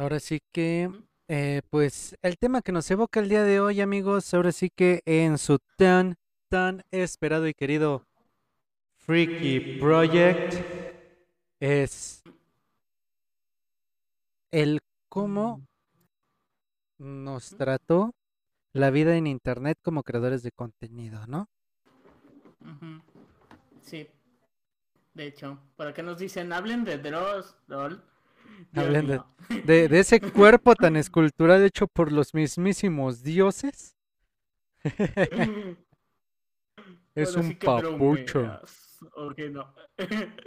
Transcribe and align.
Ahora 0.00 0.18
sí 0.18 0.40
que, 0.50 0.90
eh, 1.28 1.60
pues 1.68 2.16
el 2.22 2.38
tema 2.38 2.62
que 2.62 2.72
nos 2.72 2.90
evoca 2.90 3.20
el 3.20 3.28
día 3.28 3.42
de 3.42 3.60
hoy, 3.60 3.82
amigos, 3.82 4.32
ahora 4.32 4.50
sí 4.50 4.70
que 4.70 5.02
en 5.04 5.36
su 5.36 5.58
tan, 5.76 6.16
tan 6.48 6.84
esperado 6.90 7.46
y 7.46 7.52
querido 7.52 8.06
Freaky 8.96 9.78
Project 9.78 10.54
es 11.60 12.22
el 14.50 14.80
cómo 15.10 15.68
nos 16.96 17.50
trató 17.50 18.14
la 18.72 18.88
vida 18.90 19.18
en 19.18 19.26
Internet 19.26 19.76
como 19.82 20.02
creadores 20.02 20.42
de 20.42 20.50
contenido, 20.50 21.26
¿no? 21.26 21.46
Sí, 23.82 24.08
de 25.12 25.26
hecho, 25.26 25.58
¿para 25.76 25.92
qué 25.92 26.02
nos 26.02 26.18
dicen? 26.18 26.54
Hablen 26.54 26.84
de 26.84 26.96
Dross, 26.96 27.54
LOL. 27.66 28.09
Hablen 28.74 29.20
de, 29.64 29.98
ese 29.98 30.20
cuerpo 30.20 30.74
tan 30.74 30.96
escultural 30.96 31.64
hecho 31.64 31.86
por 31.86 32.12
los 32.12 32.34
mismísimos 32.34 33.22
dioses. 33.22 33.96
Es 37.14 37.34
un 37.34 37.48
sí 37.48 37.54
papucho. 37.54 38.60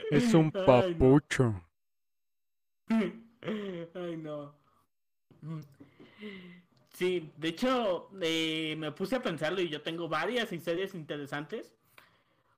Es 0.09 0.33
un 0.33 0.51
Ay, 0.53 0.53
no. 0.53 0.65
papucho. 0.65 1.61
Ay, 2.89 4.17
no. 4.17 4.55
Sí, 6.93 7.31
de 7.37 7.47
hecho, 7.49 8.09
eh, 8.21 8.75
me 8.77 8.91
puse 8.91 9.17
a 9.17 9.21
pensarlo 9.21 9.61
y 9.61 9.69
yo 9.69 9.81
tengo 9.81 10.07
varias 10.07 10.51
historias 10.53 10.95
interesantes 10.95 11.75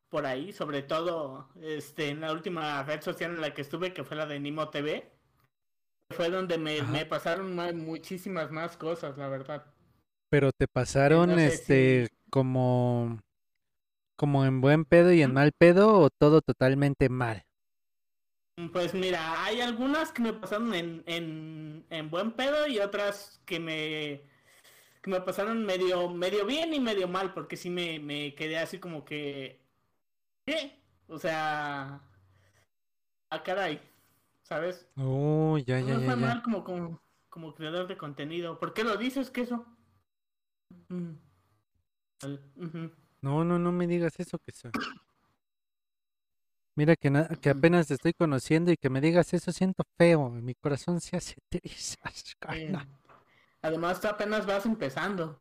por 0.10 0.26
ahí, 0.26 0.54
sobre 0.54 0.84
todo 0.84 1.50
este, 1.62 2.10
en 2.10 2.22
la 2.22 2.32
última 2.32 2.84
red 2.84 3.02
social 3.02 3.32
en 3.32 3.42
la 3.42 3.54
que 3.54 3.62
estuve, 3.62 3.94
que 3.94 4.04
fue 4.04 4.18
la 4.18 4.26
de 4.26 4.40
Nimo 4.40 4.70
TV. 4.70 5.12
Fue 6.10 6.32
donde 6.32 6.58
me, 6.58 6.82
me 6.82 7.06
pasaron 7.06 7.56
ma- 7.56 7.72
muchísimas 7.72 8.50
más 8.50 8.76
cosas, 8.76 9.18
la 9.20 9.28
verdad. 9.28 9.66
Pero 10.30 10.52
te 10.52 10.68
pasaron 10.68 11.38
no 11.38 11.40
sé 11.40 11.58
este 11.58 12.10
como 12.30 13.20
como 14.18 14.46
en 14.46 14.62
buen 14.62 14.86
pedo 14.86 15.14
y 15.14 15.22
en 15.22 15.34
mal 15.34 15.54
pedo 15.58 16.00
o 16.00 16.10
todo 16.10 16.42
totalmente 16.42 17.10
mal. 17.10 17.44
Pues 18.72 18.94
mira, 18.94 19.44
hay 19.44 19.60
algunas 19.62 20.12
que 20.14 20.22
me 20.22 20.32
pasaron 20.34 20.74
en, 20.74 21.04
en, 21.08 21.86
en 21.90 22.10
buen 22.10 22.32
pedo 22.32 22.68
y 22.68 22.80
otras 22.80 23.42
que 23.46 23.60
me, 23.60 24.22
que 25.02 25.12
me 25.12 25.22
pasaron 25.22 25.66
medio, 25.66 26.10
medio 26.10 26.46
bien 26.46 26.74
y 26.74 26.80
medio 26.82 27.08
mal, 27.08 27.34
porque 27.34 27.58
sí 27.58 27.70
me, 27.70 28.00
me 28.00 28.36
quedé 28.36 28.58
así 28.60 28.80
como 28.80 29.06
que... 29.06 29.62
¿Qué? 30.46 30.80
O 31.08 31.20
sea... 31.20 32.02
Ah, 33.30 33.40
caray, 33.44 33.80
¿sabes? 34.46 34.88
Oh, 34.98 35.58
ya, 35.58 35.80
No 35.80 35.88
ya, 35.88 35.94
me 35.96 36.00
ya, 36.00 36.06
fue 36.06 36.16
ya. 36.16 36.22
mal 36.28 36.42
como, 36.44 36.64
como, 36.64 37.02
como 37.30 37.54
creador 37.56 37.88
de 37.88 37.98
contenido. 37.98 38.60
¿Por 38.60 38.74
qué 38.74 38.84
lo 38.84 38.96
dices 38.98 39.30
que 39.32 39.42
eso? 39.42 39.66
Mm. 40.90 41.16
Al-. 42.22 42.40
No, 43.22 43.44
no, 43.44 43.58
no 43.60 43.72
me 43.72 43.88
digas 43.88 44.14
eso, 44.20 44.38
que 44.40 44.52
sea. 44.52 44.72
Mira 46.78 46.96
que, 46.96 47.10
na- 47.10 47.28
que 47.28 47.50
Ujú. 47.50 47.58
apenas 47.58 47.88
te 47.88 47.94
estoy 47.96 48.14
conociendo 48.14 48.72
y 48.72 48.78
que 48.78 48.90
me 48.90 49.02
digas 49.02 49.34
eso 49.34 49.52
siento 49.52 49.84
feo. 49.98 50.30
Mi 50.30 50.54
corazón 50.56 51.00
se 51.02 51.18
hace 51.18 51.36
trizas, 51.50 52.36
Eh. 52.52 52.74
Además, 53.62 54.00
tú 54.00 54.08
apenas 54.08 54.46
vas 54.46 54.66
empezando. 54.66 55.40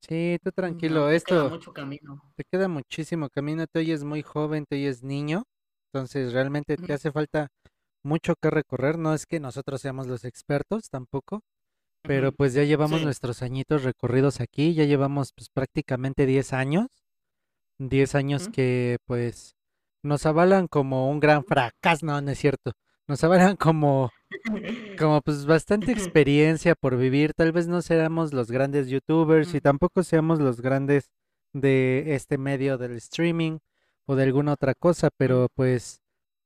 Sí, 0.00 0.38
tú 0.42 0.50
No, 0.50 0.54
tranquilo. 0.54 1.06
te 1.10 1.20
queda 1.22 1.44
Esto 1.44 1.50
mucho 1.50 1.72
camino. 1.72 2.22
te 2.36 2.44
queda 2.50 2.68
muchísimo 2.68 3.28
camino. 3.28 3.66
Te 3.66 3.80
oyes 3.80 4.04
muy 4.04 4.22
joven, 4.22 4.64
te 4.68 4.76
oyes 4.76 5.02
niño. 5.02 5.44
Entonces 5.92 6.32
realmente 6.32 6.76
te 6.76 6.84
Ujú. 6.84 6.94
hace 6.94 7.12
falta 7.12 7.48
mucho 8.04 8.34
que 8.40 8.50
recorrer. 8.50 8.98
No 8.98 9.14
es 9.14 9.26
que 9.26 9.40
nosotros 9.40 9.80
seamos 9.80 10.06
los 10.06 10.24
expertos 10.24 10.88
tampoco. 10.90 11.42
Pero 12.04 12.32
pues 12.32 12.52
ya 12.52 12.64
llevamos 12.64 12.98
Sí. 12.98 13.04
nuestros 13.04 13.42
añitos 13.42 13.84
recorridos 13.84 14.40
aquí, 14.40 14.74
ya 14.74 14.84
llevamos 14.84 15.32
pues 15.36 15.48
prácticamente 15.50 16.26
10 16.26 16.52
años, 16.52 16.88
10 17.78 18.16
años 18.16 18.48
que 18.48 18.98
pues 19.06 19.54
nos 20.02 20.26
avalan 20.26 20.66
como 20.66 21.08
un 21.08 21.20
gran 21.20 21.44
fracaso, 21.44 22.04
no, 22.04 22.20
no 22.20 22.30
es 22.32 22.38
cierto, 22.40 22.72
nos 23.06 23.22
avalan 23.22 23.54
como, 23.56 24.10
como 24.98 25.20
pues 25.20 25.46
bastante 25.46 25.92
experiencia 26.18 26.74
por 26.74 26.96
vivir, 26.96 27.34
tal 27.34 27.52
vez 27.52 27.68
no 27.68 27.82
seamos 27.82 28.32
los 28.32 28.50
grandes 28.50 28.88
youtubers 28.88 29.54
y 29.54 29.60
tampoco 29.60 30.02
seamos 30.02 30.40
los 30.40 30.60
grandes 30.60 31.12
de 31.52 32.16
este 32.16 32.36
medio 32.36 32.78
del 32.78 32.96
streaming 32.96 33.58
o 34.06 34.16
de 34.16 34.24
alguna 34.24 34.54
otra 34.54 34.74
cosa, 34.74 35.10
pero 35.16 35.46
pues 35.54 36.01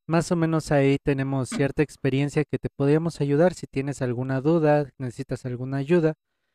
más 0.06 0.30
o 0.32 0.36
menos 0.36 0.72
ahí 0.72 0.98
tenemos 1.02 1.48
cierta 1.48 1.82
experiencia 1.82 2.44
que 2.44 2.58
te 2.58 2.68
podríamos 2.74 3.20
ayudar 3.20 3.54
si 3.54 3.66
tienes 3.66 4.02
alguna 4.02 4.40
duda, 4.40 4.90
necesitas 4.98 5.44
alguna 5.46 5.78
ayuda, 5.78 6.14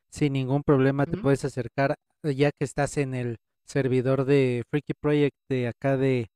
sin 0.09 0.34
ningún 0.34 0.63
problema 0.63 1.06
te 1.06 1.17
puedes 1.17 1.45
acercar, 1.45 1.95
eh, 2.23 2.35
ya 2.35 2.51
que 2.51 2.66
estás 2.66 2.97
en 2.97 3.13
el 3.13 3.38
servidor 3.66 4.25
de 4.25 4.63
Freaky 4.69 4.94
Project 5.00 5.35
de 5.50 5.67
acá 5.67 5.97
de, 5.97 6.29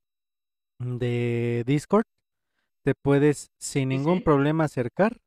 de 0.80 1.64
Discord, 1.66 2.06
te 2.84 2.94
puedes 2.96 3.50
sin 3.58 3.90
ningún 3.90 4.20
sí. 4.20 4.24
problema 4.24 4.66
acercar 4.66 5.18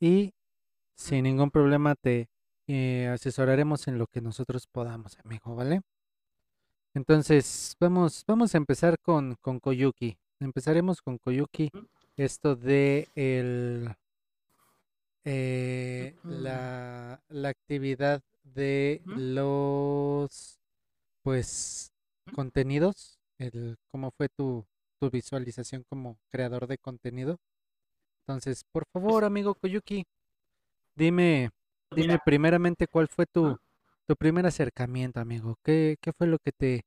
y 0.00 0.32
sin 0.94 1.24
ningún 1.24 1.50
problema 1.50 1.94
te 1.94 2.28
eh, 2.66 3.08
asesoraremos 3.12 3.88
en 3.88 3.98
lo 3.98 4.06
que 4.06 4.20
nosotros 4.20 4.66
podamos, 4.66 5.18
amigo, 5.24 5.54
¿vale? 5.54 5.80
Entonces, 6.94 7.76
vamos, 7.80 8.24
vamos 8.26 8.54
a 8.54 8.58
empezar 8.58 8.96
con, 9.00 9.36
con 9.40 9.60
Koyuki. 9.60 10.18
Empezaremos 10.40 11.00
con 11.02 11.18
Koyuki, 11.18 11.70
esto 12.16 12.56
de 12.56 13.08
el, 13.14 13.94
eh, 15.24 16.14
la, 16.28 17.20
la 17.28 17.48
actividad 17.48 18.22
de 18.44 19.02
los, 19.14 20.58
pues, 21.22 21.92
contenidos, 22.34 23.18
el, 23.38 23.76
cómo 23.90 24.10
fue 24.12 24.28
tu, 24.28 24.66
tu 25.00 25.10
visualización 25.10 25.84
como 25.88 26.18
creador 26.30 26.66
de 26.66 26.78
contenido. 26.78 27.38
Entonces, 28.26 28.64
por 28.72 28.84
Pues, 29.04 29.16
favor, 29.16 29.24
amigo 29.24 29.54
Koyuki, 29.54 30.04
dime, 30.96 31.50
dime 31.94 32.18
mira, 32.18 32.24
primeramente 32.24 32.86
cuál 32.86 33.08
fue 33.08 33.26
tu, 33.26 33.58
tu 34.06 34.16
primer 34.16 34.46
acercamiento, 34.46 35.20
amigo. 35.20 35.56
¿Qué, 35.64 35.96
qué 36.00 36.12
fue 36.12 36.26
lo 36.26 36.38
que 36.38 36.52
te, 36.52 36.82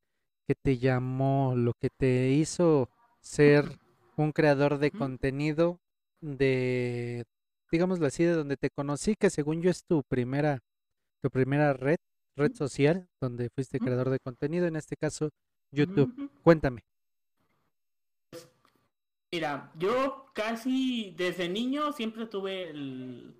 que 0.47 0.55
te 0.55 0.77
llamó, 0.77 1.55
lo 1.55 1.73
que 1.73 1.89
te 1.89 2.29
hizo 2.31 2.89
ser 3.21 3.79
un 4.17 4.31
creador 4.31 4.77
de 4.77 4.91
contenido 4.91 5.79
de, 6.19 7.23
digámoslo 7.71 8.05
así, 8.05 8.23
de 8.23 8.33
donde 8.33 8.57
te 8.57 8.69
conocí, 8.69 9.15
que 9.15 9.29
según 9.29 9.61
yo 9.61 9.69
es 9.69 9.83
tu 9.85 10.03
primera, 10.03 10.59
tu 11.21 11.29
primera 11.29 11.73
red, 11.73 11.97
red 12.35 12.53
social, 12.55 13.07
donde 13.19 13.49
fuiste 13.49 13.79
creador 13.79 14.09
de 14.09 14.19
contenido, 14.19 14.67
en 14.67 14.75
este 14.75 14.95
caso 14.95 15.29
YouTube. 15.71 16.29
Cuéntame. 16.43 16.83
Mira, 19.31 19.71
yo 19.75 20.25
casi 20.33 21.13
desde 21.17 21.47
niño 21.47 21.93
siempre 21.93 22.25
tuve 22.25 22.69
el, 22.69 23.33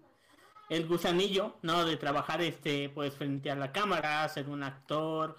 el 0.70 0.88
gusanillo, 0.88 1.58
¿no? 1.64 1.84
De 1.84 1.98
trabajar 1.98 2.42
este, 2.42 2.90
pues 2.90 3.14
frente 3.16 3.52
a 3.52 3.56
la 3.56 3.74
cámara, 3.74 4.28
ser 4.30 4.48
un 4.48 4.64
actor, 4.64 5.36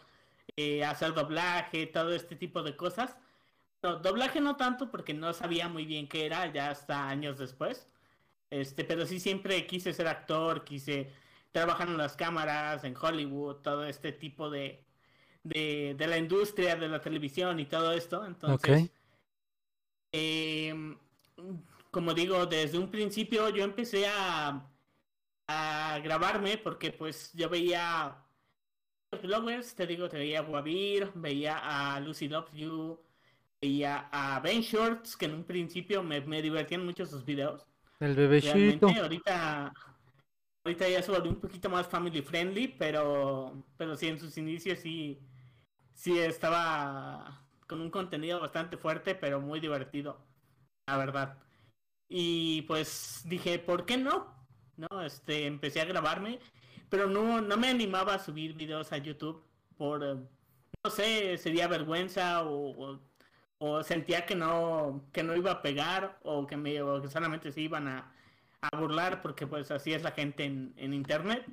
eh, 0.56 0.84
hacer 0.84 1.14
doblaje, 1.14 1.86
todo 1.86 2.12
este 2.12 2.36
tipo 2.36 2.62
de 2.62 2.76
cosas. 2.76 3.16
No, 3.82 3.96
doblaje 3.96 4.40
no 4.40 4.56
tanto 4.56 4.90
porque 4.90 5.12
no 5.14 5.32
sabía 5.32 5.68
muy 5.68 5.86
bien 5.86 6.08
qué 6.08 6.26
era, 6.26 6.52
ya 6.52 6.70
hasta 6.70 7.08
años 7.08 7.38
después. 7.38 7.88
Este, 8.50 8.84
pero 8.84 9.06
sí 9.06 9.18
siempre 9.18 9.66
quise 9.66 9.92
ser 9.92 10.06
actor, 10.06 10.64
quise 10.64 11.10
trabajar 11.52 11.88
en 11.88 11.96
las 11.96 12.16
cámaras, 12.16 12.84
en 12.84 12.94
Hollywood, 12.96 13.56
todo 13.56 13.84
este 13.86 14.12
tipo 14.12 14.50
de, 14.50 14.84
de, 15.42 15.94
de 15.96 16.06
la 16.06 16.18
industria 16.18 16.76
de 16.76 16.88
la 16.88 17.00
televisión 17.00 17.58
y 17.60 17.66
todo 17.66 17.92
esto. 17.92 18.24
Entonces, 18.24 18.90
eh, 20.12 20.96
como 21.90 22.14
digo, 22.14 22.46
desde 22.46 22.78
un 22.78 22.90
principio 22.90 23.48
yo 23.48 23.64
empecé 23.64 24.06
a, 24.06 24.70
a 25.48 25.98
grabarme 26.02 26.58
porque 26.58 26.90
pues 26.92 27.32
yo 27.32 27.48
veía 27.48 28.16
bloggers, 29.22 29.74
te 29.74 29.86
digo, 29.86 30.08
te 30.08 30.18
veía 30.18 30.40
a 30.40 30.42
Guavir, 30.42 31.10
veía 31.14 31.58
a 31.94 32.00
Lucy 32.00 32.28
Loves 32.28 32.52
You, 33.62 33.68
veía 33.68 34.08
a 34.10 34.40
Ben 34.40 34.60
Shorts, 34.60 35.16
que 35.16 35.26
en 35.26 35.34
un 35.34 35.44
principio 35.44 36.02
me, 36.02 36.20
me 36.20 36.42
divertían 36.42 36.84
mucho 36.84 37.06
sus 37.06 37.24
videos. 37.24 37.66
El 38.00 38.16
bebecito. 38.16 38.88
ahorita, 38.88 39.72
ahorita 40.64 40.88
ya 40.88 41.02
se 41.02 41.12
volvió 41.12 41.30
un 41.30 41.40
poquito 41.40 41.70
más 41.70 41.86
family 41.86 42.22
friendly, 42.22 42.68
pero, 42.68 43.64
pero 43.76 43.96
sí, 43.96 44.08
en 44.08 44.18
sus 44.18 44.36
inicios 44.36 44.80
sí, 44.80 45.20
sí 45.94 46.18
estaba 46.18 47.46
con 47.68 47.80
un 47.80 47.90
contenido 47.90 48.40
bastante 48.40 48.76
fuerte, 48.76 49.14
pero 49.14 49.40
muy 49.40 49.60
divertido, 49.60 50.18
la 50.86 50.96
verdad. 50.96 51.38
Y 52.08 52.62
pues 52.62 53.22
dije, 53.24 53.58
¿por 53.58 53.86
qué 53.86 53.96
no? 53.96 54.34
No, 54.76 55.02
este, 55.02 55.46
empecé 55.46 55.80
a 55.80 55.84
grabarme, 55.84 56.40
pero 56.88 57.08
no, 57.08 57.40
no 57.40 57.56
me 57.56 57.68
animaba 57.68 58.14
a 58.14 58.18
subir 58.18 58.54
videos 58.54 58.92
a 58.92 58.98
YouTube 58.98 59.42
por, 59.76 60.00
no 60.84 60.90
sé, 60.90 61.38
sería 61.38 61.68
vergüenza 61.68 62.42
o, 62.44 62.70
o, 62.70 63.00
o 63.64 63.84
sentía 63.84 64.26
que 64.26 64.34
no, 64.34 65.04
que 65.12 65.22
no 65.22 65.36
iba 65.36 65.52
a 65.52 65.62
pegar 65.62 66.18
o 66.24 66.48
que, 66.48 66.56
me, 66.56 66.82
o 66.82 67.00
que 67.00 67.08
solamente 67.08 67.52
se 67.52 67.60
iban 67.60 67.86
a, 67.86 68.12
a 68.60 68.76
burlar 68.76 69.22
porque 69.22 69.46
pues 69.46 69.70
así 69.70 69.92
es 69.92 70.02
la 70.02 70.10
gente 70.10 70.44
en, 70.44 70.74
en 70.76 70.92
internet. 70.92 71.46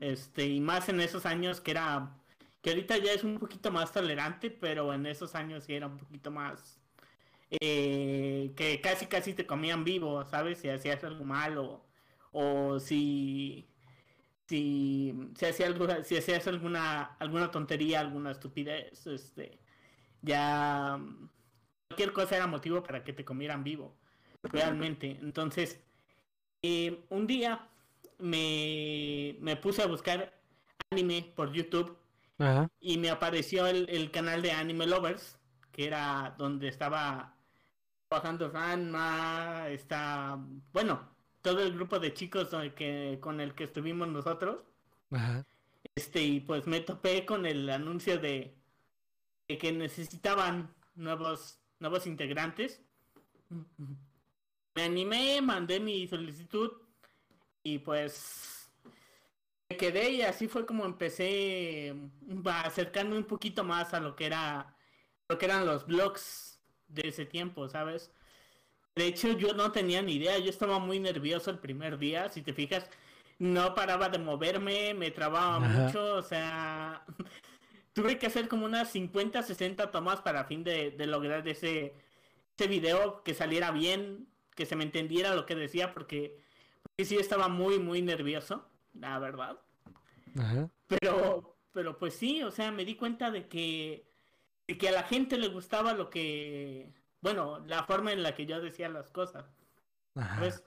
Este, 0.00 0.46
y 0.46 0.60
más 0.60 0.88
en 0.88 1.00
esos 1.00 1.26
años 1.26 1.60
que 1.60 1.72
era, 1.72 2.16
que 2.62 2.70
ahorita 2.70 2.96
ya 2.96 3.12
es 3.12 3.24
un 3.24 3.38
poquito 3.38 3.70
más 3.70 3.92
tolerante, 3.92 4.50
pero 4.50 4.94
en 4.94 5.04
esos 5.04 5.34
años 5.34 5.64
sí 5.64 5.74
era 5.74 5.86
un 5.86 5.98
poquito 5.98 6.30
más, 6.30 6.80
eh, 7.50 8.52
que 8.56 8.80
casi 8.80 9.06
casi 9.06 9.34
te 9.34 9.46
comían 9.46 9.84
vivo, 9.84 10.24
¿sabes? 10.24 10.58
Si 10.60 10.70
hacías 10.70 11.04
algo 11.04 11.24
malo 11.24 11.84
o 12.32 12.80
si 12.80 13.68
si, 14.48 15.14
si, 15.36 15.44
hacía 15.46 15.66
algo, 15.66 15.86
si 16.04 16.16
hacías 16.16 16.46
alguna, 16.46 17.16
alguna 17.18 17.50
tontería, 17.50 18.00
alguna 18.00 18.30
estupidez, 18.32 19.06
este, 19.06 19.58
ya 20.24 20.98
cualquier 21.88 22.12
cosa 22.12 22.36
era 22.36 22.46
motivo 22.46 22.82
para 22.82 23.04
que 23.04 23.12
te 23.12 23.24
comieran 23.24 23.62
vivo, 23.62 23.96
realmente. 24.42 25.18
Entonces, 25.20 25.80
eh, 26.62 27.04
un 27.10 27.26
día 27.26 27.68
me, 28.18 29.36
me, 29.40 29.56
puse 29.56 29.82
a 29.82 29.86
buscar 29.86 30.32
anime 30.90 31.32
por 31.36 31.52
YouTube 31.52 31.96
y 32.80 32.98
me 32.98 33.10
apareció 33.10 33.66
el, 33.66 33.86
el, 33.88 34.10
canal 34.10 34.42
de 34.42 34.52
Anime 34.52 34.86
Lovers, 34.86 35.38
que 35.70 35.86
era 35.86 36.34
donde 36.38 36.68
estaba 36.68 37.34
trabajando 38.08 38.50
Ranma, 38.50 39.68
está, 39.68 40.38
bueno, 40.72 41.14
todo 41.42 41.62
el 41.62 41.74
grupo 41.74 41.98
de 41.98 42.14
chicos 42.14 42.48
que, 42.74 43.18
con 43.20 43.40
el 43.40 43.54
que 43.54 43.64
estuvimos 43.64 44.08
nosotros. 44.08 44.60
Este, 45.94 46.22
y 46.22 46.40
pues 46.40 46.66
me 46.66 46.80
topé 46.80 47.24
con 47.26 47.46
el 47.46 47.68
anuncio 47.70 48.18
de, 48.18 48.56
que 49.46 49.72
necesitaban 49.72 50.74
nuevos, 50.94 51.60
nuevos 51.78 52.06
integrantes. 52.06 52.80
Me 54.74 54.82
animé, 54.82 55.40
mandé 55.40 55.80
mi 55.80 56.06
solicitud 56.08 56.72
y 57.62 57.78
pues 57.78 58.68
me 59.68 59.76
quedé 59.76 60.10
y 60.10 60.22
así 60.22 60.48
fue 60.48 60.66
como 60.66 60.84
empecé 60.84 61.94
acercarme 62.46 63.16
un 63.16 63.24
poquito 63.24 63.64
más 63.64 63.94
a 63.94 64.00
lo 64.00 64.16
que 64.16 64.26
era 64.26 64.76
lo 65.28 65.38
que 65.38 65.46
eran 65.46 65.66
los 65.66 65.86
blogs 65.86 66.60
de 66.88 67.08
ese 67.08 67.24
tiempo, 67.24 67.68
¿sabes? 67.68 68.12
De 68.94 69.06
hecho, 69.06 69.32
yo 69.32 69.54
no 69.54 69.72
tenía 69.72 70.02
ni 70.02 70.14
idea, 70.14 70.38
yo 70.38 70.50
estaba 70.50 70.78
muy 70.78 71.00
nervioso 71.00 71.50
el 71.50 71.58
primer 71.58 71.98
día, 71.98 72.28
si 72.28 72.42
te 72.42 72.52
fijas, 72.52 72.88
no 73.38 73.74
paraba 73.74 74.08
de 74.08 74.18
moverme, 74.18 74.94
me 74.94 75.10
trababa 75.10 75.58
mucho, 75.58 76.16
o 76.16 76.22
sea, 76.22 77.04
tuve 77.94 78.18
que 78.18 78.26
hacer 78.26 78.48
como 78.48 78.66
unas 78.66 78.90
50, 78.90 79.42
60 79.42 79.90
tomas 79.90 80.20
para 80.20 80.44
fin 80.44 80.62
de, 80.62 80.94
lograr 81.06 81.48
ese, 81.48 81.94
ese 82.58 82.68
video 82.68 83.22
que 83.22 83.32
saliera 83.32 83.70
bien, 83.70 84.28
que 84.54 84.66
se 84.66 84.76
me 84.76 84.84
entendiera 84.84 85.34
lo 85.34 85.46
que 85.46 85.54
decía, 85.54 85.94
porque, 85.94 86.38
sí 86.98 87.16
estaba 87.16 87.48
muy, 87.48 87.78
muy 87.78 88.02
nervioso, 88.02 88.68
la 88.92 89.18
verdad. 89.18 89.58
Pero, 90.86 91.56
pero 91.72 91.98
pues 91.98 92.14
sí, 92.14 92.42
o 92.42 92.50
sea, 92.50 92.70
me 92.70 92.84
di 92.84 92.96
cuenta 92.96 93.30
de 93.30 93.48
que, 93.48 94.06
de 94.68 94.76
que 94.76 94.88
a 94.90 94.92
la 94.92 95.04
gente 95.04 95.38
le 95.38 95.48
gustaba 95.48 95.94
lo 95.94 96.10
que 96.10 96.92
bueno, 97.24 97.58
la 97.66 97.84
forma 97.84 98.12
en 98.12 98.22
la 98.22 98.34
que 98.34 98.44
yo 98.44 98.60
decía 98.60 98.90
las 98.90 99.08
cosas. 99.08 99.46
Pues, 100.38 100.62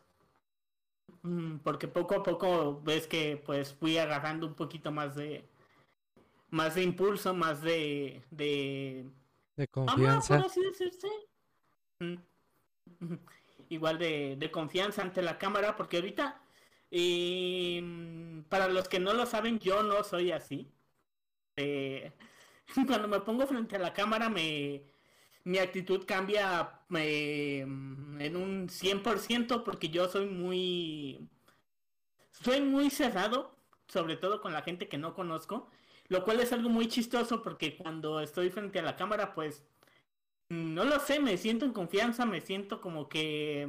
porque 1.63 1.87
poco 1.87 2.15
a 2.15 2.23
poco 2.23 2.81
ves 2.81 3.05
que 3.05 3.37
pues 3.37 3.75
fui 3.75 3.99
agarrando 3.99 4.47
un 4.47 4.55
poquito 4.55 4.91
más 4.91 5.13
de 5.13 5.47
más 6.49 6.75
de 6.75 6.83
impulso, 6.83 7.33
más 7.33 7.61
de 7.61 8.21
de, 8.31 9.05
de 9.55 9.67
confianza. 9.67 10.37
así 10.37 10.61
decirse. 10.61 11.07
Igual 13.69 13.97
de, 13.97 14.37
de, 14.37 14.51
confianza 14.51 15.01
ante 15.01 15.21
la 15.21 15.37
cámara, 15.37 15.75
porque 15.75 15.97
ahorita, 15.97 16.41
eh, 16.89 18.43
para 18.47 18.69
los 18.69 18.87
que 18.87 18.99
no 18.99 19.13
lo 19.13 19.25
saben, 19.25 19.59
yo 19.59 19.83
no 19.83 20.03
soy 20.03 20.31
así. 20.31 20.71
Eh, 21.57 22.13
cuando 22.87 23.07
me 23.07 23.19
pongo 23.19 23.45
frente 23.47 23.75
a 23.75 23.79
la 23.79 23.93
cámara 23.93 24.29
me, 24.29 24.83
mi 25.43 25.57
actitud 25.59 26.05
cambia 26.05 26.81
eh, 26.95 27.61
en 27.61 28.35
un 28.35 28.67
100% 28.67 29.63
porque 29.63 29.89
yo 29.89 30.07
soy 30.09 30.27
muy... 30.27 31.27
Soy 32.31 32.61
muy 32.61 32.91
cerrado, 32.91 33.55
sobre 33.87 34.15
todo 34.15 34.41
con 34.41 34.53
la 34.53 34.61
gente 34.61 34.87
que 34.87 34.99
no 34.99 35.15
conozco, 35.15 35.71
lo 36.09 36.23
cual 36.23 36.39
es 36.39 36.53
algo 36.53 36.69
muy 36.69 36.87
chistoso 36.87 37.41
porque 37.41 37.75
cuando 37.77 38.19
estoy 38.21 38.49
frente 38.49 38.79
a 38.79 38.83
la 38.83 38.95
cámara, 38.95 39.33
pues, 39.33 39.63
no 40.49 40.83
lo 40.85 40.99
sé, 40.99 41.19
me 41.19 41.37
siento 41.37 41.65
en 41.65 41.73
confianza, 41.73 42.25
me 42.25 42.41
siento 42.41 42.79
como 42.81 43.09
que 43.09 43.67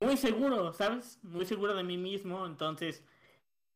muy 0.00 0.16
seguro, 0.16 0.72
¿sabes? 0.72 1.18
Muy 1.22 1.46
seguro 1.46 1.74
de 1.74 1.84
mí 1.84 1.96
mismo, 1.96 2.46
entonces, 2.46 3.04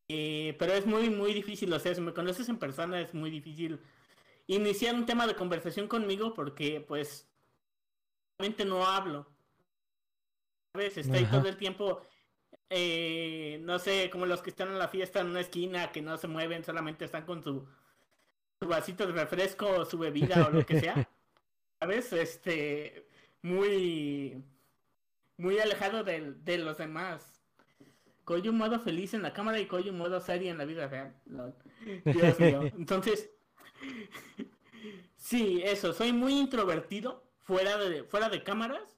eh, 0.08 0.56
pero 0.58 0.72
es 0.72 0.86
muy, 0.86 1.10
muy 1.10 1.32
difícil, 1.32 1.72
o 1.72 1.78
sea, 1.78 1.94
si 1.94 2.00
me 2.00 2.14
conoces 2.14 2.48
en 2.48 2.58
persona 2.58 3.00
es 3.00 3.14
muy 3.14 3.30
difícil 3.30 3.80
iniciar 4.46 4.94
un 4.94 5.06
tema 5.06 5.26
de 5.26 5.34
conversación 5.34 5.88
conmigo 5.88 6.34
porque 6.34 6.80
pues 6.80 7.28
realmente 8.38 8.64
no 8.64 8.86
hablo. 8.86 9.26
¿Sabes? 10.72 10.98
Estoy 10.98 11.24
todo 11.24 11.48
el 11.48 11.56
tiempo, 11.56 12.02
eh, 12.70 13.58
no 13.62 13.78
sé, 13.78 14.10
como 14.10 14.26
los 14.26 14.42
que 14.42 14.50
están 14.50 14.68
en 14.68 14.78
la 14.78 14.88
fiesta 14.88 15.20
en 15.20 15.28
una 15.28 15.40
esquina, 15.40 15.92
que 15.92 16.02
no 16.02 16.16
se 16.18 16.28
mueven, 16.28 16.64
solamente 16.64 17.04
están 17.04 17.24
con 17.24 17.42
su, 17.42 17.66
su 18.58 18.68
vasito 18.68 19.06
de 19.06 19.12
refresco 19.12 19.68
o 19.68 19.84
su 19.84 19.98
bebida 19.98 20.46
o 20.46 20.50
lo 20.50 20.64
que 20.66 20.80
sea. 20.80 21.08
¿Sabes? 21.80 22.12
Este, 22.12 23.06
muy, 23.42 24.42
muy 25.36 25.58
alejado 25.58 26.04
de, 26.04 26.32
de 26.32 26.58
los 26.58 26.78
demás. 26.78 27.36
Coy 28.24 28.48
un 28.48 28.58
modo 28.58 28.80
feliz 28.80 29.14
en 29.14 29.22
la 29.22 29.32
cámara 29.32 29.60
y 29.60 29.66
coy 29.66 29.88
un 29.88 29.98
modo 29.98 30.20
serio 30.20 30.50
en 30.50 30.58
la 30.58 30.64
vida 30.64 30.88
real. 30.88 31.14
Dios 32.04 32.40
mío. 32.40 32.62
Entonces, 32.76 33.30
sí, 35.16 35.62
eso, 35.64 35.92
soy 35.92 36.12
muy 36.12 36.32
introvertido 36.32 37.22
fuera 37.42 37.76
de, 37.76 38.02
fuera 38.02 38.28
de 38.28 38.42
cámaras. 38.42 38.95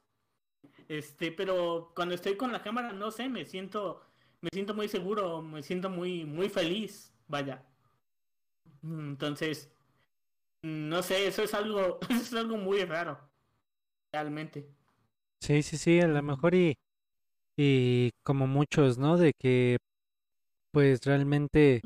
Este, 0.89 1.33
pero 1.33 1.93
cuando 1.95 2.15
estoy 2.15 2.37
con 2.37 2.53
la 2.53 2.63
cámara, 2.63 2.93
no 2.93 3.11
sé, 3.11 3.29
me 3.29 3.45
siento, 3.47 4.03
me 4.41 4.49
siento 4.53 4.75
muy 4.75 4.89
seguro, 4.89 5.43
me 5.43 5.63
siento 5.63 5.91
muy, 5.91 6.25
muy 6.25 6.49
feliz, 6.49 7.13
vaya. 7.29 7.65
Entonces, 8.83 9.71
no 10.63 11.03
sé, 11.03 11.27
eso 11.29 11.43
es 11.43 11.55
algo, 11.55 12.01
es 12.11 12.33
algo 12.35 12.57
muy 12.59 12.85
raro, 12.85 13.19
realmente. 14.13 14.69
Sí, 15.41 15.63
sí, 15.63 15.77
sí, 15.79 16.01
a 16.01 16.09
lo 16.09 16.23
mejor 16.23 16.55
y, 16.55 16.75
y 17.59 18.11
como 18.25 18.47
muchos, 18.47 18.99
¿no? 18.99 19.17
De 19.19 19.33
que, 19.39 19.79
pues 20.73 21.05
realmente 21.05 21.83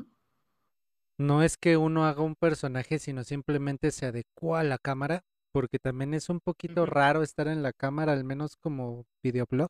no 1.17 1.43
es 1.43 1.57
que 1.57 1.77
uno 1.77 2.05
haga 2.05 2.21
un 2.21 2.35
personaje, 2.35 2.99
sino 2.99 3.23
simplemente 3.23 3.91
se 3.91 4.05
adecua 4.07 4.59
a 4.61 4.63
la 4.63 4.77
cámara, 4.77 5.21
porque 5.53 5.79
también 5.79 6.13
es 6.13 6.29
un 6.29 6.41
poquito 6.41 6.85
raro 6.85 7.23
estar 7.23 7.47
en 7.47 7.63
la 7.63 7.71
cámara, 7.71 8.11
al 8.11 8.25
menos 8.25 8.57
como 8.57 9.05
videoblog. 9.23 9.69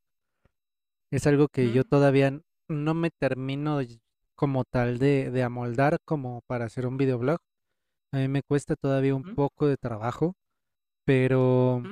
Es 1.12 1.28
algo 1.28 1.48
que 1.50 1.72
yo 1.72 1.84
todavía 1.84 2.42
no 2.68 2.94
me 2.96 3.12
termino 3.12 3.80
como 4.36 4.64
tal 4.64 4.98
de, 4.98 5.30
de 5.30 5.44
amoldar 5.44 6.00
como 6.06 6.42
para 6.48 6.66
hacer 6.66 6.88
un 6.88 6.98
videoblog. 6.98 7.38
A 8.12 8.18
mí 8.18 8.28
me 8.28 8.42
cuesta 8.42 8.76
todavía 8.76 9.14
un 9.14 9.36
poco 9.36 9.68
de 9.68 9.78
trabajo, 9.78 10.34
pero 11.06 11.84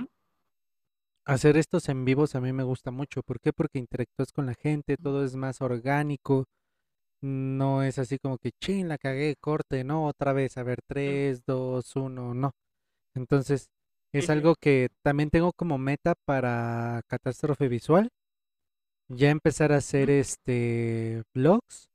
hacer 1.25 1.57
estos 1.57 1.89
en 1.89 2.05
vivos 2.05 2.33
a 2.35 2.41
mí 2.41 2.53
me 2.53 2.63
gusta 2.63 2.89
mucho. 2.89 3.21
¿Por 3.21 3.39
qué? 3.39 3.53
Porque 3.53 3.77
interactúas 3.79 4.31
con 4.31 4.47
la 4.47 4.55
gente, 4.55 4.97
todo 4.97 5.23
es 5.23 5.35
más 5.35 5.61
orgánico 5.61 6.45
no 7.21 7.83
es 7.83 7.99
así 7.99 8.17
como 8.19 8.37
que, 8.37 8.51
chin, 8.59 8.87
la 8.89 8.97
cagué, 8.97 9.35
corte, 9.39 9.83
no, 9.83 10.07
otra 10.07 10.33
vez, 10.33 10.57
a 10.57 10.63
ver, 10.63 10.79
3, 10.87 11.43
2, 11.45 11.95
1, 11.95 12.33
no. 12.33 12.51
Entonces, 13.15 13.69
es 14.13 14.29
algo 14.29 14.55
que 14.55 14.89
también 15.03 15.29
tengo 15.29 15.53
como 15.53 15.77
meta 15.77 16.15
para 16.25 17.01
Catástrofe 17.07 17.67
Visual. 17.67 18.09
Ya 19.09 19.29
empezar 19.29 19.71
a 19.73 19.77
hacer 19.77 20.09
este 20.09 21.23
blogs, 21.33 21.89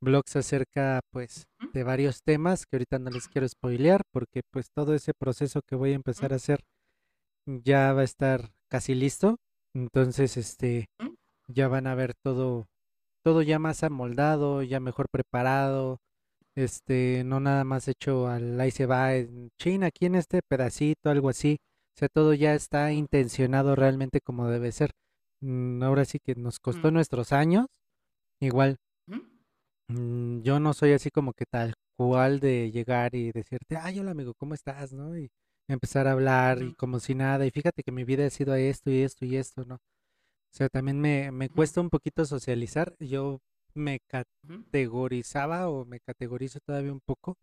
blogs 0.00 0.36
acerca 0.36 1.00
pues 1.12 1.46
de 1.72 1.84
varios 1.84 2.22
temas 2.22 2.66
que 2.66 2.76
ahorita 2.76 2.98
no 2.98 3.10
les 3.10 3.28
quiero 3.28 3.48
spoilear 3.48 4.02
porque 4.12 4.42
pues 4.50 4.66
todo 4.74 4.94
ese 4.94 5.12
proceso 5.14 5.60
que 5.66 5.76
voy 5.76 5.92
a 5.92 5.96
empezar 5.96 6.32
a 6.32 6.36
hacer 6.36 6.60
ya 7.46 7.92
va 7.92 8.00
a 8.02 8.04
estar 8.04 8.50
casi 8.68 8.94
listo. 8.94 9.36
Entonces, 9.74 10.36
este, 10.36 10.86
ya 11.48 11.68
van 11.68 11.86
a 11.86 11.94
ver 11.94 12.14
todo 12.14 12.66
todo 13.26 13.42
ya 13.42 13.58
más 13.58 13.82
amoldado, 13.82 14.62
ya 14.62 14.78
mejor 14.78 15.08
preparado, 15.10 15.98
este, 16.56 17.22
no 17.24 17.38
nada 17.38 17.64
más 17.64 17.86
hecho 17.86 18.28
al 18.28 18.58
ahí 18.60 18.70
se 18.70 18.86
va 18.86 19.14
en 19.14 19.50
China, 19.60 19.86
aquí 19.88 20.06
en 20.06 20.14
este 20.16 20.40
pedacito, 20.42 21.10
algo 21.10 21.28
así. 21.28 21.58
O 21.94 21.98
sea, 21.98 22.08
todo 22.08 22.34
ya 22.34 22.54
está 22.54 22.92
intencionado 22.92 23.76
realmente 23.76 24.20
como 24.20 24.48
debe 24.48 24.72
ser. 24.72 24.90
Mm, 25.42 25.82
ahora 25.82 26.04
sí 26.04 26.18
que 26.18 26.34
nos 26.34 26.58
costó 26.58 26.90
nuestros 26.90 27.32
años. 27.32 27.66
Igual, 28.40 28.76
mm, 29.88 30.40
yo 30.42 30.60
no 30.60 30.74
soy 30.74 30.92
así 30.92 31.10
como 31.10 31.32
que 31.32 31.44
tal 31.46 31.74
cual 31.96 32.40
de 32.40 32.70
llegar 32.70 33.14
y 33.14 33.32
decirte, 33.32 33.76
ay, 33.76 33.98
hola 34.00 34.10
amigo, 34.10 34.34
¿cómo 34.34 34.54
estás? 34.54 34.92
¿No? 34.92 35.16
Y 35.16 35.30
empezar 35.68 36.06
a 36.06 36.12
hablar 36.12 36.62
y 36.62 36.74
como 36.74 37.00
si 37.00 37.14
nada. 37.14 37.46
Y 37.46 37.50
fíjate 37.50 37.82
que 37.82 37.92
mi 37.92 38.04
vida 38.04 38.26
ha 38.26 38.30
sido 38.30 38.54
esto 38.54 38.90
y 38.90 39.00
esto 39.00 39.24
y 39.24 39.36
esto, 39.36 39.64
¿no? 39.64 39.76
O 39.76 40.56
sea, 40.56 40.68
también 40.68 41.00
me, 41.00 41.30
me 41.32 41.50
cuesta 41.50 41.80
un 41.80 41.90
poquito 41.90 42.24
socializar. 42.24 42.94
Yo 42.98 43.40
me 43.76 44.00
categorizaba 44.08 45.68
o 45.68 45.84
me 45.84 46.00
categorizo 46.00 46.58
todavía 46.60 46.92
un 46.92 47.00
poco. 47.00 47.36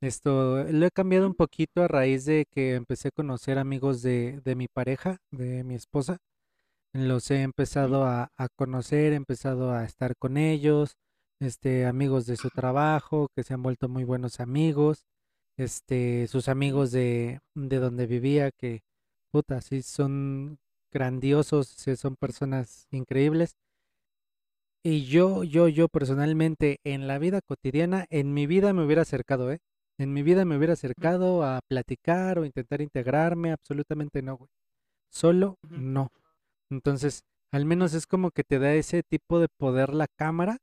Esto 0.00 0.64
lo 0.64 0.86
he 0.86 0.90
cambiado 0.92 1.26
un 1.26 1.34
poquito 1.34 1.82
a 1.82 1.88
raíz 1.88 2.24
de 2.24 2.46
que 2.50 2.74
empecé 2.74 3.08
a 3.08 3.12
conocer 3.12 3.58
amigos 3.58 4.02
de, 4.02 4.40
de 4.44 4.54
mi 4.54 4.68
pareja, 4.68 5.18
de 5.32 5.64
mi 5.64 5.74
esposa. 5.74 6.18
Los 6.92 7.30
he 7.30 7.42
empezado 7.42 8.04
a, 8.04 8.30
a 8.36 8.48
conocer, 8.56 9.12
he 9.12 9.16
empezado 9.16 9.72
a 9.72 9.84
estar 9.84 10.16
con 10.16 10.36
ellos, 10.36 10.96
este, 11.40 11.86
amigos 11.86 12.26
de 12.26 12.36
su 12.36 12.50
trabajo, 12.50 13.28
que 13.36 13.44
se 13.44 13.54
han 13.54 13.62
vuelto 13.62 13.88
muy 13.88 14.04
buenos 14.04 14.40
amigos, 14.40 15.04
este, 15.56 16.26
sus 16.28 16.48
amigos 16.48 16.92
de, 16.92 17.40
de 17.54 17.78
donde 17.78 18.06
vivía, 18.06 18.50
que, 18.52 18.82
puta, 19.32 19.60
sí, 19.60 19.82
son 19.82 20.58
grandiosos, 20.92 21.68
sí, 21.68 21.96
son 21.96 22.16
personas 22.16 22.86
increíbles. 22.90 23.56
Y 24.90 25.04
yo, 25.04 25.44
yo, 25.44 25.68
yo 25.68 25.88
personalmente, 25.88 26.78
en 26.82 27.08
la 27.08 27.18
vida 27.18 27.42
cotidiana, 27.42 28.06
en 28.08 28.32
mi 28.32 28.46
vida 28.46 28.72
me 28.72 28.86
hubiera 28.86 29.02
acercado, 29.02 29.52
¿eh? 29.52 29.58
En 29.98 30.14
mi 30.14 30.22
vida 30.22 30.46
me 30.46 30.56
hubiera 30.56 30.72
acercado 30.72 31.44
a 31.44 31.60
platicar 31.68 32.38
o 32.38 32.46
intentar 32.46 32.80
integrarme, 32.80 33.52
absolutamente 33.52 34.22
no, 34.22 34.38
güey. 34.38 34.48
Solo 35.10 35.58
no. 35.68 36.08
Entonces, 36.70 37.20
al 37.52 37.66
menos 37.66 37.92
es 37.92 38.06
como 38.06 38.30
que 38.30 38.44
te 38.44 38.58
da 38.58 38.72
ese 38.72 39.02
tipo 39.02 39.40
de 39.40 39.48
poder 39.58 39.92
la 39.92 40.06
cámara, 40.16 40.56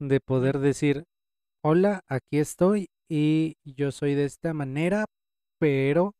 de 0.00 0.18
poder 0.18 0.58
decir, 0.58 1.04
hola, 1.62 2.00
aquí 2.08 2.38
estoy 2.40 2.88
y 3.08 3.54
yo 3.64 3.92
soy 3.92 4.16
de 4.16 4.24
esta 4.24 4.52
manera, 4.52 5.04
pero 5.60 6.16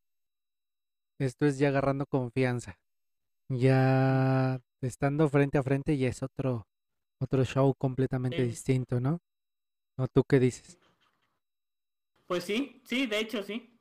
esto 1.19 1.47
es 1.47 1.59
ya 1.59 1.71
agarrando 1.71 2.07
confianza. 2.07 2.77
Ya 3.49 4.61
estando 4.83 5.29
frente 5.29 5.59
a 5.59 5.65
frente 5.65 5.99
ya 5.99 6.07
es 6.07 6.23
otro, 6.23 6.69
otro 7.21 7.45
show 7.45 7.75
completamente 7.75 8.43
distinto, 8.45 9.01
¿no? 9.01 9.21
¿O 9.97 10.09
tú 10.09 10.25
qué 10.25 10.41
dices? 10.41 10.79
Pues 12.27 12.45
sí, 12.45 12.81
sí, 12.85 13.07
de 13.07 13.19
hecho 13.19 13.43
sí. 13.43 13.77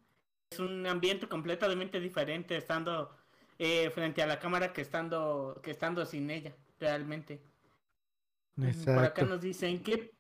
Es 0.52 0.60
un 0.60 0.86
ambiente 0.88 1.28
completamente 1.28 2.00
diferente 2.00 2.58
estando 2.58 3.16
eh, 3.60 3.90
frente 3.92 4.22
a 4.24 4.28
la 4.28 4.40
cámara 4.40 4.74
que 4.74 4.82
estando 4.82 5.60
que 5.64 5.72
estando 5.72 6.06
sin 6.06 6.30
ella, 6.32 6.56
realmente. 6.80 7.40
Ujú. 8.58 8.86
Por 8.86 9.06
acá 9.06 9.24
nos 9.24 9.42
dicen, 9.42 9.82
¿qué, 9.84 10.12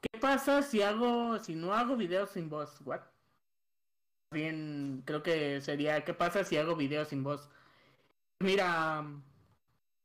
qué 0.00 0.18
pasa 0.20 0.62
si 0.62 0.82
hago 0.82 1.38
si 1.38 1.54
no 1.54 1.74
hago 1.74 1.96
videos 1.96 2.30
sin 2.30 2.48
voz? 2.48 2.80
What? 2.84 3.02
Bien, 4.30 5.02
creo 5.06 5.22
que 5.22 5.60
sería, 5.60 6.04
¿qué 6.04 6.12
pasa 6.14 6.44
si 6.44 6.56
hago 6.56 6.76
videos 6.76 7.08
sin 7.08 7.22
voz? 7.24 7.48
Mira, 8.40 9.04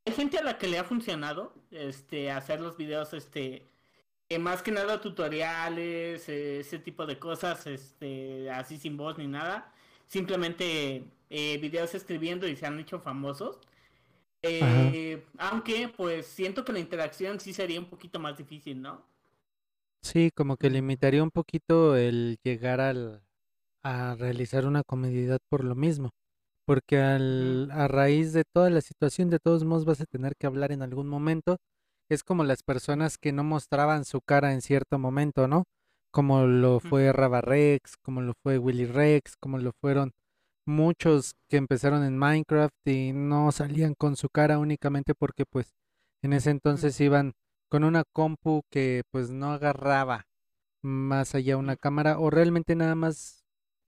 hay 0.06 0.14
gente 0.14 0.38
a 0.38 0.44
la 0.44 0.58
que 0.58 0.68
le 0.68 0.80
ha 0.80 0.84
funcionado 0.84 1.54
este 1.72 2.32
hacer 2.32 2.60
los 2.62 2.78
videos 2.78 3.14
este 3.14 3.68
eh, 4.30 4.40
más 4.40 4.62
que 4.64 4.72
nada 4.72 5.02
tutoriales, 5.02 6.28
eh, 6.30 6.60
ese 6.60 6.80
tipo 6.80 7.06
de 7.06 7.20
cosas, 7.20 7.68
este, 7.68 8.50
así 8.50 8.78
sin 8.78 8.98
voz 8.98 9.18
ni 9.18 9.28
nada. 9.28 9.72
Simplemente 10.08 11.04
eh, 11.30 11.58
videos 11.60 11.94
escribiendo 11.96 12.48
y 12.48 12.56
se 12.56 12.66
han 12.66 12.80
hecho 12.80 13.00
famosos. 13.00 13.60
Eh, 14.42 15.24
aunque 15.38 15.88
pues 15.88 16.26
siento 16.26 16.66
que 16.66 16.74
la 16.74 16.80
interacción 16.80 17.40
sí 17.40 17.54
sería 17.54 17.80
un 17.80 17.86
poquito 17.86 18.20
más 18.20 18.38
difícil, 18.38 18.82
¿no? 18.82 19.06
Sí, 20.02 20.32
como 20.36 20.58
que 20.58 20.70
limitaría 20.70 21.24
un 21.24 21.32
poquito 21.32 21.96
el 21.96 22.38
llegar 22.44 22.82
al, 22.82 23.24
a 23.84 24.16
realizar 24.16 24.66
una 24.66 24.84
comodidad 24.84 25.40
por 25.50 25.64
lo 25.64 25.76
mismo. 25.76 26.10
Porque 26.66 27.00
al, 27.00 27.70
a 27.72 27.88
raíz 27.88 28.34
de 28.34 28.44
toda 28.46 28.70
la 28.70 28.82
situación, 28.82 29.30
de 29.30 29.40
todos 29.40 29.64
modos 29.66 29.86
vas 29.86 30.02
a 30.02 30.06
tener 30.06 30.34
que 30.40 30.48
hablar 30.48 30.72
en 30.72 30.82
algún 30.82 31.08
momento. 31.08 31.58
Es 32.10 32.24
como 32.24 32.44
las 32.44 32.64
personas 32.64 33.18
que 33.18 33.32
no 33.34 33.44
mostraban 33.44 34.06
su 34.06 34.22
cara 34.22 34.54
en 34.54 34.62
cierto 34.62 35.00
momento, 35.00 35.48
¿no? 35.48 35.66
Como 36.12 36.46
lo 36.46 36.80
fue 36.80 37.12
Raba 37.12 37.42
Rex, 37.42 37.98
como 38.04 38.22
lo 38.22 38.34
fue 38.44 38.58
Willy 38.60 38.86
Rex, 38.86 39.36
como 39.40 39.58
lo 39.58 39.72
fueron 39.82 40.12
muchos 40.66 41.34
que 41.50 41.58
empezaron 41.58 42.04
en 42.04 42.18
Minecraft 42.18 42.76
y 42.88 43.12
no 43.14 43.52
salían 43.52 43.96
con 43.96 44.16
su 44.16 44.30
cara 44.30 44.60
únicamente 44.60 45.14
porque 45.16 45.46
pues 45.46 45.74
en 46.24 46.34
ese 46.34 46.52
entonces 46.52 47.00
iban 47.02 47.34
con 47.70 47.84
una 47.84 48.04
compu 48.14 48.62
que 48.72 49.04
pues 49.12 49.30
no 49.30 49.52
agarraba 49.52 50.26
más 50.84 51.36
allá 51.36 51.58
una 51.58 51.76
cámara 51.78 52.20
o 52.20 52.30
realmente 52.30 52.76
nada 52.76 52.96
más 52.96 53.44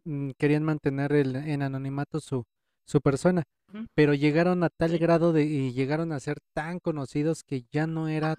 mm, 0.05 0.32
querían 0.38 0.63
mantener 0.63 1.13
el- 1.13 1.36
en 1.36 1.62
anonimato 1.62 2.20
su, 2.20 2.46
su 2.86 3.01
persona, 3.01 3.44
pero 3.96 4.13
llegaron 4.13 4.63
a 4.63 4.70
tal 4.70 4.98
grado 4.98 5.34
de 5.34 5.44
y 5.44 5.74
llegaron 5.74 6.12
a 6.12 6.20
ser 6.20 6.38
tan 6.54 6.80
conocidos 6.80 7.44
que 7.44 7.65
ya 7.72 7.88
no 7.88 8.08
era 8.08 8.36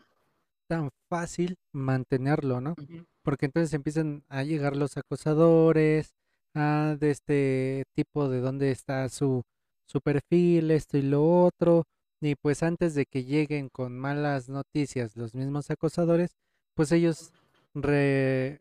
tan 0.69 0.91
fácil 1.09 1.57
mantenerlo, 1.73 2.61
¿no? 2.61 2.75
Porque 3.23 3.47
entonces 3.47 3.73
empiezan 3.75 4.25
a 4.29 4.43
llegar 4.45 4.77
los 4.77 4.97
acosadores, 4.97 6.15
ah, 6.55 6.97
de 6.99 7.11
este 7.11 7.85
tipo 7.95 8.29
de 8.29 8.41
dónde 8.41 8.71
está 8.71 9.09
su, 9.09 9.43
su 9.87 10.01
perfil, 10.01 10.71
esto 10.71 10.97
y 10.99 11.03
lo 11.03 11.45
otro, 11.45 11.85
y 12.21 12.35
pues 12.35 12.63
antes 12.63 12.95
de 12.95 13.07
que 13.07 13.25
lleguen 13.25 13.69
con 13.69 13.99
malas 13.99 14.49
noticias 14.49 15.17
los 15.17 15.35
mismos 15.35 15.71
acosadores, 15.71 16.31
pues 16.75 16.93
ellos 16.93 17.33
re, 17.75 18.61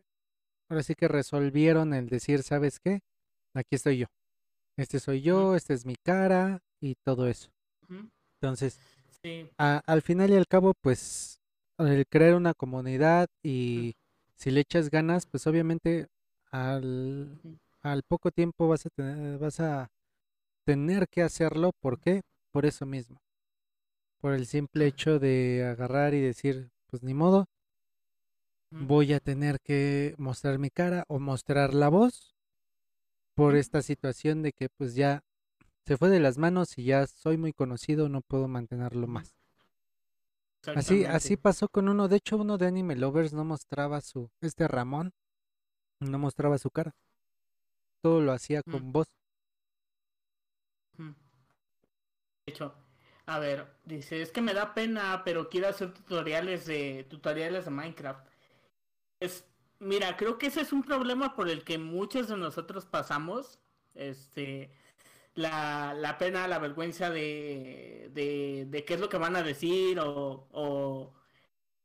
ahora 0.68 0.82
sí 0.82 0.94
que 0.94 1.08
resolvieron 1.08 1.94
el 1.94 2.08
decir, 2.08 2.42
¿sabes 2.42 2.78
qué? 2.80 3.00
Aquí 3.54 3.76
estoy 3.76 3.98
yo, 3.98 4.06
este 4.76 5.00
soy 5.00 5.22
yo, 5.22 5.54
esta 5.56 5.74
es 5.74 5.86
mi 5.86 5.96
cara 5.96 6.60
y 6.80 6.94
todo 6.96 7.28
eso. 7.28 7.50
Entonces, 8.40 8.80
sí, 9.22 9.48
a- 9.58 9.82
al 9.86 10.02
final 10.02 10.30
y 10.30 10.36
al 10.36 10.46
cabo, 10.46 10.74
pues 10.80 11.40
el 11.78 12.06
crear 12.08 12.34
una 12.34 12.54
comunidad 12.54 13.28
y 13.42 13.94
si 14.36 14.50
le 14.50 14.60
echas 14.60 14.90
ganas, 14.90 15.26
pues 15.26 15.46
obviamente 15.46 16.08
al, 16.50 17.40
al 17.82 18.02
poco 18.04 18.30
tiempo 18.30 18.68
vas 18.68 18.86
a 18.86 18.90
tener, 18.90 19.38
vas 19.38 19.60
a 19.60 19.88
tener 20.64 21.08
que 21.08 21.22
hacerlo. 21.22 21.72
¿Por 21.80 22.00
qué? 22.00 22.22
Por 22.52 22.66
eso 22.66 22.86
mismo, 22.86 23.20
por 24.20 24.34
el 24.34 24.46
simple 24.46 24.86
hecho 24.86 25.18
de 25.18 25.64
agarrar 25.66 26.12
y 26.12 26.20
decir, 26.20 26.68
pues 26.88 27.02
ni 27.02 27.14
modo, 27.14 27.46
voy 28.70 29.12
a 29.12 29.20
tener 29.20 29.58
que 29.60 30.14
mostrar 30.18 30.58
mi 30.58 30.70
cara 30.70 31.04
o 31.08 31.18
mostrar 31.18 31.74
la 31.74 31.88
voz 31.88 32.35
por 33.36 33.54
esta 33.54 33.82
situación 33.82 34.42
de 34.42 34.52
que 34.52 34.68
pues 34.68 34.96
ya 34.96 35.22
se 35.86 35.96
fue 35.96 36.10
de 36.10 36.20
las 36.20 36.38
manos 36.38 36.78
y 36.78 36.84
ya 36.84 37.06
soy 37.06 37.36
muy 37.38 37.52
conocido, 37.52 38.08
no 38.08 38.22
puedo 38.22 38.48
mantenerlo 38.48 39.06
más. 39.06 39.36
Así, 40.74 41.04
así 41.04 41.36
pasó 41.36 41.68
con 41.68 41.88
uno. 41.88 42.08
De 42.08 42.16
hecho, 42.16 42.36
uno 42.36 42.58
de 42.58 42.66
Anime 42.66 42.94
Lovers 42.96 43.32
no 43.32 43.44
mostraba 43.44 44.00
su, 44.00 44.30
este 44.40 44.68
Ramón, 44.68 45.12
no 46.00 46.18
mostraba 46.18 46.58
su 46.58 46.70
cara. 46.70 46.94
Todo 48.02 48.22
lo 48.22 48.32
hacía 48.32 48.62
ujú, 48.66 48.80
con 48.80 48.90
voz. 48.90 49.06
De 52.46 52.52
hecho, 52.52 52.74
a 53.26 53.38
ver, 53.38 53.66
dice, 53.84 54.22
es 54.22 54.30
que 54.30 54.40
me 54.40 54.54
da 54.54 54.74
pena, 54.74 55.22
pero 55.24 55.48
quiero 55.48 55.68
hacer 55.68 55.92
tutoriales 55.92 56.66
de 56.66 57.04
tutoriales 57.10 57.64
de 57.64 57.70
Minecraft. 57.70 58.26
Es, 59.20 59.44
mira, 59.80 60.16
creo 60.16 60.38
que 60.38 60.46
ese 60.48 60.60
es 60.62 60.72
un 60.72 60.82
problema 60.82 61.34
por 61.34 61.48
el 61.48 61.64
que 61.64 61.78
muchos 61.78 62.28
de 62.28 62.36
nosotros 62.36 62.86
pasamos. 62.86 63.58
Este, 63.94 64.70
la, 65.36 65.94
la 65.94 66.18
pena, 66.18 66.48
la 66.48 66.58
vergüenza 66.58 67.10
de, 67.10 68.10
de, 68.12 68.84
qué 68.84 68.94
es 68.94 69.00
lo 69.00 69.08
que 69.08 69.18
van 69.18 69.36
a 69.36 69.42
decir 69.42 70.00
o, 70.00 70.48
o, 70.52 71.14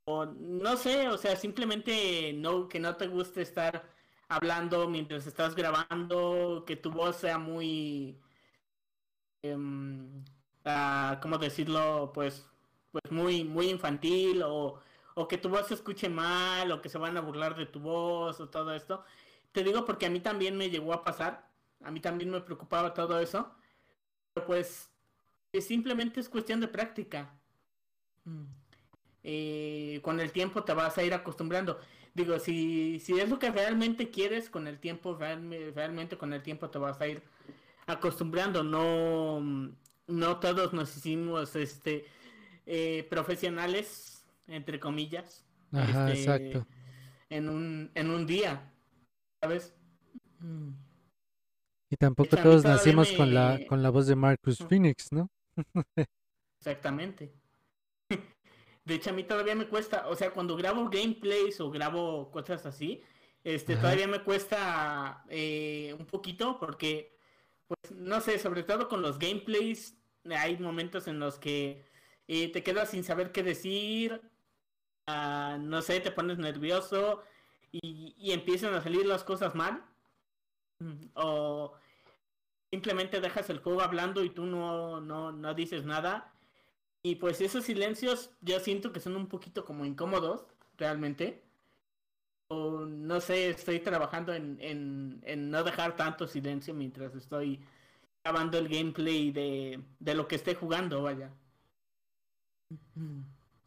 o 0.05 0.25
no 0.25 0.77
sé, 0.77 1.09
o 1.09 1.17
sea, 1.17 1.35
simplemente 1.35 2.33
no, 2.33 2.67
que 2.69 2.79
no 2.79 2.95
te 2.97 3.07
guste 3.07 3.41
estar 3.41 3.89
hablando 4.29 4.87
mientras 4.89 5.27
estás 5.27 5.55
grabando, 5.55 6.63
que 6.65 6.75
tu 6.77 6.91
voz 6.91 7.17
sea 7.17 7.37
muy, 7.39 8.17
em, 9.41 10.23
ah, 10.65 11.19
¿cómo 11.21 11.37
decirlo? 11.37 12.11
Pues, 12.13 12.45
pues 12.91 13.11
muy, 13.11 13.43
muy 13.43 13.69
infantil 13.69 14.43
o, 14.43 14.79
o 15.15 15.27
que 15.27 15.37
tu 15.37 15.49
voz 15.49 15.67
se 15.67 15.73
escuche 15.73 16.09
mal 16.09 16.71
o 16.71 16.81
que 16.81 16.89
se 16.89 16.97
van 16.97 17.17
a 17.17 17.21
burlar 17.21 17.55
de 17.55 17.65
tu 17.65 17.79
voz 17.79 18.39
o 18.39 18.49
todo 18.49 18.73
esto. 18.73 19.03
Te 19.51 19.63
digo 19.63 19.85
porque 19.85 20.05
a 20.05 20.09
mí 20.09 20.19
también 20.19 20.57
me 20.57 20.69
llegó 20.69 20.93
a 20.93 21.03
pasar, 21.03 21.49
a 21.83 21.91
mí 21.91 21.99
también 21.99 22.29
me 22.29 22.41
preocupaba 22.41 22.93
todo 22.93 23.19
eso, 23.19 23.53
pero 24.33 24.45
pues 24.47 24.89
eh, 25.53 25.61
simplemente 25.61 26.19
es 26.19 26.29
cuestión 26.29 26.61
de 26.61 26.67
práctica. 26.67 27.33
Mm. 28.23 28.45
Eh, 29.23 29.99
con 30.03 30.19
el 30.19 30.31
tiempo 30.31 30.63
te 30.63 30.73
vas 30.73 30.97
a 30.97 31.03
ir 31.03 31.13
acostumbrando. 31.13 31.79
Digo, 32.13 32.39
si, 32.39 32.99
si 32.99 33.19
es 33.19 33.29
lo 33.29 33.39
que 33.39 33.51
realmente 33.51 34.09
quieres, 34.09 34.49
con 34.49 34.67
el 34.67 34.79
tiempo, 34.79 35.17
realme- 35.17 35.71
realmente 35.73 36.17
con 36.17 36.33
el 36.33 36.41
tiempo 36.41 36.69
te 36.69 36.79
vas 36.79 36.99
a 36.99 37.07
ir 37.07 37.21
acostumbrando. 37.87 38.63
No, 38.63 39.41
no 40.07 40.39
todos 40.39 40.73
nos 40.73 40.95
hicimos 40.97 41.55
este 41.55 42.05
eh, 42.65 43.05
profesionales, 43.09 44.10
entre 44.51 44.79
comillas, 44.79 45.45
Ajá, 45.71 46.11
este 46.11 46.19
exacto. 46.19 46.67
en 47.29 47.49
un, 47.49 47.91
en 47.95 48.09
un 48.09 48.25
día, 48.25 48.71
¿sabes? 49.41 49.73
Mm. 50.39 50.71
Y 51.89 51.97
tampoco 51.97 52.37
todos 52.37 52.63
nacimos 52.63 53.11
con 53.11 53.33
la, 53.33 53.59
con 53.67 53.83
la 53.83 53.89
voz 53.89 54.07
de 54.07 54.15
Marcus 54.15 54.59
Phoenix, 54.59 55.11
¿no? 55.11 55.29
Exactamente. 56.57 57.33
De 58.85 58.95
hecho, 58.95 59.09
a 59.09 59.13
mí 59.13 59.23
todavía 59.23 59.55
me 59.55 59.67
cuesta, 59.67 60.07
o 60.07 60.15
sea, 60.15 60.31
cuando 60.31 60.55
grabo 60.55 60.89
gameplays 60.89 61.59
o 61.59 61.69
grabo 61.69 62.31
cosas 62.31 62.65
así, 62.65 63.03
este, 63.43 63.75
todavía 63.75 64.07
me 64.07 64.23
cuesta 64.23 65.23
eh, 65.29 65.95
un 65.99 66.05
poquito 66.05 66.57
porque, 66.59 67.17
pues, 67.67 67.91
no 67.91 68.21
sé, 68.21 68.39
sobre 68.39 68.63
todo 68.63 68.87
con 68.87 69.01
los 69.01 69.19
gameplays, 69.19 69.97
hay 70.29 70.57
momentos 70.57 71.07
en 71.07 71.19
los 71.19 71.39
que 71.39 71.83
eh, 72.27 72.51
te 72.51 72.63
quedas 72.63 72.91
sin 72.91 73.03
saber 73.03 73.31
qué 73.31 73.43
decir, 73.43 74.21
uh, 75.07 75.57
no 75.59 75.81
sé, 75.81 75.99
te 75.99 76.11
pones 76.11 76.37
nervioso 76.37 77.23
y, 77.71 78.15
y, 78.17 78.31
empiezan 78.31 78.73
a 78.73 78.81
salir 78.81 79.05
las 79.05 79.23
cosas 79.23 79.55
mal. 79.55 79.83
O 81.13 81.73
simplemente 82.71 83.21
dejas 83.21 83.49
el 83.49 83.59
juego 83.59 83.81
hablando 83.81 84.23
y 84.23 84.29
tú 84.29 84.45
no, 84.45 84.99
no, 85.01 85.31
no 85.31 85.53
dices 85.53 85.85
nada. 85.85 86.33
Y 87.03 87.15
pues 87.15 87.41
esos 87.41 87.65
silencios 87.65 88.31
yo 88.41 88.59
siento 88.59 88.91
que 88.91 88.99
son 88.99 89.15
un 89.15 89.27
poquito 89.27 89.65
como 89.65 89.85
incómodos, 89.85 90.45
realmente 90.77 91.43
no 92.51 93.21
sé, 93.21 93.49
estoy 93.49 93.79
trabajando 93.79 94.33
en, 94.33 94.57
en, 95.23 95.51
no 95.51 95.63
dejar 95.63 95.95
tanto 95.95 96.27
silencio 96.27 96.73
mientras 96.73 97.15
estoy 97.15 97.59
grabando 98.23 98.57
el 98.57 98.67
gameplay 98.67 99.31
de, 99.31 99.81
de 99.99 100.15
lo 100.15 100.27
que 100.27 100.35
esté 100.35 100.55
jugando, 100.55 101.03
vaya. 101.03 101.31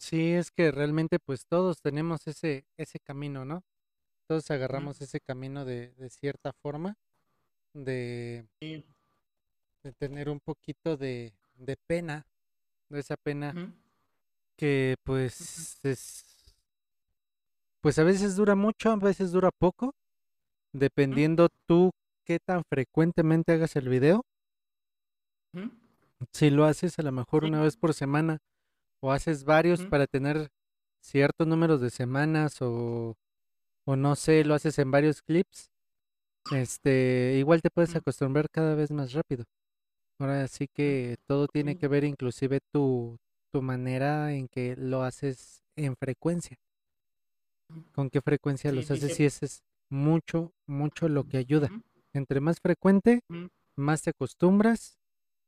Sí, 0.05 0.35
es 0.35 0.51
que 0.51 0.71
realmente 0.71 1.19
pues 1.19 1.47
todos 1.47 1.81
tenemos 1.81 2.27
ese, 2.27 2.67
ese 2.77 3.01
camino, 3.01 3.47
¿no? 3.47 3.65
Todos 4.29 4.51
agarramos 4.51 5.01
ese 5.01 5.19
camino 5.19 5.65
de, 5.65 5.95
de 5.95 6.11
cierta 6.11 6.53
forma, 6.53 6.99
de, 7.73 8.47
de 8.61 9.93
tener 9.97 10.29
un 10.29 10.41
poquito 10.41 10.99
de, 10.99 11.33
de 11.55 11.79
pena, 11.87 12.27
de 12.91 13.01
esa 13.01 13.17
pena 13.17 13.55
que 14.59 14.97
pues 15.05 15.81
es 15.83 16.55
pues 17.81 17.99
a 17.99 18.05
veces 18.05 18.37
dura 18.37 18.55
mucho, 18.55 18.91
a 18.91 18.97
veces 18.97 19.33
dura 19.33 19.51
poco, 19.59 19.95
dependiendo 20.75 21.49
tú 21.65 21.93
qué 22.25 22.41
tan 22.41 22.63
frecuentemente 22.69 23.53
hagas 23.53 23.75
el 23.77 23.89
video. 23.89 24.27
Si 26.31 26.51
lo 26.51 26.67
haces 26.67 26.99
a 26.99 27.03
lo 27.03 27.13
mejor 27.13 27.45
una 27.45 27.63
vez 27.63 27.79
por 27.79 27.95
semana 27.95 28.43
o 29.05 29.13
haces 29.13 29.45
varios 29.45 29.85
para 29.85 30.07
tener 30.07 30.49
ciertos 31.03 31.47
números 31.47 31.79
de 31.83 31.91
semanas 31.91 32.63
o, 32.63 33.15
o 33.85 33.97
no 33.97 34.17
sé, 34.17 34.45
lo 34.45 34.55
haces 34.55 34.79
en 34.79 34.91
varios 34.91 35.21
clips, 35.21 35.69
este, 36.53 37.35
igual 37.39 37.61
te 37.61 37.69
puedes 37.69 37.95
acostumbrar 37.95 38.49
cada 38.51 38.75
vez 38.75 38.91
más 38.91 39.13
rápido. 39.13 39.45
Ahora 40.19 40.49
sí 40.49 40.69
que 40.73 41.17
todo 41.27 41.49
tiene 41.49 41.77
que 41.77 41.87
ver 41.87 42.05
inclusive 42.05 42.61
tu, 42.73 43.19
tu 43.53 43.61
manera 43.61 44.33
en 44.33 44.49
que 44.49 44.75
lo 44.75 45.03
haces 45.03 45.63
en 45.77 45.97
frecuencia. 45.97 46.57
Con 47.93 48.09
qué 48.09 48.23
frecuencia 48.23 48.73
los 48.73 48.91
haces 48.91 49.21
y 49.21 49.27
ese 49.27 49.45
es 49.45 49.63
mucho, 49.91 50.55
mucho 50.67 51.11
lo 51.11 51.25
que 51.25 51.37
ayuda. 51.37 51.69
Entre 52.15 52.41
más 52.41 52.59
frecuente, 52.59 53.21
más 53.77 54.01
te 54.01 54.11
acostumbras 54.11 54.97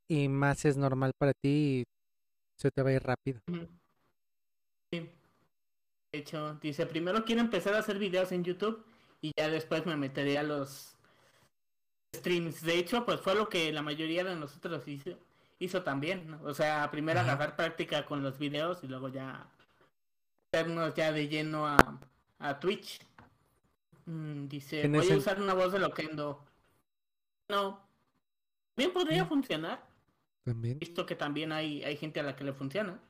y 0.09 0.29
más 0.29 0.67
es 0.67 0.77
normal 0.77 1.13
para 1.17 1.33
ti 1.33 1.85
se 2.57 2.71
te 2.71 2.83
va 2.83 2.91
a 2.91 2.95
ir 2.95 3.03
rápido. 3.03 3.41
Sí. 4.91 5.11
De 6.13 6.19
hecho, 6.19 6.55
dice, 6.55 6.87
primero 6.87 7.25
quiero 7.25 7.41
empezar 7.41 7.75
a 7.75 7.79
hacer 7.79 7.99
videos 7.99 8.33
en 8.33 8.45
YouTube 8.45 8.85
y 9.21 9.33
ya 9.37 9.49
después 9.49 9.85
me 9.87 9.97
meteré 9.97 10.39
a 10.39 10.43
los 10.43 10.97
streams. 12.15 12.63
De 12.63 12.79
hecho, 12.79 13.05
pues 13.05 13.21
fue 13.21 13.35
lo 13.35 13.49
que 13.49 13.73
la 13.73 13.83
mayoría 13.83 14.25
de 14.25 14.37
nosotros 14.37 14.87
hizo, 14.89 15.19
hizo 15.59 15.83
también. 15.83 16.39
O 16.45 16.55
sea, 16.55 16.91
primero 16.91 17.21
agarrar 17.21 17.57
práctica 17.57 18.07
con 18.07 18.23
los 18.23 18.39
videos 18.39 18.83
y 18.83 18.89
luego 18.89 19.09
ya 19.09 19.51
ya 20.95 21.13
de 21.13 21.29
lleno 21.29 21.67
a, 21.67 22.01
a 22.39 22.59
Twitch. 22.59 23.01
Mm, 24.07 24.47
dice, 24.47 24.89
voy 24.89 25.11
a 25.11 25.17
usar 25.17 25.41
una 25.41 25.55
voz 25.55 25.73
de 25.73 25.81
Loquendo. 25.81 26.45
No. 27.49 27.81
Bien 28.77 28.93
podría 28.93 29.25
funcionar. 29.27 29.85
También. 30.47 30.79
Visto 30.79 31.05
que 31.05 31.17
también 31.17 31.51
hay, 31.51 31.83
hay 31.83 31.97
gente 31.97 32.21
a 32.21 32.23
la 32.23 32.37
que 32.37 32.45
le 32.45 32.53
funciona. 32.53 33.01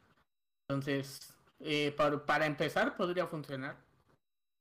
Entonces, 0.67 1.37
eh, 1.61 1.93
para, 1.95 2.25
para, 2.25 2.47
empezar, 2.47 2.97
podría 2.97 3.27
funcionar. 3.27 3.77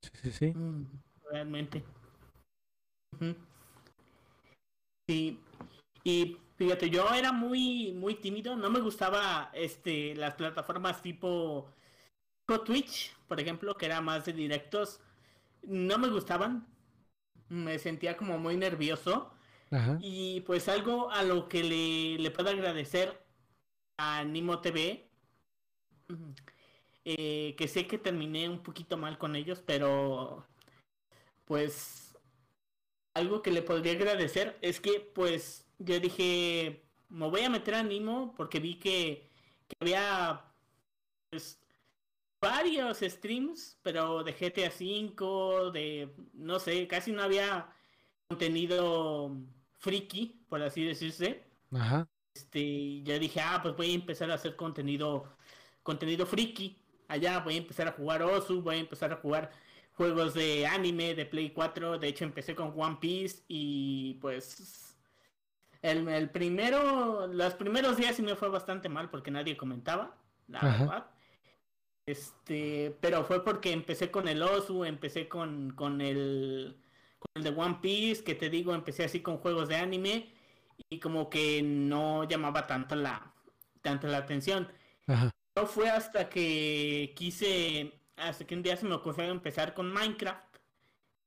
Sí, 0.01 0.11
sí, 0.21 0.31
sí. 0.31 0.45
Mm, 0.53 0.85
realmente. 1.31 1.85
Sí. 5.07 5.39
Y 6.03 6.37
fíjate, 6.57 6.89
yo 6.89 7.09
era 7.13 7.31
muy, 7.31 7.93
muy 7.93 8.15
tímido. 8.15 8.57
No 8.57 8.69
me 8.69 8.81
gustaba 8.81 9.51
este 9.53 10.13
las 10.15 10.35
plataformas 10.35 11.01
tipo 11.01 11.71
Twitch, 12.65 13.15
por 13.29 13.39
ejemplo, 13.39 13.77
que 13.77 13.85
era 13.85 14.01
más 14.01 14.25
de 14.25 14.33
directos, 14.33 14.99
no 15.63 15.97
me 15.97 16.09
gustaban. 16.09 16.67
Me 17.47 17.79
sentía 17.79 18.17
como 18.17 18.37
muy 18.37 18.57
nervioso. 18.57 19.31
Y 19.99 20.41
pues 20.41 20.69
algo 20.69 21.11
a 21.11 21.23
lo 21.23 21.49
que 21.49 21.63
le, 21.63 22.17
le 22.21 22.31
puedo 22.31 22.49
agradecer 22.49 23.21
a 23.97 24.23
Nimo 24.23 24.61
TV, 24.61 25.09
eh, 27.05 27.55
que 27.57 27.67
sé 27.67 27.87
que 27.87 27.97
terminé 27.97 28.49
un 28.49 28.63
poquito 28.63 28.97
mal 28.97 29.17
con 29.17 29.35
ellos, 29.35 29.61
pero 29.65 30.45
pues 31.45 32.17
algo 33.13 33.41
que 33.41 33.51
le 33.51 33.61
podría 33.61 33.93
agradecer 33.93 34.57
es 34.61 34.79
que 34.79 34.99
pues 34.99 35.67
yo 35.79 35.99
dije, 35.99 36.83
me 37.09 37.29
voy 37.29 37.41
a 37.41 37.49
meter 37.49 37.75
a 37.75 37.83
Nimo 37.83 38.33
porque 38.35 38.59
vi 38.59 38.75
que, 38.79 39.29
que 39.67 39.75
había 39.79 40.45
pues 41.29 41.59
varios 42.41 42.99
streams, 42.99 43.77
pero 43.83 44.23
de 44.23 44.33
GTA 44.33 44.69
V, 44.69 45.71
de, 45.71 46.13
no 46.33 46.59
sé, 46.59 46.87
casi 46.87 47.11
no 47.11 47.23
había 47.23 47.69
contenido 48.27 49.35
friki, 49.85 50.41
por 50.49 50.61
así 50.63 50.83
decirse. 50.83 51.43
Ajá. 51.71 52.07
Este, 52.33 53.03
ya 53.03 53.19
dije, 53.19 53.39
ah, 53.39 53.59
pues 53.61 53.75
voy 53.77 53.91
a 53.91 53.95
empezar 53.95 54.31
a 54.31 54.33
hacer 54.33 54.55
contenido, 54.55 55.37
contenido 55.83 56.25
friki. 56.25 56.81
Allá 57.07 57.39
voy 57.39 57.53
a 57.53 57.57
empezar 57.57 57.87
a 57.87 57.91
jugar 57.91 58.23
Osu, 58.23 58.63
voy 58.63 58.77
a 58.77 58.79
empezar 58.79 59.13
a 59.13 59.17
jugar 59.17 59.51
juegos 59.93 60.33
de 60.33 60.65
anime, 60.65 61.13
de 61.13 61.27
Play 61.27 61.51
4. 61.51 61.99
De 61.99 62.07
hecho, 62.07 62.25
empecé 62.25 62.55
con 62.55 62.73
One 62.75 62.97
Piece 62.99 63.43
y 63.47 64.15
pues 64.15 64.97
el, 65.83 66.07
el 66.07 66.31
primero, 66.31 67.27
los 67.27 67.53
primeros 67.53 67.95
días 67.95 68.15
sí 68.15 68.23
me 68.23 68.35
fue 68.35 68.49
bastante 68.49 68.89
mal 68.89 69.11
porque 69.11 69.29
nadie 69.29 69.55
comentaba, 69.55 70.17
la 70.47 70.61
verdad. 70.61 71.05
Este, 72.07 72.97
pero 73.01 73.23
fue 73.23 73.43
porque 73.43 73.71
empecé 73.71 74.09
con 74.09 74.27
el 74.27 74.41
Osu, 74.41 74.83
empecé 74.83 75.27
con, 75.27 75.71
con 75.71 76.01
el 76.01 76.75
con 77.25 77.43
el 77.43 77.43
de 77.43 77.61
One 77.61 77.79
Piece, 77.81 78.23
que 78.23 78.35
te 78.35 78.49
digo, 78.49 78.73
empecé 78.73 79.03
así 79.03 79.21
con 79.21 79.37
juegos 79.37 79.67
de 79.67 79.77
anime 79.77 80.33
y 80.89 80.99
como 80.99 81.29
que 81.29 81.61
no 81.61 82.23
llamaba 82.25 82.67
tanto 82.67 82.95
la 82.95 83.33
tanto 83.85 84.07
la 84.07 84.17
atención. 84.17 84.67
No 85.55 85.67
fue 85.67 85.89
hasta 85.89 86.27
que 86.27 87.13
quise, 87.15 87.93
hasta 88.17 88.45
que 88.45 88.55
un 88.55 88.63
día 88.63 88.75
se 88.75 88.85
me 88.85 88.95
ocurrió 88.95 89.25
empezar 89.25 89.73
con 89.73 89.93
Minecraft, 89.93 90.57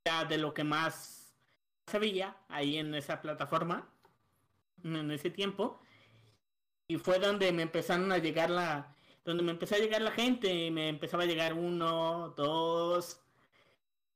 ya 0.04 0.24
de 0.24 0.36
lo 0.38 0.52
que 0.52 0.64
más 0.64 1.32
sabía 1.86 2.36
ahí 2.48 2.76
en 2.76 2.94
esa 2.94 3.22
plataforma, 3.22 3.88
en 4.84 5.10
ese 5.12 5.30
tiempo. 5.30 5.80
Y 6.88 6.96
fue 6.98 7.18
donde 7.18 7.52
me 7.52 7.62
empezaron 7.62 8.10
a 8.12 8.18
llegar 8.18 8.50
la, 8.50 8.96
donde 9.24 9.42
me 9.42 9.52
empezó 9.52 9.76
a 9.76 9.78
llegar 9.78 10.02
la 10.02 10.10
gente, 10.10 10.70
me 10.70 10.88
empezaba 10.88 11.22
a 11.22 11.26
llegar 11.26 11.54
uno, 11.54 12.34
dos, 12.36 13.20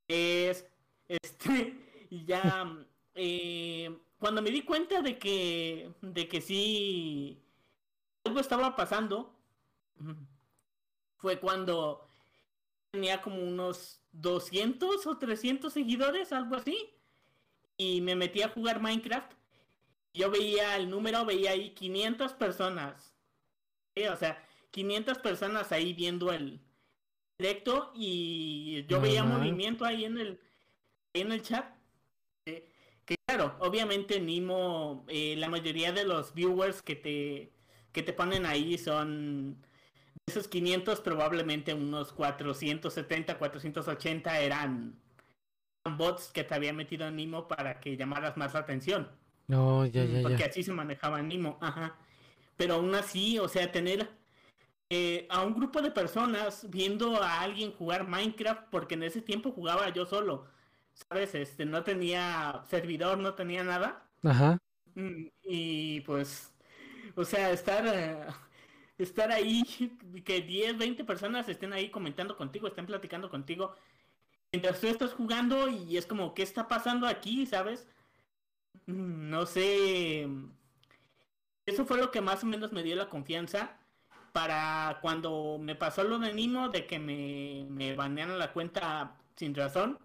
tres, 0.07 0.67
este, 1.21 1.77
y 2.11 2.25
ya, 2.25 2.87
eh, 3.15 3.99
cuando 4.19 4.43
me 4.43 4.51
di 4.51 4.63
cuenta 4.63 5.03
de 5.03 5.19
que, 5.19 5.93
de 6.01 6.29
que 6.29 6.41
sí, 6.41 7.43
algo 8.25 8.41
estaba 8.41 8.77
pasando, 8.77 9.35
fue 11.17 11.39
cuando 11.39 12.09
tenía 12.91 13.21
como 13.21 13.43
unos 13.43 14.01
200 14.13 15.07
o 15.07 15.19
300 15.19 15.73
seguidores, 15.73 16.33
algo 16.33 16.57
así, 16.57 16.91
y 17.77 18.01
me 18.01 18.17
metí 18.17 18.43
a 18.43 18.49
jugar 18.49 18.81
Minecraft. 18.81 19.33
Yo 20.15 20.31
veía 20.31 20.77
el 20.77 20.91
número, 20.91 21.25
veía 21.25 21.53
ahí 21.53 21.71
500 21.71 22.33
personas. 22.35 23.15
o 24.11 24.17
sea, 24.17 24.45
500 24.71 25.19
personas 25.19 25.73
ahí 25.73 25.93
viendo 25.93 26.33
el 26.33 26.61
directo 27.39 27.93
y 27.95 28.85
yo 28.87 29.01
veía 29.01 29.25
movimiento 29.25 29.85
ahí 29.85 30.05
en 30.05 30.19
el, 30.19 30.41
en 31.15 31.33
el 31.33 31.43
chat. 31.43 31.67
Eh, 32.47 32.69
que 33.05 33.17
claro, 33.27 33.57
obviamente 33.61 34.21
Nimo, 34.21 35.05
eh, 35.09 35.35
la 35.37 35.49
mayoría 35.49 35.93
de 35.93 36.05
los 36.05 36.35
viewers 36.35 36.83
que 36.83 36.97
te, 36.97 37.53
que 37.93 38.03
te 38.03 38.13
ponen 38.13 38.47
ahí 38.47 38.79
son 38.79 39.61
de 39.61 40.33
esos 40.33 40.49
500 40.49 41.01
probablemente 41.01 41.75
unos 41.75 42.13
470, 42.13 43.39
480 43.39 44.41
eran 44.41 45.01
bots 45.97 46.31
que 46.33 46.45
te 46.45 46.55
había 46.55 46.73
metido 46.73 47.07
en 47.07 47.17
Nimo 47.17 47.49
para 47.49 47.81
que 47.81 47.97
llamaras 47.97 48.37
más 48.37 48.55
la 48.55 48.61
atención. 48.61 49.09
No, 49.49 49.85
ya, 49.87 50.05
ya, 50.05 50.23
Porque 50.23 50.45
así 50.45 50.63
se 50.63 50.73
manejaba 50.73 51.21
Nimo, 51.23 51.59
ajá. 51.61 51.97
Pero 52.57 52.75
aún 52.75 52.95
así, 52.95 53.39
o 53.39 53.49
sea, 53.49 53.73
tener 53.73 54.09
eh, 54.89 55.27
a 55.31 55.43
un 55.43 55.55
grupo 55.55 55.83
de 55.83 55.91
personas 55.91 56.69
viendo 56.71 57.17
a 57.17 57.41
alguien 57.41 57.73
jugar 57.73 58.07
Minecraft 58.07 58.69
porque 58.71 58.95
en 58.95 59.03
ese 59.03 59.23
tiempo 59.23 59.51
jugaba 59.51 59.89
yo 59.89 60.07
solo. 60.07 60.47
¿Sabes? 60.95 61.35
Este, 61.35 61.65
no 61.67 61.83
tenía 61.85 62.65
servidor, 62.69 63.19
no 63.19 63.35
tenía 63.35 63.65
nada. 63.65 64.11
Ajá. 64.25 64.59
Mm, 64.95 65.29
Y 65.45 66.01
pues, 66.03 66.55
o 67.17 67.25
sea, 67.25 67.51
estar, 67.53 67.87
eh, 67.89 68.27
estar 68.99 69.33
ahí, 69.33 69.63
que 70.27 70.43
10, 70.43 70.79
20 70.79 71.05
personas 71.05 71.49
estén 71.49 71.73
ahí 71.73 71.91
comentando 71.91 72.37
contigo, 72.37 72.69
estén 72.69 72.87
platicando 72.87 73.31
contigo, 73.31 73.77
mientras 74.53 74.81
tú 74.81 74.89
estás 74.89 75.15
jugando 75.15 75.69
y 75.69 75.97
es 75.99 76.07
como, 76.07 76.35
¿qué 76.35 76.43
está 76.45 76.69
pasando 76.69 77.07
aquí? 77.09 77.47
¿Sabes? 77.47 77.89
Mm, 78.87 79.31
No 79.31 79.47
sé. 79.47 80.27
Eso 81.67 81.85
fue 81.87 81.99
lo 81.99 82.11
que 82.11 82.21
más 82.21 82.43
o 82.43 82.47
menos 82.47 82.73
me 82.73 82.83
dio 82.83 82.97
la 82.97 83.09
confianza 83.09 83.79
para 84.33 84.99
cuando 85.03 85.59
me 85.61 85.77
pasó 85.77 86.03
lo 86.05 86.19
de 86.19 86.33
Nimo, 86.33 86.69
de 86.71 86.87
que 86.87 86.99
me, 86.99 87.67
me 87.71 87.95
banearon 87.95 88.39
la 88.39 88.53
cuenta 88.53 89.17
sin 89.37 89.55
razón. 89.55 89.99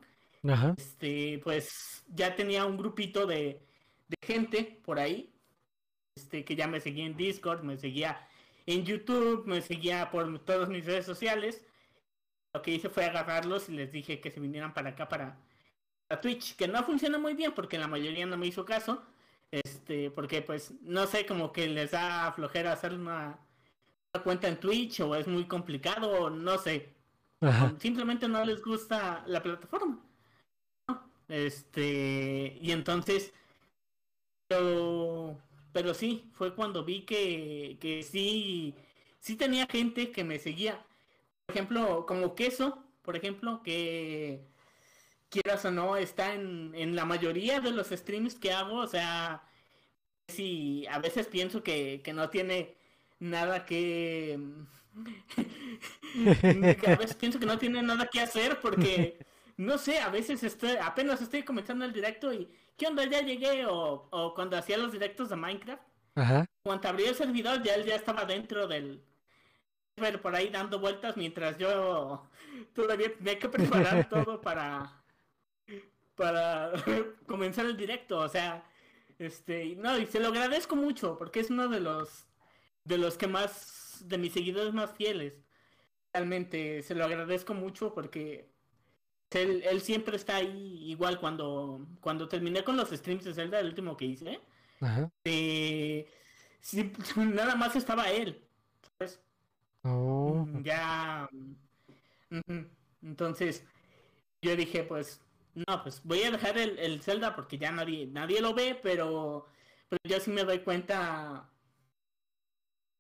Ajá. 0.44 0.76
Este, 0.78 1.40
pues 1.44 2.04
ya 2.08 2.36
tenía 2.36 2.66
un 2.66 2.78
grupito 2.78 3.26
de, 3.26 3.62
de 4.08 4.18
gente 4.22 4.80
por 4.84 5.00
ahí, 5.00 5.34
este, 6.16 6.44
que 6.44 6.56
ya 6.56 6.68
me 6.68 6.80
seguía 6.80 7.06
en 7.06 7.18
Discord, 7.18 7.64
me 7.64 7.78
seguía 7.78 8.28
en 8.66 8.86
YouTube, 8.86 9.46
me 9.46 9.62
seguía 9.62 10.10
por 10.12 10.40
todas 10.40 10.70
mis 10.70 10.86
redes 10.86 11.06
sociales. 11.06 11.66
Lo 12.54 12.62
que 12.62 12.72
hice 12.72 12.90
fue 12.90 13.06
agarrarlos 13.06 13.70
y 13.70 13.74
les 13.74 13.92
dije 13.92 14.20
que 14.20 14.32
se 14.32 14.40
vinieran 14.40 14.74
para 14.74 14.92
acá 14.92 15.08
para, 15.08 15.40
para 16.08 16.22
Twitch, 16.22 16.56
que 16.56 16.68
no 16.68 16.84
funciona 16.84 17.18
muy 17.18 17.34
bien 17.34 17.54
porque 17.54 17.78
la 17.78 17.88
mayoría 17.88 18.26
no 18.26 18.38
me 18.38 18.48
hizo 18.48 18.66
caso. 18.66 19.04
Este, 19.52 20.12
porque 20.12 20.42
pues 20.42 20.74
no 20.82 21.08
sé, 21.08 21.26
como 21.26 21.54
que 21.54 21.68
les 21.68 21.92
da 21.92 22.34
flojera 22.34 22.74
hacer 22.74 22.94
una, 22.94 23.40
una 24.14 24.24
cuenta 24.24 24.48
en 24.48 24.60
Twitch 24.60 25.00
o 25.00 25.16
es 25.16 25.28
muy 25.28 25.46
complicado, 25.46 26.12
o 26.12 26.30
no 26.30 26.58
sé. 26.58 26.94
Ajá. 27.40 27.74
Simplemente 27.80 28.28
no 28.28 28.44
les 28.44 28.62
gusta 28.62 29.24
la 29.28 29.42
plataforma. 29.42 30.04
Este, 31.28 32.58
y 32.62 32.72
entonces, 32.72 33.34
pero, 34.48 35.38
pero 35.74 35.94
sí, 35.94 36.30
fue 36.34 36.56
cuando 36.56 36.84
vi 36.86 37.02
que, 37.06 37.78
que 37.82 38.04
sí, 38.04 38.76
sí 39.20 39.36
tenía 39.36 39.68
gente 39.68 40.12
que 40.12 40.24
me 40.24 40.40
seguía. 40.40 40.86
Por 41.46 41.56
ejemplo, 41.56 42.06
como 42.06 42.36
queso, 42.36 42.84
por 43.04 43.16
ejemplo, 43.16 43.62
que 43.64 44.42
quieras 45.30 45.66
o 45.66 45.72
no, 45.72 45.98
está 45.98 46.34
en, 46.34 46.74
en 46.76 46.96
la 46.96 47.06
mayoría 47.06 47.60
de 47.62 47.72
los 47.72 47.90
streams 47.90 48.36
que 48.36 48.54
hago. 48.54 48.78
O 48.80 48.88
sea, 48.88 49.44
sí, 50.28 50.86
a 50.88 51.00
veces 51.00 51.28
pienso 51.28 51.64
que, 51.64 52.02
que 52.04 52.14
no 52.14 52.30
tiene 52.30 52.76
nada 53.20 53.66
que 53.66 54.40
a 56.88 56.96
veces 56.96 57.16
pienso 57.16 57.40
que 57.40 57.46
no 57.46 57.58
tiene 57.58 57.82
nada 57.82 58.08
que 58.08 58.20
hacer 58.22 58.60
porque, 58.62 59.18
no 59.58 59.78
sé, 59.78 60.00
a 60.00 60.10
veces 60.10 60.44
estoy, 60.44 60.78
apenas 60.82 61.22
estoy 61.22 61.44
comenzando 61.44 61.84
el 61.86 61.94
directo 61.94 62.32
y, 62.34 62.50
¿qué 62.78 62.88
onda? 62.88 63.06
Ya 63.06 63.22
llegué. 63.22 63.66
O, 63.66 64.08
o 64.12 64.34
cuando 64.36 64.58
hacía 64.58 64.78
los 64.78 64.92
directos 64.92 65.30
de 65.30 65.36
Minecraft, 65.36 65.84
Ajá. 66.16 66.46
cuando 66.64 66.88
abrí 66.90 67.06
el 67.06 67.16
servidor 67.16 67.62
ya 67.64 67.76
él 67.76 67.86
ya 67.86 67.96
estaba 67.96 68.26
dentro 68.26 68.68
del 68.68 69.04
server 69.96 70.22
por 70.22 70.36
ahí 70.36 70.50
dando 70.50 70.80
vueltas 70.80 71.18
mientras 71.18 71.58
yo 71.58 72.30
todavía 72.74 73.16
tenía 73.16 73.40
que 73.40 73.50
preparar 73.50 74.08
todo 74.10 74.42
para 74.42 75.04
para 76.16 76.72
comenzar 77.28 77.66
el 77.66 77.78
directo, 77.78 78.18
o 78.20 78.28
sea, 78.30 78.64
este, 79.20 79.76
no, 79.76 79.98
y 79.98 80.06
se 80.08 80.20
lo 80.20 80.30
agradezco 80.30 80.76
mucho 80.76 81.18
porque 81.18 81.40
es 81.40 81.50
uno 81.50 81.68
de 81.68 81.80
los 81.80 82.28
de 82.84 82.98
los 82.98 83.18
que 83.18 83.28
más 83.28 84.04
de 84.08 84.18
mis 84.18 84.34
seguidores 84.34 84.74
más 84.74 84.94
fieles. 84.94 85.44
Realmente 86.14 86.82
se 86.84 86.96
lo 86.96 87.06
agradezco 87.06 87.54
mucho 87.54 87.94
porque 87.94 88.50
él, 89.32 89.64
él 89.64 89.82
siempre 89.82 90.16
está 90.16 90.38
ahí 90.38 90.90
igual 90.92 91.20
cuando 91.20 91.86
cuando 92.02 92.28
terminé 92.28 92.64
con 92.64 92.78
los 92.78 92.90
streams 92.92 93.26
de 93.26 93.34
Zelda 93.34 93.60
el 93.60 93.68
último 93.68 93.98
que 93.98 94.06
hice. 94.06 94.42
Ajá. 94.82 95.12
Eh, 95.26 96.08
sí, 96.62 96.92
nada 97.18 97.56
más 97.56 97.76
estaba 97.76 98.10
él. 98.12 98.44
¿sabes? 99.00 99.22
Oh. 99.84 100.46
Mm, 100.48 100.64
Ya. 100.64 101.30
mm, 101.32 102.40
ujú. 102.40 102.68
Entonces, 103.04 103.64
yo 104.42 104.56
dije, 104.56 104.84
pues, 104.84 105.22
no, 105.56 105.84
pues 105.84 106.02
voy 106.04 106.24
a 106.24 106.32
dejar 106.32 106.58
el, 106.58 106.78
el 106.80 107.02
Zelda 107.02 107.36
porque 107.36 107.58
ya 107.58 107.72
nadie, 107.72 108.08
nadie 108.08 108.42
lo 108.42 108.54
ve, 108.54 108.80
pero, 108.82 109.48
pero 109.90 110.00
yo 110.04 110.20
sí 110.20 110.32
me 110.32 110.44
doy 110.44 110.60
cuenta, 110.60 111.50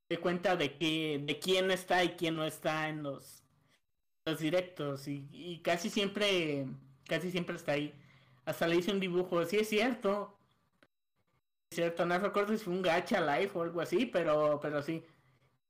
de 0.10 0.20
cuenta 0.20 0.56
de 0.56 0.78
que, 0.78 1.20
de 1.24 1.40
quién 1.40 1.72
está 1.72 2.04
y 2.04 2.10
quién 2.16 2.36
no 2.36 2.46
está 2.46 2.90
en 2.90 3.04
los, 3.04 3.44
los 4.28 4.40
directos. 4.40 5.08
Y, 5.08 5.28
y 5.32 5.60
casi 5.62 5.90
siempre, 5.90 6.68
casi 7.08 7.32
siempre 7.32 7.56
está 7.56 7.74
ahí. 7.74 7.94
Hasta 8.46 8.68
le 8.68 8.78
hice 8.78 8.92
un 8.92 9.00
dibujo, 9.00 9.46
sí 9.46 9.58
es 9.58 9.70
cierto. 9.70 10.38
Es 11.72 11.76
cierto, 11.76 12.06
no 12.06 12.18
recuerdo 12.20 12.58
si 12.58 12.64
fue 12.64 12.74
un 12.74 12.82
gacha 12.82 13.20
live 13.22 13.52
o 13.54 13.64
algo 13.64 13.82
así, 13.82 14.06
pero, 14.06 14.60
pero 14.62 14.82
sí. 14.82 15.04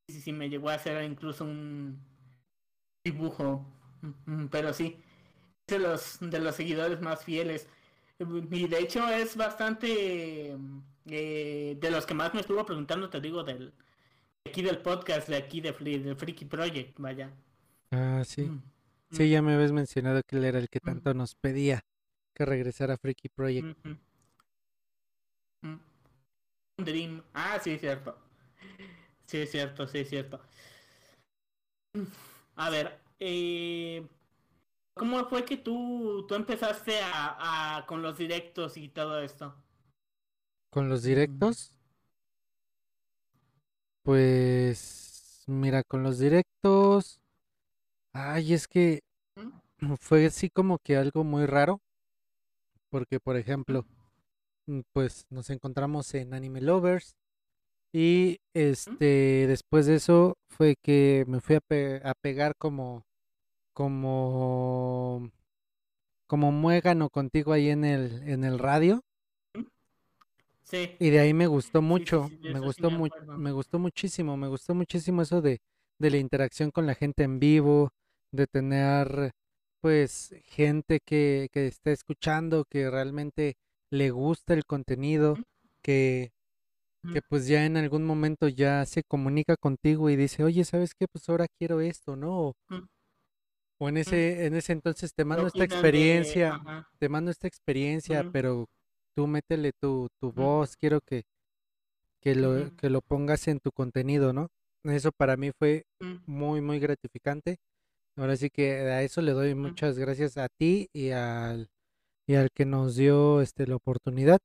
Sí, 0.10 0.22
sí, 0.22 0.32
me 0.34 0.50
llegó 0.50 0.70
a 0.70 0.76
hacer 0.76 1.04
incluso 1.04 1.43
un 1.46 2.00
dibujo. 3.04 3.65
Mm, 4.02 4.43
mm, 4.43 4.50
Pero 4.50 4.74
sí, 4.74 4.98
es 5.67 5.78
de 5.78 5.80
los, 5.80 6.17
de 6.22 6.39
los 6.39 6.56
seguidores 6.56 7.02
más 7.02 7.24
fieles. 7.24 7.67
Y 8.52 8.67
de 8.67 8.80
hecho 8.80 9.08
es 9.10 9.36
bastante 9.38 10.56
eh, 11.06 11.78
de 11.80 11.91
los 11.91 12.06
que 12.06 12.13
más 12.15 12.34
me 12.34 12.41
estuvo 12.41 12.65
preguntando, 12.65 13.10
te 13.10 13.22
digo, 13.22 13.43
del 13.43 13.74
de 14.46 14.52
aquí 14.52 14.62
del 14.63 14.80
podcast, 14.82 15.30
de 15.30 15.38
aquí 15.38 15.62
de, 15.62 15.74
Fri- 15.76 16.02
del 16.02 16.15
Freaky 16.17 16.46
Project, 16.46 16.96
vaya. 17.00 17.32
Ah, 17.91 18.23
sí. 18.26 18.50
Mm, 18.50 18.62
Sí, 19.12 19.30
mm, 19.30 19.32
ya 19.32 19.41
me 19.41 19.54
habías 19.56 19.71
mencionado 19.73 20.21
que 20.28 20.38
él 20.38 20.45
era 20.45 20.60
el 20.60 20.69
que 20.69 20.80
mm, 20.84 21.02
tanto 21.02 21.13
nos 21.13 21.36
pedía 21.36 21.82
que 22.36 22.45
regresara 22.45 22.95
a 22.95 22.97
Freaky 22.97 23.30
Project. 23.30 23.67
mm. 25.63 25.78
Dream. 26.80 27.21
Ah, 27.34 27.60
sí, 27.63 27.71
es 27.71 27.82
cierto. 27.82 28.17
Sí, 29.26 29.38
es 29.39 29.52
cierto, 29.52 29.88
sí, 29.88 30.00
es 30.00 30.10
cierto. 30.10 30.39
A 32.56 32.69
ver, 32.69 33.00
eh, 33.19 34.06
¿cómo 34.95 35.26
fue 35.30 35.45
que 35.45 35.58
tú, 35.58 36.26
tú 36.28 36.36
empezaste 36.36 37.02
a, 37.02 37.78
a- 37.80 37.86
con 37.88 38.02
los 38.04 38.17
directos 38.17 38.78
y 38.78 38.89
todo 38.89 39.21
esto? 39.21 39.56
Con 40.69 40.88
los 40.88 41.04
directos, 41.04 41.73
pues 44.04 45.43
mira, 45.47 45.84
con 45.84 46.04
los 46.04 46.19
directos, 46.19 47.19
ay, 48.18 48.54
es 48.54 48.68
que 48.68 49.02
¿Mm? 49.36 49.52
fue 50.00 50.26
así 50.28 50.50
como 50.50 50.80
que 50.80 50.98
algo 50.98 51.24
muy 51.24 51.46
raro, 51.48 51.82
porque 52.90 53.20
por 53.20 53.38
ejemplo, 53.38 53.86
mm, 54.68 54.82
pues 54.94 55.26
nos 55.30 55.50
encontramos 55.50 56.14
en 56.16 56.34
Anime 56.34 56.62
Lovers 56.62 57.16
y 57.94 58.38
¿Mm? 58.88 58.98
este 58.98 59.48
después 59.48 59.86
de 59.88 59.96
eso 59.96 60.36
fue 60.50 60.76
que 60.84 61.26
me 61.28 61.42
fui 61.42 61.58
a, 61.58 61.62
pe- 61.62 62.02
a 62.06 62.14
pegar 62.22 62.54
como 62.58 63.04
como 63.74 65.32
como 66.28 66.52
muégano 66.52 67.10
contigo 67.10 67.54
ahí 67.54 67.70
en 67.70 67.86
el 67.86 68.28
en 68.30 68.44
el 68.46 68.60
radio. 68.60 69.02
Sí, 70.64 71.00
y 71.00 71.10
de 71.12 71.20
ahí 71.20 71.34
me 71.34 71.48
gustó 71.48 71.82
sí, 71.94 72.06
sí, 72.06 72.22
mucho, 72.22 72.30
sí, 72.30 72.38
de 72.38 72.52
me 72.52 72.60
eso 72.60 72.70
sí 72.70 72.82
gustó 72.82 72.90
me 72.90 72.92
mu- 72.92 73.10
acuerdo. 73.10 73.34
me 73.36 73.52
gustó 73.52 73.80
muchísimo, 73.80 74.38
me 74.38 74.48
gustó 74.48 74.74
muchísimo 74.76 75.22
eso 75.22 75.42
de 75.42 75.60
de 76.00 76.12
la 76.12 76.18
interacción 76.18 76.70
con 76.72 76.86
la 76.86 76.94
gente 76.96 77.24
en 77.24 77.40
vivo, 77.40 77.90
de 78.32 78.48
tener 78.48 79.32
pues 79.82 80.34
gente 80.46 81.00
que 81.06 81.50
que 81.54 81.68
está 81.68 81.92
escuchando, 81.92 82.66
que 82.70 82.90
realmente 82.90 83.56
le 83.92 84.12
gusta 84.12 84.54
el 84.54 84.66
contenido, 84.66 85.38
que 85.84 86.32
que 87.13 87.22
pues 87.22 87.48
ya 87.48 87.66
en 87.66 87.78
algún 87.78 88.06
momento 88.06 88.48
ya 88.50 88.86
se 88.86 89.04
comunica 89.04 89.56
contigo 89.58 90.10
y 90.10 90.16
dice, 90.18 90.44
oye, 90.44 90.66
¿sabes 90.66 90.94
qué? 91.00 91.08
Pues 91.12 91.28
ahora 91.30 91.48
quiero 91.60 91.82
esto, 91.82 92.16
¿no? 92.16 92.50
O, 92.50 92.54
¿Mm? 92.70 92.88
o 93.80 93.90
en 93.90 93.96
¿Mm? 93.96 94.00
ese, 94.00 94.46
en 94.46 94.56
ese 94.56 94.74
entonces 94.74 95.13
te 95.13 95.24
¿Qué 95.24 95.30
mando 95.30 95.48
esta 95.48 95.63
de... 95.63 95.66
experiencia, 95.66 96.86
te 97.00 97.10
mando 97.10 97.32
esta 97.32 97.48
experiencia, 97.48 98.24
pero 98.32 98.66
tú 99.16 99.28
métele 99.28 99.72
tu, 99.80 100.08
tu 100.20 100.32
¿Mm? 100.36 100.42
voz, 100.42 100.76
quiero 100.78 101.00
que, 101.02 101.24
que 102.22 102.36
lo, 102.36 102.70
que 102.78 102.90
lo 102.90 103.02
pongas 103.02 103.48
en 103.48 103.60
tu 103.60 103.72
contenido, 103.72 104.34
¿no? 104.34 104.50
Eso 104.84 105.12
para 105.12 105.38
mí 105.38 105.52
fue 105.60 105.84
muy, 106.26 106.62
muy 106.62 106.80
gratificante. 106.80 107.58
Ahora 108.18 108.36
sí 108.36 108.50
que 108.50 108.80
a 108.80 109.04
eso 109.04 109.22
le 109.22 109.32
doy 109.32 109.54
muchas 109.56 109.98
gracias 109.98 110.38
a 110.38 110.50
ti 110.50 110.90
y 110.92 111.12
al, 111.12 111.70
y 112.26 112.36
al 112.36 112.50
que 112.52 112.66
nos 112.66 112.96
dio 112.96 113.42
este, 113.42 113.68
la 113.68 113.76
oportunidad. 113.76 114.40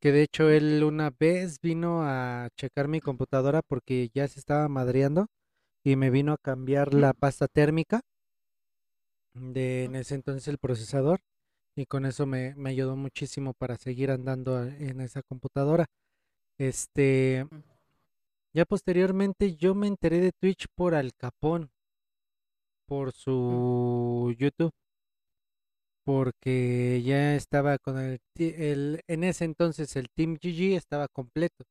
Que 0.00 0.12
de 0.12 0.22
hecho 0.22 0.48
él 0.48 0.82
una 0.84 1.10
vez 1.10 1.60
vino 1.60 2.02
a 2.04 2.48
checar 2.56 2.88
mi 2.88 3.00
computadora 3.00 3.60
porque 3.60 4.08
ya 4.14 4.26
se 4.28 4.38
estaba 4.38 4.68
madreando 4.68 5.26
y 5.84 5.96
me 5.96 6.10
vino 6.10 6.32
a 6.32 6.38
cambiar 6.38 6.94
la 6.94 7.12
pasta 7.12 7.48
térmica 7.48 8.00
de 9.34 9.84
en 9.84 9.96
ese 9.96 10.14
entonces 10.14 10.48
el 10.48 10.58
procesador 10.58 11.20
y 11.76 11.86
con 11.86 12.06
eso 12.06 12.24
me, 12.24 12.54
me 12.54 12.70
ayudó 12.70 12.96
muchísimo 12.96 13.52
para 13.52 13.76
seguir 13.76 14.10
andando 14.10 14.62
en 14.62 15.00
esa 15.00 15.22
computadora. 15.22 15.86
Este. 16.58 17.46
Ya 18.52 18.64
posteriormente 18.64 19.56
yo 19.56 19.74
me 19.74 19.86
enteré 19.86 20.20
de 20.20 20.32
Twitch 20.32 20.66
por 20.74 20.94
Al 20.94 21.14
Capón, 21.14 21.70
por 22.90 23.12
su 23.12 24.34
YouTube, 24.38 24.72
porque 26.04 27.02
ya 27.04 27.34
estaba 27.36 27.78
con 27.78 27.98
el, 27.98 28.20
el 28.38 29.00
en 29.06 29.24
ese 29.24 29.44
entonces 29.44 29.96
el 29.96 30.08
Team 30.14 30.36
GG 30.40 30.76
estaba 30.76 31.08
completo. 31.08 31.64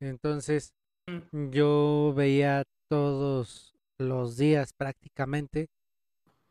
Entonces 0.00 0.72
mm, 1.08 1.50
yo 1.50 2.14
veía 2.16 2.64
todos 2.90 3.74
los 3.98 4.36
días 4.38 4.72
prácticamente 4.76 5.68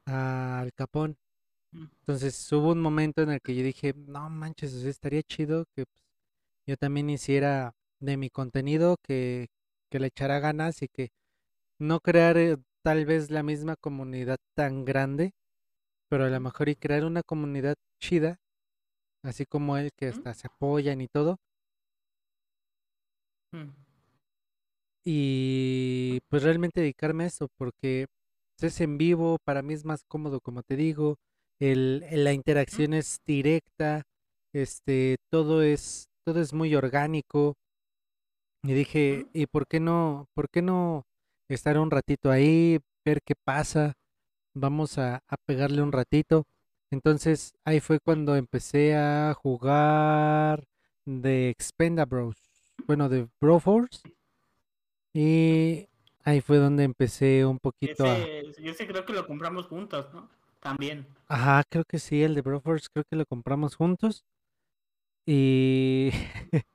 Al 0.05 0.73
Capón. 0.73 1.17
mm, 1.73 1.85
Entonces 2.01 2.51
hubo 2.53 2.71
un 2.73 2.81
momento 2.81 3.21
en 3.23 3.31
el 3.31 3.41
que 3.41 3.55
yo 3.55 3.63
dije, 3.63 3.93
no 3.95 4.29
manches, 4.29 4.73
estaría 4.75 5.23
chido 5.23 5.65
que 5.75 5.85
pues, 5.85 6.03
yo 6.67 6.77
también 6.77 7.09
hiciera 7.09 7.73
de 8.01 8.17
mi 8.17 8.29
contenido, 8.29 8.97
que, 9.03 9.47
que 9.91 9.99
le 9.99 10.07
echara 10.07 10.39
ganas 10.39 10.81
y 10.83 10.87
que 10.89 11.09
no 11.79 11.99
crear 12.01 12.37
eh, 12.37 12.57
tal 12.85 13.03
vez 13.07 13.31
la 13.31 13.41
misma 13.41 13.75
comunidad 13.75 14.37
tan 14.55 14.85
grande, 14.85 15.31
pero 16.07 16.25
a 16.25 16.29
lo 16.29 16.39
mejor 16.39 16.69
y 16.69 16.75
crear 16.75 17.03
una 17.03 17.23
comunidad 17.23 17.73
chida, 17.99 18.37
así 19.23 19.45
como 19.47 19.75
él, 19.77 19.89
que 19.97 20.09
hasta 20.09 20.35
se 20.35 20.45
apoyan 20.47 21.01
y 21.01 21.07
todo, 21.07 21.37
mm, 23.53 23.71
y 25.03 26.19
pues 26.29 26.43
realmente 26.43 26.81
dedicarme 26.81 27.23
a 27.23 27.27
eso, 27.27 27.47
porque 27.57 28.05
pues, 28.59 28.73
es 28.73 28.81
en 28.81 28.99
vivo, 28.99 29.37
para 29.43 29.63
mí 29.63 29.73
es 29.73 29.83
más 29.83 30.03
cómodo, 30.07 30.39
como 30.39 30.61
te 30.61 30.75
digo, 30.75 31.15
el, 31.59 32.05
la 32.11 32.33
interacción 32.33 32.93
es 32.93 33.17
directa, 33.25 34.03
este, 34.53 35.17
todo 35.31 35.63
es, 35.63 36.05
todo 36.23 36.39
es 36.39 36.53
muy 36.53 36.75
orgánico, 36.75 37.55
y 38.63 38.73
dije, 38.73 39.25
¿y 39.33 39.47
por 39.47 39.65
qué 39.67 39.79
no, 39.79 40.27
por 40.35 40.49
qué 40.49 40.61
no 40.61 41.03
estar 41.49 41.77
un 41.77 41.91
ratito 41.91 42.31
ahí, 42.31 42.79
ver 43.03 43.21
qué 43.23 43.35
pasa? 43.35 43.93
Vamos 44.53 44.97
a, 44.97 45.21
a 45.27 45.37
pegarle 45.45 45.81
un 45.81 45.91
ratito. 45.91 46.45
Entonces 46.91 47.53
ahí 47.65 47.79
fue 47.79 47.99
cuando 47.99 48.35
empecé 48.35 48.95
a 48.95 49.33
jugar 49.33 50.65
de 51.05 51.49
Expendables, 51.49 52.37
bueno, 52.87 53.09
de 53.09 53.27
Broforce, 53.39 54.01
y 55.13 55.87
ahí 56.25 56.41
fue 56.41 56.57
donde 56.57 56.83
empecé 56.83 57.45
un 57.45 57.57
poquito 57.59 58.03
a... 58.03 58.17
Ese, 58.17 58.67
ese 58.69 58.85
creo 58.85 59.05
que 59.05 59.13
lo 59.13 59.25
compramos 59.25 59.67
juntos, 59.67 60.13
¿no? 60.13 60.29
También. 60.59 61.07
Ajá, 61.29 61.63
creo 61.69 61.85
que 61.85 61.99
sí, 61.99 62.21
el 62.21 62.35
de 62.35 62.41
Broforce 62.41 62.87
creo 62.91 63.05
que 63.09 63.15
lo 63.15 63.25
compramos 63.25 63.75
juntos. 63.75 64.25
Y 65.25 66.11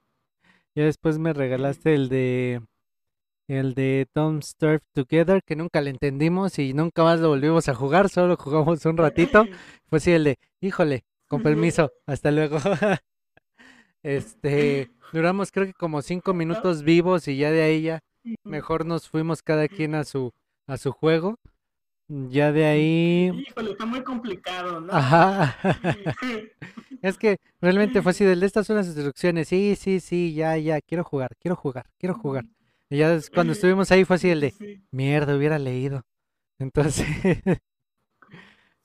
ya 0.74 0.84
después 0.84 1.18
me 1.18 1.34
regalaste 1.34 1.94
el 1.94 2.08
de 2.08 2.62
el 3.50 3.74
de 3.74 4.06
Don't 4.14 4.44
Starve 4.44 4.82
Together, 4.92 5.42
que 5.44 5.56
nunca 5.56 5.80
le 5.80 5.90
entendimos 5.90 6.58
y 6.60 6.72
nunca 6.72 7.02
más 7.02 7.18
lo 7.18 7.30
volvimos 7.30 7.68
a 7.68 7.74
jugar, 7.74 8.08
solo 8.08 8.36
jugamos 8.36 8.84
un 8.86 8.96
ratito. 8.96 9.44
Fue 9.88 9.98
así 9.98 10.12
el 10.12 10.22
de, 10.22 10.38
híjole, 10.60 11.04
con 11.26 11.42
permiso, 11.42 11.92
hasta 12.06 12.30
luego. 12.30 12.58
Este, 14.02 14.90
duramos 15.12 15.52
creo 15.52 15.66
que 15.66 15.74
como 15.74 16.00
cinco 16.00 16.32
minutos 16.32 16.84
vivos 16.84 17.28
y 17.28 17.36
ya 17.36 17.50
de 17.50 17.60
ahí 17.60 17.82
ya 17.82 18.00
mejor 18.44 18.86
nos 18.86 19.10
fuimos 19.10 19.42
cada 19.42 19.68
quien 19.68 19.94
a 19.94 20.04
su 20.04 20.32
a 20.66 20.78
su 20.78 20.90
juego. 20.90 21.38
Ya 22.08 22.50
de 22.50 22.64
ahí, 22.64 23.44
Híjole, 23.46 23.72
está 23.72 23.84
muy 23.84 24.02
complicado, 24.02 24.80
¿no? 24.80 24.90
ajá. 24.90 25.54
Es 27.02 27.18
que 27.18 27.36
realmente 27.60 28.00
fue 28.00 28.12
así, 28.12 28.24
de 28.24 28.46
estas 28.46 28.66
son 28.66 28.76
las 28.76 28.86
instrucciones. 28.86 29.48
Sí, 29.48 29.76
sí, 29.76 30.00
sí, 30.00 30.32
ya, 30.32 30.56
ya, 30.56 30.80
quiero 30.80 31.04
jugar, 31.04 31.36
quiero 31.38 31.56
jugar, 31.56 31.84
quiero 31.98 32.14
jugar. 32.14 32.46
Y 32.90 32.98
ya 32.98 33.18
cuando 33.32 33.52
estuvimos 33.52 33.90
ahí 33.92 34.04
fue 34.04 34.16
así 34.16 34.28
el 34.30 34.40
de, 34.40 34.50
Sí, 34.50 34.82
mierda, 34.90 35.36
hubiera 35.36 35.58
leído. 35.58 36.02
Entonces, 36.58 37.06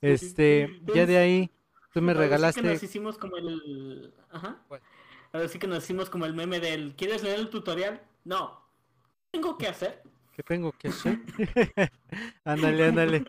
este, 0.00 0.80
ya 0.94 1.06
de 1.06 1.18
ahí 1.18 1.50
tú 1.92 2.00
me 2.02 2.12
sí 2.12 2.16
que 2.16 2.22
regalaste, 2.24 2.62
nos 2.62 2.82
hicimos 2.82 3.18
como 3.18 3.36
el... 3.36 4.14
Ajá. 4.30 4.62
¿cuál? 4.68 4.80
Ahora 5.32 5.48
sí 5.48 5.58
que 5.58 5.66
nos 5.66 5.84
hicimos 5.84 6.08
como 6.08 6.24
el 6.24 6.34
meme 6.34 6.60
del... 6.60 6.94
¿Quieres 6.94 7.22
leer 7.22 7.40
el 7.40 7.50
tutorial? 7.50 8.00
No. 8.24 8.60
¿Tengo 9.32 9.58
que 9.58 9.66
hacer? 9.66 10.02
¿Qué 10.32 10.42
tengo 10.42 10.72
que 10.72 10.88
hacer? 10.88 11.18
Ándale, 12.44 12.86
ándale. 12.86 13.24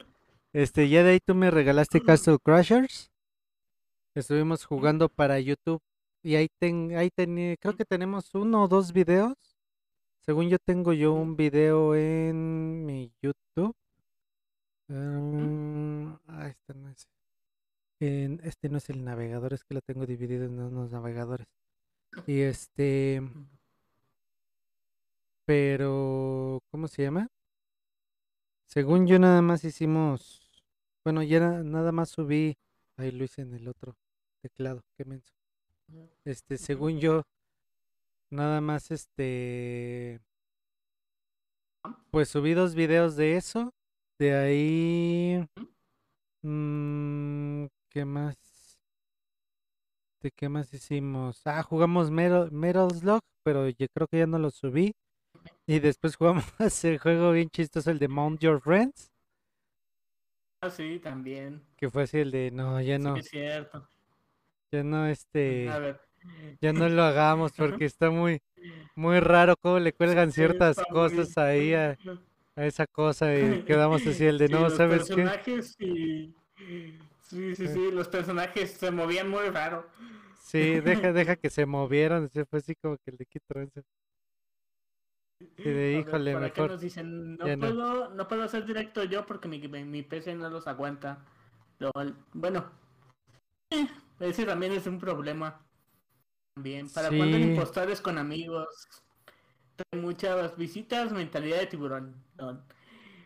Este, 0.54 0.90
ya 0.90 1.04
de 1.04 1.12
ahí 1.12 1.20
tú 1.26 1.36
me 1.36 1.52
regalaste 1.52 2.02
Castle 2.02 2.38
Crashers. 2.44 3.12
Estuvimos 4.16 4.66
jugando 4.66 5.10
para 5.10 5.40
YouTube 5.40 5.82
y 6.24 6.36
ahí 6.36 6.48
ten, 6.60 6.96
ahí 6.98 7.10
tení- 7.16 7.58
creo 7.60 7.76
que 7.76 7.86
tenemos 7.86 8.34
uno 8.34 8.63
o 8.63 8.68
dos 8.68 8.92
videos. 8.94 9.47
Según 10.28 10.50
yo 10.50 10.58
tengo 10.60 10.92
yo 10.92 11.13
un 11.13 11.38
video 11.38 11.96
en 11.96 12.86
mi 12.86 13.12
YouTube. 13.22 13.74
Mm, 14.90 16.16
ah, 16.28 16.48
este 16.50 16.74
no 16.74 16.90
es. 16.90 17.08
en- 18.00 18.42
este 18.44 18.70
no 18.70 18.78
es 18.78 18.90
el 18.90 19.04
navegador, 19.04 19.54
es 19.54 19.63
que 19.63 19.74
lo 19.74 19.82
tengo 19.82 20.06
dividido 20.06 20.46
en 20.46 20.60
unos 20.60 20.92
navegadores. 20.92 21.48
Y 22.28 22.42
este, 22.42 23.22
pero, 25.46 26.60
¿cómo 26.72 26.88
se 26.88 27.04
llama? 27.04 27.28
Según 28.68 29.08
yo 29.08 29.18
nada 29.18 29.42
más 29.42 29.63
hicimos, 29.63 30.62
bueno, 31.04 31.24
ya 31.24 31.40
na- 31.40 31.63
nada 31.63 31.92
más 31.92 32.10
subí, 32.10 32.58
ahí 32.98 33.12
lo 33.12 33.24
hice 33.24 33.42
en 33.44 33.54
el 33.54 33.68
otro 33.68 33.96
teclado, 34.42 34.84
qué 34.98 35.06
menso. 35.06 35.34
Este, 36.26 36.58
según 36.58 37.00
yo, 37.00 37.24
nada 38.30 38.62
más 38.62 38.92
este, 38.92 40.20
pues 42.12 42.30
subí 42.30 42.54
dos 42.54 42.76
videos 42.76 43.16
de 43.16 43.38
eso. 43.38 43.74
De 44.20 44.34
ahí, 44.36 45.46
mm, 46.44 47.66
¿qué 47.90 48.06
más? 48.06 48.38
¿De 50.22 50.32
qué 50.32 50.48
más 50.50 50.74
hicimos? 50.74 51.42
Ah, 51.46 51.63
jugamos 51.63 52.12
Metal, 52.12 52.52
Metal 52.52 52.90
Slug, 52.92 53.22
pero 53.44 53.68
yo 53.70 53.88
creo 53.94 54.08
que 54.08 54.20
ya 54.20 54.28
no 54.28 54.38
lo 54.40 54.50
subí. 54.52 54.94
Y 55.68 55.80
después 55.80 56.16
jugamos 56.18 56.46
el 56.86 56.98
juego 57.00 57.32
bien 57.34 57.50
chistoso, 57.50 57.92
el 57.92 58.00
de 58.00 58.08
Mount 58.10 58.42
Your 58.42 58.62
Friends, 58.62 59.12
Ah, 60.62 60.70
sí, 60.70 61.00
también. 61.00 61.66
que 61.78 61.90
fue 61.90 62.04
así 62.04 62.20
el 62.20 62.32
de, 62.32 62.52
no, 62.52 62.80
ya 62.82 62.98
Sí, 62.98 63.02
no, 63.04 63.16
es 63.16 63.28
cierto. 63.30 63.88
ya 64.72 64.84
no, 64.84 65.04
A 65.04 65.12
este, 65.12 65.68
ver. 65.80 66.07
Ya 66.62 66.74
no 66.74 66.90
lo 66.90 67.04
hagamos 67.04 67.52
porque 67.54 67.86
está 67.86 68.10
muy, 68.10 68.42
muy 68.96 69.20
raro 69.20 69.56
cómo 69.62 69.80
le 69.80 69.94
cuelgan 69.94 70.32
ciertas 70.32 70.78
cosas 70.92 71.38
ahí 71.38 71.74
a, 71.74 71.98
a 72.56 72.66
esa 72.66 72.86
cosa 72.88 73.34
y 73.34 73.63
quedamos 73.63 74.06
así 74.06 74.26
el 74.26 74.38
de, 74.38 74.48
Sí, 74.48 74.54
no, 74.54 74.70
¿sabes 74.70 75.10
qué? 75.10 75.62
y... 75.80 76.34
Sí, 77.28 77.54
sí, 77.56 77.66
Eh, 77.66 77.74
sí, 77.74 77.92
los 77.92 78.08
personajes 78.08 78.72
se 78.72 78.90
movían 78.90 79.30
muy 79.30 79.50
raro. 79.50 79.86
Sí, 80.40 80.80
deja, 80.80 81.12
deja 81.12 81.36
que 81.42 81.50
se 81.50 81.66
movieran, 81.66 82.30
se 82.30 82.46
fue 82.46 82.60
así 82.60 82.74
como 82.76 82.96
que 82.98 83.12
el 83.12 83.18
de 83.18 83.26
qué 83.26 83.40
trance. 83.46 83.84
Y 85.58 85.63
de, 85.63 85.74
ver, 85.74 86.00
híjole, 86.08 86.34
por 86.34 86.44
acá 86.44 86.62
mejor, 86.62 86.72
nos 86.72 86.82
dicen, 86.82 87.36
no 87.36 87.46
puedo, 87.60 88.10
no 88.10 88.28
puedo 88.28 88.44
hacer 88.44 88.66
directo 88.66 89.04
yo 89.04 89.26
porque 89.26 89.48
mi, 89.50 89.60
mi 89.68 90.04
PC 90.04 90.36
no 90.36 90.50
los 90.50 90.68
aguanta. 90.68 91.20
Bueno, 92.34 92.72
ese 94.20 94.46
también 94.46 94.72
es 94.72 94.88
un 94.88 95.00
problema. 95.00 95.66
También. 96.58 96.89
¿Para 96.89 97.10
cuando 97.10 97.38
en 97.38 97.43
Sí, 97.43 97.52
impostores 97.52 98.02
con 98.02 98.17
amigos? 98.17 98.67
Trae 99.76 100.02
muchas 100.02 100.58
visitas, 100.58 101.12
mentalidad 101.12 101.60
de 101.60 101.67
tiburón. 101.67 102.15
Lol. 102.38 102.62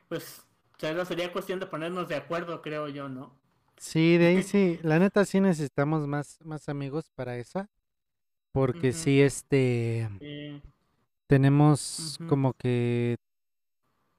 Pues, 0.09 0.45
solo 0.77 1.05
sería 1.05 1.31
cuestión 1.31 1.59
de 1.59 1.67
ponernos 1.67 2.09
de 2.09 2.15
acuerdo, 2.15 2.61
creo 2.61 2.89
yo, 2.89 3.09
¿no? 3.09 3.33
sí, 3.77 4.17
de 4.17 4.27
ahí 4.27 4.43
sí, 4.43 4.79
la 4.83 4.99
neta 4.99 5.25
sí 5.25 5.39
necesitamos 5.39 6.07
más, 6.07 6.37
más 6.43 6.69
amigos 6.69 7.09
para 7.15 7.37
esa, 7.37 7.67
porque 8.53 8.89
Ujú, 8.89 8.97
sí, 8.97 9.21
este, 9.21 10.09
sí, 10.19 10.61
tenemos 11.27 12.19
como 12.27 12.53
que, 12.53 13.17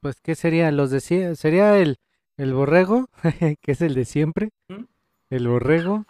pues, 0.01 0.20
¿qué 0.20 0.35
sería? 0.35 0.70
Los 0.72 0.90
de 0.90 0.98
sie- 0.98 1.35
sería 1.37 1.79
el, 1.79 1.96
el 2.37 2.53
borrego, 2.55 3.07
que 3.61 3.72
es 3.72 3.81
el 3.83 3.94
de 3.94 4.05
siempre, 4.05 4.51
ujú, 4.68 4.87
el 5.31 5.48
borrego. 5.48 6.07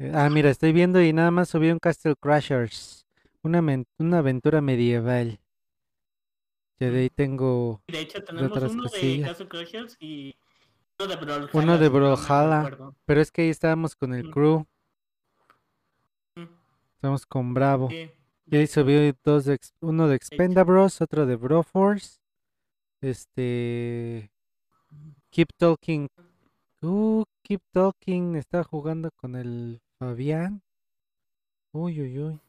Eh, 0.00 0.10
Ah, 0.14 0.30
mira, 0.30 0.50
estoy 0.50 0.72
viendo 0.72 1.00
y 1.02 1.12
nada 1.12 1.30
más 1.30 1.48
subí 1.50 1.70
un 1.70 1.78
Castle 1.78 2.14
Crashers, 2.20 3.06
una, 3.42 3.60
men- 3.62 3.86
una 3.98 4.18
aventura 4.18 4.60
medieval. 4.60 5.38
Ya 6.80 6.90
de 6.90 7.00
ahí 7.00 7.10
tengo 7.10 7.82
De 7.88 8.00
hecho, 8.00 8.18
de 8.20 8.24
tenemos 8.24 8.50
otras 8.56 8.72
uno 8.72 8.82
de 8.84 8.88
cosillas. 8.88 9.28
Castle 9.28 9.48
Crashers 9.48 9.96
y 10.00 10.34
uno 10.98 11.08
de 11.08 11.14
Uno 11.16 11.20
Brawlhalla, 11.20 11.78
de 11.78 11.86
si 11.86 11.92
no 11.92 12.00
mal 12.00 12.16
Brawlhalla, 12.16 12.62
recuerdo. 12.64 12.96
pero 13.04 13.20
es 13.20 13.30
que 13.30 13.42
ahí 13.42 13.50
estábamos 13.50 13.94
con 13.96 14.14
el 14.14 14.24
Mm, 14.26 14.30
crew, 14.30 14.66
mm, 16.36 16.42
estábamos 16.94 17.26
con 17.26 17.52
Bravo. 17.54 17.88
Sí, 17.90 18.10
Y 18.46 18.50
de 18.52 18.58
ahí 18.58 18.66
subí 18.66 19.12
dos 19.22 19.44
de, 19.44 19.54
ex- 19.54 19.74
uno 19.80 20.04
de 20.04 20.10
de 20.10 20.16
hecho. 20.16 20.24
Expendables, 20.24 21.00
otro 21.02 21.26
de 21.26 21.36
Broforce. 21.36 22.18
Este, 23.02 24.30
Keep 25.30 25.48
Talking. 25.58 26.08
Uh, 26.82 27.24
Keep 27.42 27.60
Talking. 27.72 28.36
Estaba 28.36 28.64
jugando 28.64 29.10
con 29.16 29.36
el 29.36 29.80
Fabián. 30.00 30.62
Uy, 31.72 32.00
uy, 32.00 32.18
uy. 32.18 32.40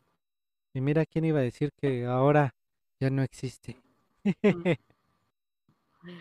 Y 0.73 0.79
mira 0.79 1.05
quién 1.05 1.25
iba 1.25 1.39
a 1.39 1.43
decir 1.43 1.69
que 1.79 2.05
ahora 2.05 2.55
ya 2.99 3.09
no 3.11 3.21
existe. 3.21 3.77
Oh, 6.03 6.11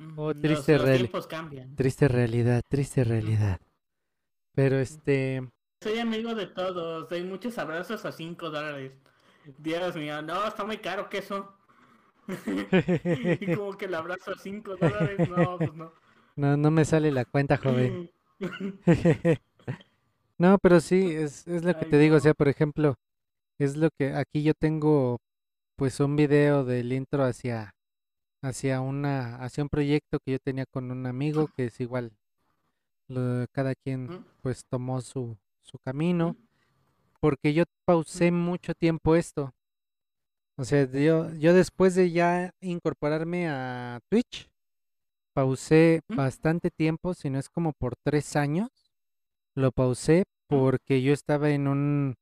Mm, 0.00 0.16
Los, 0.16 0.40
triste 0.42 0.72
los 0.76 0.82
reali- 0.88 0.96
tiempos 0.98 1.26
cambian. 1.28 1.76
triste 1.76 2.08
realidad, 2.08 2.62
triste 2.68 3.04
realidad. 3.04 3.60
Pero 4.52 4.76
este, 4.78 5.48
Soy 5.80 5.98
amigo 6.00 6.34
de 6.34 6.46
todos. 6.48 7.08
Doy 7.08 7.22
muchos 7.22 7.56
abrazos 7.58 8.04
a 8.04 8.10
5 8.10 8.50
dólares. 8.50 8.92
Dios 9.58 9.94
mío, 9.94 10.20
no, 10.20 10.46
está 10.48 10.64
muy 10.64 10.78
caro 10.78 11.08
que 11.08 11.18
eso. 11.18 11.56
Y 13.40 13.54
como 13.54 13.76
que 13.78 13.84
el 13.84 13.94
abrazo 13.94 14.32
a 14.32 14.38
5 14.38 14.76
dólares, 14.76 15.28
no, 15.28 15.58
pues 15.58 15.74
no. 15.74 15.92
no, 16.36 16.56
no 16.56 16.70
me 16.72 16.84
sale 16.84 17.12
la 17.12 17.24
cuenta, 17.24 17.56
joven. 17.56 18.10
No, 20.38 20.58
pero 20.58 20.80
sí, 20.80 21.12
es, 21.14 21.46
es 21.46 21.62
lo 21.64 21.74
que 21.74 21.84
Ay, 21.84 21.90
te 21.90 21.98
digo, 21.98 22.16
o 22.16 22.20
sea, 22.20 22.34
por 22.34 22.48
ejemplo, 22.48 22.96
es 23.58 23.76
lo 23.76 23.90
que 23.98 24.14
aquí 24.14 24.42
yo 24.42 24.54
tengo 24.54 25.18
pues 25.76 26.00
un 26.00 26.16
video 26.16 26.64
del 26.64 26.92
intro 26.92 27.24
hacia 27.24 27.72
hacia 28.42 28.80
una 28.82 29.36
hacia 29.38 29.64
un 29.64 29.70
proyecto 29.70 30.18
que 30.24 30.32
yo 30.32 30.38
tenía 30.40 30.66
con 30.66 30.90
un 30.92 31.06
amigo 31.06 31.48
que 31.56 31.66
es 31.66 31.80
igual, 31.80 32.12
lo- 33.08 33.46
cada 33.52 33.74
quien 33.74 34.10
pues 34.42 34.64
tomó 34.70 35.00
su 35.02 35.36
su 35.62 35.78
camino, 35.80 36.36
porque 37.20 37.54
yo 37.54 37.64
pausé 37.86 38.30
mucho 38.32 38.74
tiempo 38.74 39.16
esto. 39.16 39.54
O 40.56 40.64
sea, 40.64 40.84
yo 40.90 41.30
yo 41.34 41.52
después 41.54 41.94
de 41.94 42.10
ya 42.10 42.50
incorporarme 42.60 43.48
a 43.48 44.00
Twitch, 44.08 44.48
pausé 45.34 46.02
bastante 46.08 46.70
tiempo, 46.70 47.14
si 47.14 47.30
no 47.30 47.38
es 47.38 47.48
como 47.50 47.72
por 47.74 47.96
tres 48.04 48.36
años, 48.36 48.83
lo 49.54 49.72
pausé 49.72 50.24
porque 50.48 51.02
yo 51.02 51.12
estaba 51.12 51.50
en 51.50 51.68
un 51.68 52.14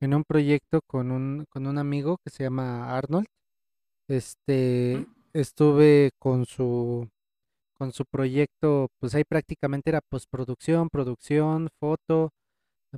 en 0.00 0.14
un 0.14 0.24
proyecto 0.24 0.80
con 0.86 1.10
un, 1.10 1.44
con 1.50 1.66
un 1.66 1.78
amigo 1.78 2.18
que 2.24 2.30
se 2.30 2.44
llama 2.44 2.96
Arnold. 2.96 3.26
Este, 4.08 5.06
estuve 5.32 6.10
con 6.18 6.46
su, 6.46 7.08
con 7.74 7.92
su 7.92 8.04
proyecto, 8.06 8.88
pues 9.00 9.14
ahí 9.14 9.24
prácticamente 9.24 9.90
era 9.90 10.00
postproducción, 10.00 10.88
producción, 10.90 11.68
foto, 11.80 12.30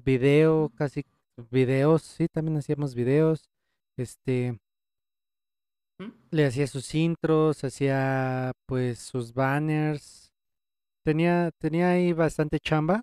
video, 0.04 0.70
casi 0.76 1.04
videos, 1.50 2.02
sí, 2.02 2.26
también 2.28 2.58
hacíamos 2.58 2.94
videos. 2.94 3.48
Este, 3.96 4.58
le 6.30 6.46
hacía 6.46 6.66
sus 6.66 6.94
intros, 6.94 7.64
hacía 7.64 8.52
pues 8.66 8.98
sus 9.00 9.34
banners. 9.34 10.32
Tenía, 11.04 11.50
tenía 11.58 11.90
ahí 11.90 12.12
bastante 12.12 12.58
chamba, 12.60 13.02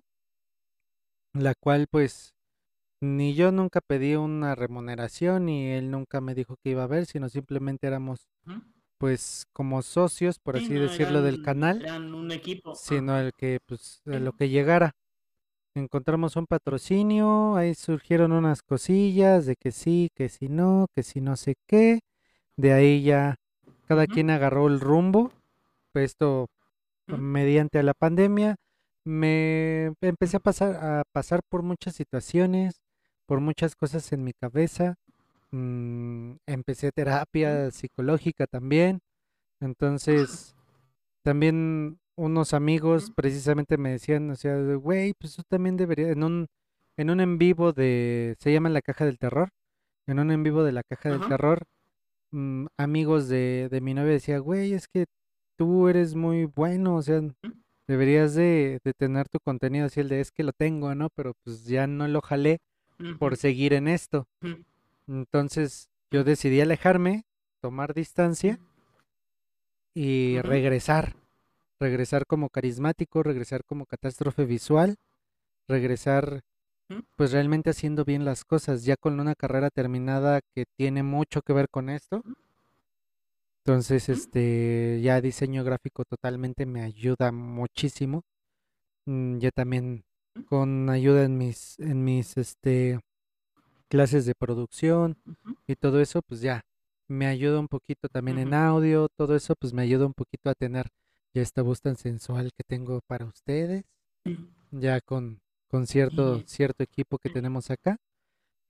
la 1.32 1.54
cual 1.54 1.86
pues 1.90 2.34
Ni 3.00 3.34
yo 3.34 3.52
nunca 3.52 3.80
pedí 3.82 4.16
una 4.16 4.54
remuneración, 4.56 5.46
ni 5.46 5.68
él 5.72 5.90
nunca 5.90 6.20
me 6.20 6.34
dijo 6.34 6.56
que 6.62 6.70
iba 6.70 6.84
a 6.84 6.86
ver, 6.88 7.06
sino 7.06 7.28
simplemente 7.28 7.86
éramos, 7.88 8.28
mm. 8.44 8.58
pues, 8.98 9.46
como 9.52 9.82
socios, 9.82 10.38
por 10.40 10.56
Sí, 10.56 10.58
así 10.58 10.74
no, 10.74 10.80
decirlo, 10.80 11.22
del 11.22 11.36
eran, 11.36 11.42
canal, 11.42 11.86
eran 11.86 12.14
un 12.14 12.30
equipo. 12.32 12.74
sino 12.74 13.14
Ajá. 13.14 13.20
el 13.20 13.32
que, 13.36 13.60
pues, 13.66 14.02
a 14.06 14.18
lo 14.20 14.32
que 14.32 14.48
llegara. 14.50 14.92
Encontramos 15.74 16.36
un 16.36 16.46
patrocinio, 16.46 17.56
ahí 17.56 17.74
surgieron 17.74 18.32
unas 18.32 18.62
cosillas 18.62 19.46
de 19.46 19.56
que 19.56 19.72
sí, 19.72 20.10
que 20.14 20.28
si 20.28 20.48
no, 20.48 20.86
que 20.94 21.02
si 21.04 21.20
no 21.20 21.36
sé 21.36 21.54
qué. 21.68 22.00
De 22.56 22.72
ahí 22.72 23.02
ya 23.02 23.36
cada 23.86 24.06
quien 24.08 24.30
agarró 24.30 24.68
el 24.68 24.80
rumbo. 24.80 25.32
pues, 25.92 26.06
Esto 26.12 26.48
mm, 27.08 27.14
mediante 27.16 27.82
la 27.82 27.94
pandemia 27.94 28.56
me 29.04 29.92
empecé 30.02 30.36
a 30.38 30.40
pasar 30.40 30.76
a 30.76 31.02
pasar 31.12 31.40
por 31.48 31.62
muchas 31.62 31.94
situaciones, 31.94 32.80
por 33.26 33.40
muchas 33.40 33.76
cosas 33.76 34.12
en 34.12 34.24
mi 34.24 34.32
cabeza. 34.34 34.96
mm, 35.52 36.32
empecé 36.46 36.92
terapia 36.92 37.70
psicológica 37.70 38.46
también. 38.46 39.00
Entonces, 39.60 40.54
también 41.22 41.98
unos 42.16 42.54
amigos 42.54 43.12
precisamente 43.14 43.78
me 43.78 43.90
decían, 43.92 44.30
o 44.30 44.36
sea, 44.36 44.56
güey, 44.76 45.14
pues 45.18 45.36
tú 45.36 45.42
también 45.48 45.76
deberías, 45.76 46.10
en 46.10 46.24
un, 46.24 46.46
en 46.96 47.10
un 47.10 47.20
en 47.20 47.38
vivo 47.38 47.72
de, 47.72 48.36
se 48.40 48.52
llama 48.52 48.68
La 48.70 48.82
Caja 48.82 49.04
del 49.06 49.18
Terror, 49.18 49.50
en 50.06 50.18
un 50.20 50.30
en 50.32 50.42
vivo 50.42 50.64
de 50.64 50.72
La 50.72 50.82
Caja 50.84 51.10
del 51.10 51.20
Ajá. 51.20 51.28
Terror, 51.28 51.64
mm, 52.32 52.66
amigos 52.78 53.28
de, 53.28 53.68
de 53.70 53.80
mi 53.80 53.94
novia 53.94 54.12
decía, 54.12 54.38
güey, 54.38 54.72
es 54.74 54.88
que 54.88 55.06
tú 55.56 55.88
eres 55.88 56.14
muy 56.14 56.44
bueno, 56.46 56.96
o 56.96 57.02
sea, 57.02 57.20
deberías 57.88 58.34
de, 58.34 58.78
de 58.84 58.92
tener 58.92 59.28
tu 59.28 59.40
contenido 59.40 59.86
así, 59.86 60.00
el 60.00 60.08
de 60.08 60.20
es 60.20 60.30
que 60.30 60.44
lo 60.44 60.52
tengo, 60.52 60.94
¿no? 60.94 61.08
Pero 61.10 61.32
pues 61.42 61.64
ya 61.64 61.86
no 61.86 62.06
lo 62.06 62.20
jalé 62.20 62.58
por 63.18 63.36
seguir 63.36 63.72
en 63.72 63.88
esto. 63.88 64.26
Entonces 65.08 65.88
yo 66.10 66.22
decidí 66.22 66.60
alejarme, 66.60 67.24
tomar 67.60 67.94
distancia 67.94 68.58
y 69.94 70.40
regresar, 70.42 71.16
regresar 71.80 72.26
como 72.26 72.50
carismático, 72.50 73.22
regresar 73.22 73.64
como 73.64 73.86
catástrofe 73.86 74.44
visual, 74.44 74.96
regresar 75.66 76.42
pues 77.16 77.32
realmente 77.32 77.70
haciendo 77.70 78.04
bien 78.04 78.24
las 78.24 78.44
cosas, 78.44 78.84
ya 78.84 78.96
con 78.96 79.20
una 79.20 79.34
carrera 79.34 79.70
terminada 79.70 80.40
que 80.54 80.64
tiene 80.76 81.02
mucho 81.02 81.42
que 81.42 81.52
ver 81.52 81.68
con 81.68 81.90
esto. 81.90 82.22
Entonces, 83.68 84.08
este, 84.08 85.00
ya 85.02 85.20
diseño 85.20 85.62
gráfico 85.62 86.04
totalmente 86.06 86.64
me 86.66 86.82
ayuda 86.82 87.32
muchísimo. 87.32 88.22
Mm, 89.06 89.38
Ya 89.40 89.50
también 89.52 90.04
con 90.46 90.90
ayuda 90.90 91.24
en 91.24 91.38
mis, 91.38 91.78
en 91.80 92.04
mis, 92.04 92.36
este, 92.38 93.00
clases 93.90 94.26
de 94.26 94.34
producción 94.36 95.16
ujú, 95.26 95.54
y 95.68 95.76
todo 95.76 96.00
eso, 96.00 96.22
pues 96.22 96.40
ya 96.42 96.62
me 97.08 97.26
ayuda 97.26 97.60
un 97.60 97.68
poquito 97.68 98.08
también 98.08 98.38
en 98.38 98.52
ujú, 98.52 98.54
audio, 98.54 99.08
todo 99.16 99.36
eso, 99.36 99.54
pues 99.60 99.72
me 99.74 99.82
ayuda 99.82 100.06
un 100.06 100.14
poquito 100.14 100.50
a 100.50 100.54
tener 100.54 100.88
ya 101.34 101.42
esta 101.42 101.62
voz 101.62 101.80
tan 101.82 101.96
sensual 101.96 102.52
que 102.56 102.64
tengo 102.64 103.00
para 103.08 103.26
ustedes, 103.26 103.84
ya 104.70 105.00
con, 105.00 105.40
con 105.68 105.86
cierto, 105.86 106.42
cierto 106.46 106.82
equipo 106.84 107.18
que 107.18 107.30
tenemos 107.30 107.70
acá. 107.70 107.96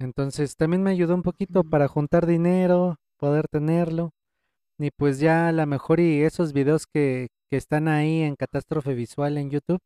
Entonces 0.00 0.56
también 0.56 0.82
me 0.82 0.90
ayudó 0.92 1.14
un 1.14 1.22
poquito 1.22 1.64
para 1.64 1.88
juntar 1.88 2.26
dinero, 2.26 2.96
poder 3.18 3.48
tenerlo. 3.48 4.12
Y 4.78 4.90
pues 4.92 5.18
ya 5.18 5.48
a 5.48 5.52
lo 5.52 5.66
mejor 5.66 6.00
y 6.00 6.22
esos 6.22 6.52
videos 6.52 6.86
que, 6.86 7.28
que 7.50 7.56
están 7.56 7.88
ahí 7.88 8.22
en 8.22 8.36
Catástrofe 8.36 8.94
Visual 8.94 9.36
en 9.36 9.50
YouTube, 9.50 9.80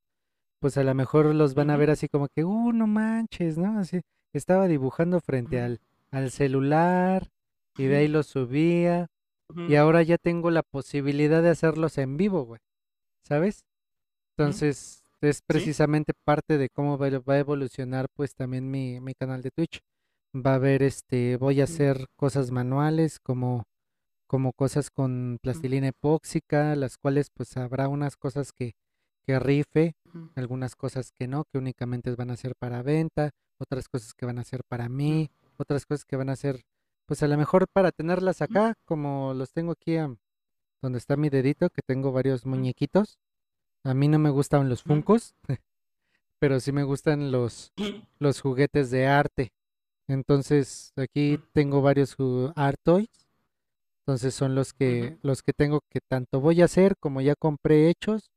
pues 0.60 0.76
a 0.76 0.84
lo 0.84 0.94
mejor 0.94 1.34
los 1.34 1.54
van 1.54 1.70
a 1.70 1.76
ver 1.76 1.90
así 1.90 2.08
como 2.08 2.28
que, 2.28 2.44
uh, 2.44 2.72
no 2.72 2.86
manches, 2.86 3.56
¿no? 3.58 3.78
Así, 3.78 4.02
estaba 4.32 4.68
dibujando 4.68 5.20
frente 5.20 5.60
al, 5.60 5.80
al 6.10 6.30
celular 6.30 7.28
y 7.76 7.86
de 7.86 7.96
ahí 7.96 8.08
los 8.08 8.26
subía 8.26 9.08
y 9.68 9.74
ahora 9.76 10.02
ya 10.02 10.18
tengo 10.18 10.50
la 10.50 10.62
posibilidad 10.62 11.42
de 11.42 11.50
hacerlos 11.50 11.98
en 11.98 12.16
vivo, 12.16 12.44
güey, 12.44 12.60
¿sabes? 13.26 13.64
Entonces 14.36 15.02
es 15.20 15.36
Sí. 15.36 15.42
precisamente 15.46 16.12
parte 16.24 16.58
de 16.58 16.68
cómo 16.68 16.98
va, 16.98 17.06
a 17.06 17.38
evolucionar 17.38 18.06
pues 18.14 18.34
también 18.34 18.70
mi, 18.70 19.00
mi 19.00 19.14
canal 19.14 19.42
de 19.42 19.50
Twitch. 19.50 19.80
Va 20.34 20.52
a 20.52 20.54
haber 20.56 20.82
este, 20.82 21.36
voy 21.36 21.60
a 21.60 21.64
hacer 21.64 22.06
cosas 22.16 22.50
manuales 22.50 23.18
como 23.20 23.64
como 24.32 24.54
cosas 24.54 24.88
con 24.88 25.38
plastilina 25.42 25.88
epóxica, 25.88 26.74
las 26.74 26.96
cuales 26.96 27.28
pues 27.28 27.54
habrá 27.58 27.88
unas 27.88 28.16
cosas 28.16 28.50
que, 28.50 28.72
que 29.26 29.38
rife, 29.38 29.94
algunas 30.36 30.74
cosas 30.74 31.12
que 31.12 31.28
no, 31.28 31.44
que 31.44 31.58
únicamente 31.58 32.10
van 32.14 32.30
a 32.30 32.38
ser 32.38 32.54
para 32.56 32.80
venta, 32.82 33.32
otras 33.58 33.90
cosas 33.90 34.14
que 34.14 34.24
van 34.24 34.38
a 34.38 34.44
ser 34.44 34.64
para 34.64 34.88
mí, 34.88 35.30
otras 35.58 35.84
cosas 35.84 36.06
que 36.06 36.16
van 36.16 36.30
a 36.30 36.36
ser 36.36 36.62
pues 37.04 37.22
a 37.22 37.28
lo 37.28 37.36
mejor 37.36 37.68
para 37.68 37.92
tenerlas 37.92 38.40
acá, 38.40 38.72
como 38.86 39.34
los 39.34 39.52
tengo 39.52 39.72
aquí 39.72 39.96
donde 40.80 40.98
está 40.98 41.18
mi 41.18 41.28
dedito, 41.28 41.68
que 41.68 41.82
tengo 41.82 42.10
varios 42.10 42.46
muñequitos. 42.46 43.18
A 43.84 43.92
mí 43.92 44.08
no 44.08 44.18
me 44.18 44.30
gustan 44.30 44.70
los 44.70 44.82
Funkos, 44.82 45.34
pero 46.38 46.58
sí 46.58 46.72
me 46.72 46.84
gustan 46.84 47.32
los, 47.32 47.74
los 48.18 48.40
juguetes 48.40 48.90
de 48.90 49.08
arte. 49.08 49.52
Entonces 50.08 50.94
aquí 50.96 51.38
tengo 51.52 51.82
varios 51.82 52.16
art 52.56 52.80
toys 52.82 53.21
entonces 54.02 54.34
son 54.34 54.56
los 54.56 54.72
que 54.72 55.16
los 55.22 55.42
que 55.42 55.52
tengo 55.52 55.80
que 55.88 56.00
tanto 56.00 56.40
voy 56.40 56.60
a 56.60 56.64
hacer 56.64 56.96
como 56.98 57.20
ya 57.20 57.34
compré 57.36 57.88
hechos. 57.88 58.30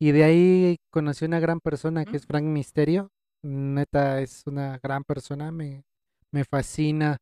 Y 0.00 0.12
de 0.12 0.24
ahí 0.24 0.78
conocí 0.90 1.24
una 1.24 1.40
gran 1.40 1.60
persona 1.60 2.04
que 2.04 2.16
es 2.16 2.26
Frank 2.26 2.44
Misterio. 2.44 3.10
Neta 3.42 4.20
es 4.20 4.44
una 4.46 4.78
gran 4.78 5.02
persona, 5.04 5.50
me, 5.50 5.84
me 6.30 6.44
fascina 6.44 7.18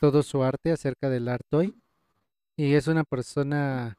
todo 0.00 0.22
su 0.22 0.42
arte 0.42 0.72
acerca 0.72 1.08
del 1.08 1.28
art 1.28 1.44
toy. 1.48 1.74
Y 2.56 2.74
es 2.74 2.86
una 2.86 3.04
persona 3.04 3.96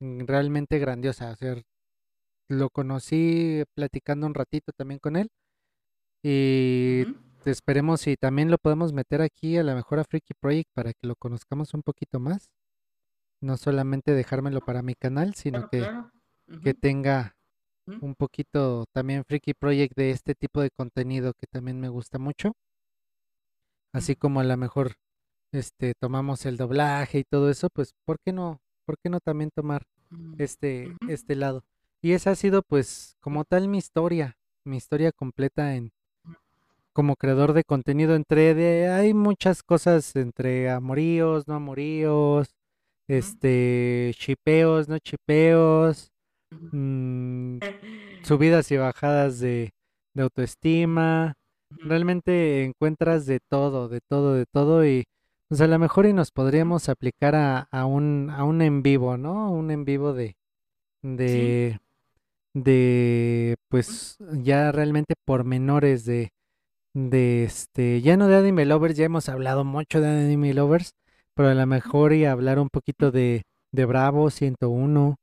realmente 0.00 0.78
grandiosa. 0.78 1.32
O 1.32 1.36
sea, 1.36 1.56
lo 2.48 2.70
conocí 2.70 3.64
platicando 3.74 4.26
un 4.26 4.34
ratito 4.34 4.72
también 4.76 5.00
con 5.00 5.16
él. 5.16 5.30
Y 6.22 7.06
esperemos 7.44 8.02
si 8.02 8.16
también 8.16 8.50
lo 8.50 8.58
podemos 8.58 8.92
meter 8.92 9.22
aquí 9.22 9.56
a 9.56 9.64
la 9.64 9.74
mejor 9.74 9.98
a 9.98 10.04
Freaky 10.04 10.34
Project 10.34 10.70
para 10.74 10.92
que 10.92 11.06
lo 11.08 11.16
conozcamos 11.16 11.74
un 11.74 11.82
poquito 11.82 12.20
más. 12.20 12.48
No 13.40 13.56
solamente 13.56 14.12
dejármelo 14.12 14.60
para 14.60 14.82
mi 14.82 14.94
canal, 14.94 15.34
sino 15.34 15.60
Claro, 15.60 15.68
que, 15.70 15.78
claro. 15.78 16.10
que 16.62 16.74
tenga 16.74 17.36
mm, 17.86 18.04
un 18.04 18.14
poquito 18.14 18.86
también 18.92 19.24
Freaky 19.24 19.54
Project 19.54 19.94
de 19.96 20.10
este 20.12 20.34
tipo 20.34 20.60
de 20.60 20.70
contenido 20.70 21.32
que 21.34 21.46
también 21.46 21.80
me 21.80 21.88
gusta 21.88 22.18
mucho. 22.18 22.52
Así 23.92 24.12
mm, 24.12 24.18
como 24.18 24.40
a 24.40 24.44
lo 24.44 24.56
mejor 24.56 24.94
este, 25.52 25.94
tomamos 26.00 26.46
el 26.46 26.56
doblaje 26.56 27.20
y 27.20 27.24
todo 27.24 27.50
eso, 27.50 27.68
pues, 27.72 27.94
¿por 28.04 28.18
qué 28.24 28.32
no? 28.32 28.60
¿Por 28.86 28.96
qué 29.02 29.10
no 29.10 29.20
también 29.20 29.50
tomar 29.54 29.84
Mm, 30.10 30.34
este, 30.40 30.96
este 31.08 31.36
lado? 31.36 31.64
Y 32.02 32.12
esa 32.12 32.32
ha 32.32 32.34
sido, 32.36 32.62
pues, 32.62 33.16
como 33.20 33.44
tal 33.44 33.68
mi 33.68 33.78
historia, 33.78 34.36
mi 34.64 34.76
historia 34.76 35.12
completa 35.12 35.74
en, 35.76 35.92
como 36.92 37.16
creador 37.16 37.52
de 37.52 37.64
contenido 37.64 38.14
entre 38.14 38.54
de, 38.54 38.88
hay 38.88 39.14
muchas 39.14 39.62
cosas 39.62 40.16
entre 40.16 40.70
amoríos, 40.70 41.46
no 41.46 41.54
amoríos, 41.54 42.48
este, 43.08 44.12
chipeos, 44.16 44.88
no 44.88 44.98
chipeos, 44.98 46.10
mm, 46.50 47.58
subidas 48.22 48.70
y 48.70 48.76
bajadas 48.76 49.40
de, 49.40 49.70
de 50.14 50.22
autoestima. 50.22 51.34
Realmente 51.70 52.64
encuentras 52.64 53.26
de 53.26 53.40
todo, 53.50 53.88
de 53.88 54.00
todo, 54.08 54.34
de 54.34 54.46
todo 54.46 54.86
y 54.86 55.04
pues 55.48 55.60
a 55.60 55.66
lo 55.66 55.78
mejor 55.78 56.06
y 56.06 56.12
nos 56.12 56.30
podríamos 56.30 56.88
aplicar 56.88 57.34
a, 57.34 57.68
a 57.70 57.86
un, 57.86 58.30
a 58.30 58.44
un 58.44 58.62
en 58.62 58.82
vivo, 58.82 59.16
¿no? 59.16 59.50
Un 59.50 59.70
en 59.70 59.84
vivo 59.84 60.12
de, 60.14 60.36
Sí, 61.02 61.08
de, 61.16 61.78
de, 62.54 63.56
pues 63.68 64.16
ya 64.32 64.72
realmente 64.72 65.14
pormenores 65.24 66.04
de, 66.04 66.30
de 66.94 67.44
este, 67.44 68.00
ya 68.02 68.16
no 68.16 68.28
de 68.28 68.36
Anime 68.36 68.66
Lovers, 68.66 68.96
ya 68.96 69.06
hemos 69.06 69.28
hablado 69.28 69.64
mucho 69.64 70.00
de 70.00 70.08
Anime 70.08 70.54
Lovers, 70.54 70.92
pero 71.38 71.50
a 71.50 71.54
lo 71.54 71.66
mejor 71.66 72.12
y 72.14 72.26
hablar 72.26 72.58
un 72.58 72.68
poquito 72.68 73.12
de, 73.12 73.44
de 73.72 73.86
Bravo 73.86 74.30
101, 74.30 75.16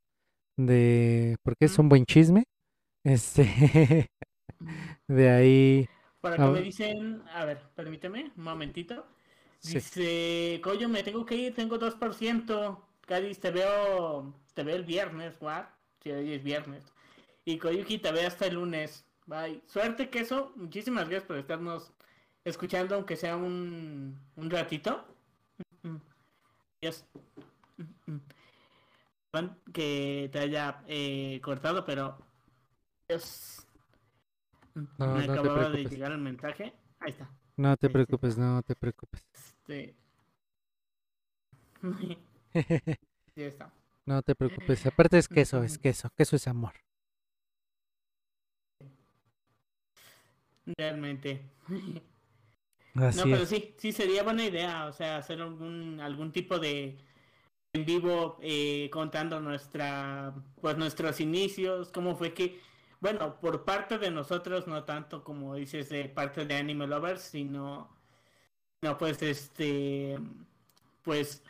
de, 0.57 1.37
porque 1.43 1.65
es 1.65 1.79
un 1.79 1.89
buen 1.89 2.05
chisme, 2.05 2.45
este, 3.05 4.07
ujú. 4.59 4.95
de 5.07 5.29
ahí, 5.29 5.87
Por 6.21 6.33
acá 6.33 6.49
me 6.49 6.61
dicen, 6.61 7.23
a 7.33 7.45
ver, 7.45 7.59
permíteme 7.75 8.31
un 8.37 8.43
momentito. 8.43 9.05
sí, 9.59 9.81
Dice, 9.81 10.59
Coyo, 10.63 10.89
me 10.89 11.03
tengo 11.03 11.25
que 11.25 11.35
ir, 11.35 11.55
tengo 11.55 11.77
2%. 11.77 12.87
Cádiz, 13.07 13.39
te 13.39 13.51
veo, 13.51 14.33
te 14.53 14.63
veo 14.63 14.75
el 14.77 14.83
viernes, 14.85 15.37
¿what? 15.41 15.65
Si 16.01 16.11
hoy 16.11 16.33
es 16.33 16.43
viernes. 16.43 16.83
Y 17.45 17.57
Koyuki, 17.59 17.99
te 17.99 18.11
veo 18.11 18.27
hasta 18.27 18.47
el 18.47 18.55
lunes. 18.55 19.05
Bye. 19.27 19.61
Suerte, 19.67 20.09
queso. 20.09 20.53
Muchísimas 20.55 21.09
gracias 21.09 21.25
por 21.27 21.37
estarnos 21.37 21.93
escuchando, 22.45 22.95
aunque 22.95 23.15
sea 23.17 23.37
un, 23.37 24.19
un 24.35 24.49
ratito. 24.51 25.05
Dios. 26.85 27.03
Perdón 29.31 29.59
Que 29.73 30.29
te 30.31 30.37
haya 30.39 30.83
eh, 30.87 31.41
cortado, 31.41 31.83
pero 31.83 32.15
Dios. 33.09 33.65
No, 34.75 35.15
Me 35.15 35.25
no 35.25 35.33
acababa 35.33 35.69
de 35.69 35.85
llegar 35.85 36.11
el 36.11 36.19
mensaje. 36.19 36.73
Ahí 36.99 37.09
está. 37.09 37.27
no 37.57 37.75
te 37.75 37.89
preocupes, 37.89 38.37
no 38.37 38.61
te 38.61 38.75
preocupes, 38.75 39.25
Este. 39.33 39.95
ya 43.35 43.45
está. 43.47 43.73
no 44.05 44.21
te 44.21 44.35
preocupes, 44.35 44.85
aparte 44.85 45.17
es 45.17 45.27
queso, 45.27 45.63
es 45.63 45.77
queso, 45.79 46.09
queso 46.15 46.35
es 46.35 46.47
amor, 46.47 46.73
Realmente. 50.77 51.49
No, 52.95 53.23
pero 53.23 53.43
es, 53.43 53.49
sí, 53.49 53.75
sí 53.77 53.91
sería 53.91 54.23
buena 54.23 54.45
idea, 54.45 54.85
o 54.85 54.93
sea, 54.93 55.17
hacer 55.17 55.41
algún, 55.41 55.99
algún 55.99 56.31
tipo 56.31 56.59
de 56.59 56.97
en 57.73 57.85
vivo 57.85 58.37
eh, 58.41 58.89
contando 58.91 59.39
nuestra, 59.41 60.33
pues 60.61 60.77
nuestros 60.77 61.19
inicios, 61.19 61.91
cómo 61.91 62.15
fue 62.15 62.33
que, 62.33 62.61
bueno, 63.01 63.39
por 63.41 63.65
parte 63.65 63.97
de 63.97 64.11
nosotros, 64.11 64.65
no 64.67 64.85
tanto 64.85 65.23
como 65.23 65.55
dices 65.55 65.89
de 65.89 66.05
parte 66.05 66.45
de 66.45 66.55
Anime 66.55 66.87
Lovers, 66.87 67.21
sino, 67.21 67.89
no, 68.81 68.97
pues 68.97 69.21
este, 69.21 70.17
pues 71.03 71.43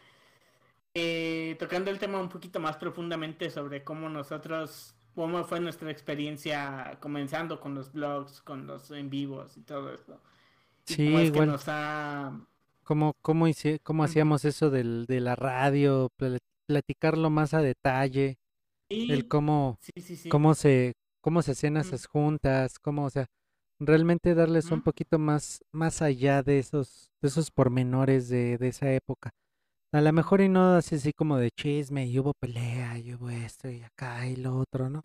eh, 0.95 1.55
tocando 1.59 1.91
el 1.91 1.99
tema 1.99 2.19
un 2.19 2.29
poquito 2.29 2.59
más 2.59 2.77
profundamente 2.77 3.49
sobre 3.51 3.83
cómo 3.83 4.09
nosotros, 4.09 4.95
cómo 5.13 5.43
fue 5.43 5.59
nuestra 5.59 5.91
experiencia 5.91 6.97
comenzando 7.01 7.59
con 7.59 7.75
los 7.75 7.91
blogs, 7.93 8.41
con 8.41 8.65
los 8.67 8.89
en 8.91 9.09
vivos 9.09 9.57
y 9.57 9.61
todo 9.61 9.93
esto. 9.93 10.19
Sí, 10.85 10.95
que 11.03 11.25
igual, 11.25 11.47
nos 11.47 11.63
ha... 11.67 12.31
cómo, 12.83 13.13
cómo, 13.21 13.47
hice- 13.47 13.79
cómo 13.83 14.03
hacíamos 14.03 14.45
eso 14.45 14.69
del, 14.69 15.05
de 15.07 15.19
la 15.19 15.35
radio, 15.35 16.09
pla- 16.17 16.37
platicarlo 16.67 17.29
más 17.29 17.53
a 17.53 17.61
detalle, 17.61 18.37
el 18.89 19.27
cómo, 19.27 19.77
sí, 19.81 19.91
sí, 20.01 20.15
sí. 20.15 20.29
cómo 20.29 20.53
se, 20.55 20.93
cómo 21.21 21.41
se 21.41 21.51
hacían 21.51 21.77
esas 21.77 22.05
juntas, 22.07 22.79
cómo, 22.79 23.05
o 23.05 23.09
sea, 23.09 23.25
realmente 23.79 24.35
darles 24.35 24.71
un 24.71 24.81
poquito 24.81 25.19
más, 25.19 25.63
más 25.71 26.01
allá 26.01 26.43
de 26.43 26.59
esos, 26.59 27.11
de 27.21 27.27
esos 27.29 27.51
pormenores 27.51 28.29
de, 28.29 28.57
de 28.57 28.67
esa 28.69 28.91
época. 28.91 29.31
A 29.91 30.01
lo 30.01 30.11
mejor 30.13 30.41
y 30.41 30.49
no 30.49 30.75
así, 30.75 30.95
así 30.95 31.13
como 31.13 31.37
de 31.37 31.51
chisme, 31.51 32.05
y 32.05 32.19
hubo 32.19 32.33
pelea, 32.33 32.99
y 32.99 33.13
hubo 33.13 33.29
esto, 33.29 33.69
y 33.69 33.81
acá, 33.83 34.27
y 34.27 34.35
lo 34.35 34.57
otro, 34.57 34.89
¿no? 34.89 35.01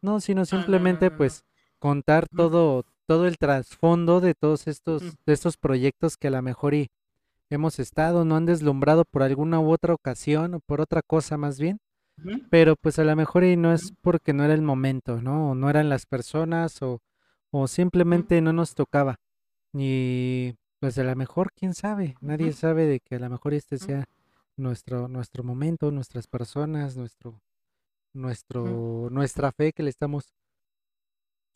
No, 0.00 0.20
sino 0.20 0.42
Ah, 0.42 0.44
no, 0.44 0.58
no, 0.58 0.62
simplemente 0.62 1.10
no, 1.10 1.16
pues 1.16 1.44
contar 1.78 2.26
todo, 2.28 2.84
todo 3.08 3.26
el 3.26 3.38
trasfondo 3.38 4.20
de 4.20 4.34
todos 4.34 4.68
estos, 4.68 5.02
de 5.26 5.32
estos 5.32 5.56
proyectos 5.56 6.16
que 6.16 6.28
a 6.28 6.30
lo 6.30 6.42
mejor 6.42 6.74
y 6.74 6.90
hemos 7.50 7.80
estado, 7.80 8.24
no 8.24 8.36
han 8.36 8.46
deslumbrado 8.46 9.04
por 9.04 9.24
alguna 9.24 9.58
u 9.58 9.72
otra 9.72 9.94
ocasión, 9.94 10.54
o 10.54 10.60
por 10.60 10.80
otra 10.80 11.02
cosa 11.02 11.36
más 11.36 11.58
bien 11.58 11.80
pero 12.50 12.76
pues 12.76 12.98
a 12.98 13.04
lo 13.04 13.14
mejor 13.16 13.44
y 13.44 13.56
no 13.56 13.72
es 13.72 13.92
porque 14.00 14.32
no 14.32 14.44
era 14.44 14.54
el 14.54 14.62
momento, 14.62 15.20
¿no? 15.20 15.50
O 15.50 15.54
no 15.54 15.70
eran 15.70 15.88
las 15.88 16.06
personas 16.06 16.82
o, 16.82 17.00
o 17.50 17.68
simplemente 17.68 18.40
no 18.40 18.52
nos 18.52 18.74
tocaba. 18.74 19.20
Y 19.72 20.54
pues 20.80 20.98
a 20.98 21.04
lo 21.04 21.14
mejor, 21.16 21.52
quién 21.54 21.74
sabe, 21.74 22.16
nadie 22.20 22.52
sabe 22.52 22.86
de 22.86 23.00
que 23.00 23.16
a 23.16 23.18
lo 23.18 23.30
mejor 23.30 23.54
este 23.54 23.78
sea 23.78 24.04
nuestro, 24.56 25.08
nuestro 25.08 25.44
momento, 25.44 25.90
nuestras 25.90 26.26
personas, 26.26 26.96
nuestro, 26.96 27.40
nuestro, 28.12 29.08
nuestra 29.10 29.52
fe 29.52 29.72
que 29.72 29.82
le 29.82 29.90
estamos 29.90 30.32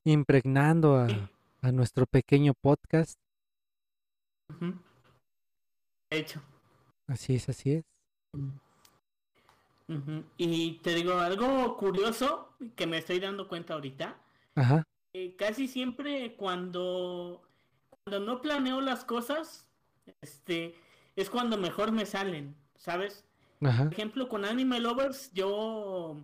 impregnando 0.05 0.97
a, 0.97 1.09
a 1.63 1.73
nuestro 1.73 2.07
pequeño 2.07 2.53
podcast. 2.55 3.19
De 6.11 6.19
hecho. 6.19 6.43
Así 7.09 7.37
es, 7.37 7.49
así 7.49 7.73
es. 7.73 7.85
Ujú. 9.89 10.25
Y 10.37 10.79
te 10.83 10.95
digo 10.95 11.19
algo 11.19 11.77
curioso 11.77 12.55
que 12.77 12.87
me 12.87 12.99
estoy 12.99 13.21
dando 13.21 13.49
cuenta 13.49 13.75
ahorita. 13.75 14.17
Ajá, 14.55 14.85
eh, 15.15 15.37
casi 15.37 15.69
siempre 15.69 16.37
cuando, 16.37 17.43
cuando 17.91 18.21
no 18.25 18.41
planeo 18.41 18.81
las 18.81 19.05
cosas, 19.05 19.67
este, 20.23 20.75
es 21.17 21.29
cuando 21.29 21.59
mejor 21.59 21.93
me 21.93 22.07
salen, 22.07 22.57
¿sabes? 22.77 23.25
ajá, 23.61 23.85
Por 23.85 23.93
ejemplo, 23.93 24.29
con 24.29 24.45
Anime 24.47 24.81
Lovers, 24.81 25.31
yo 25.35 26.17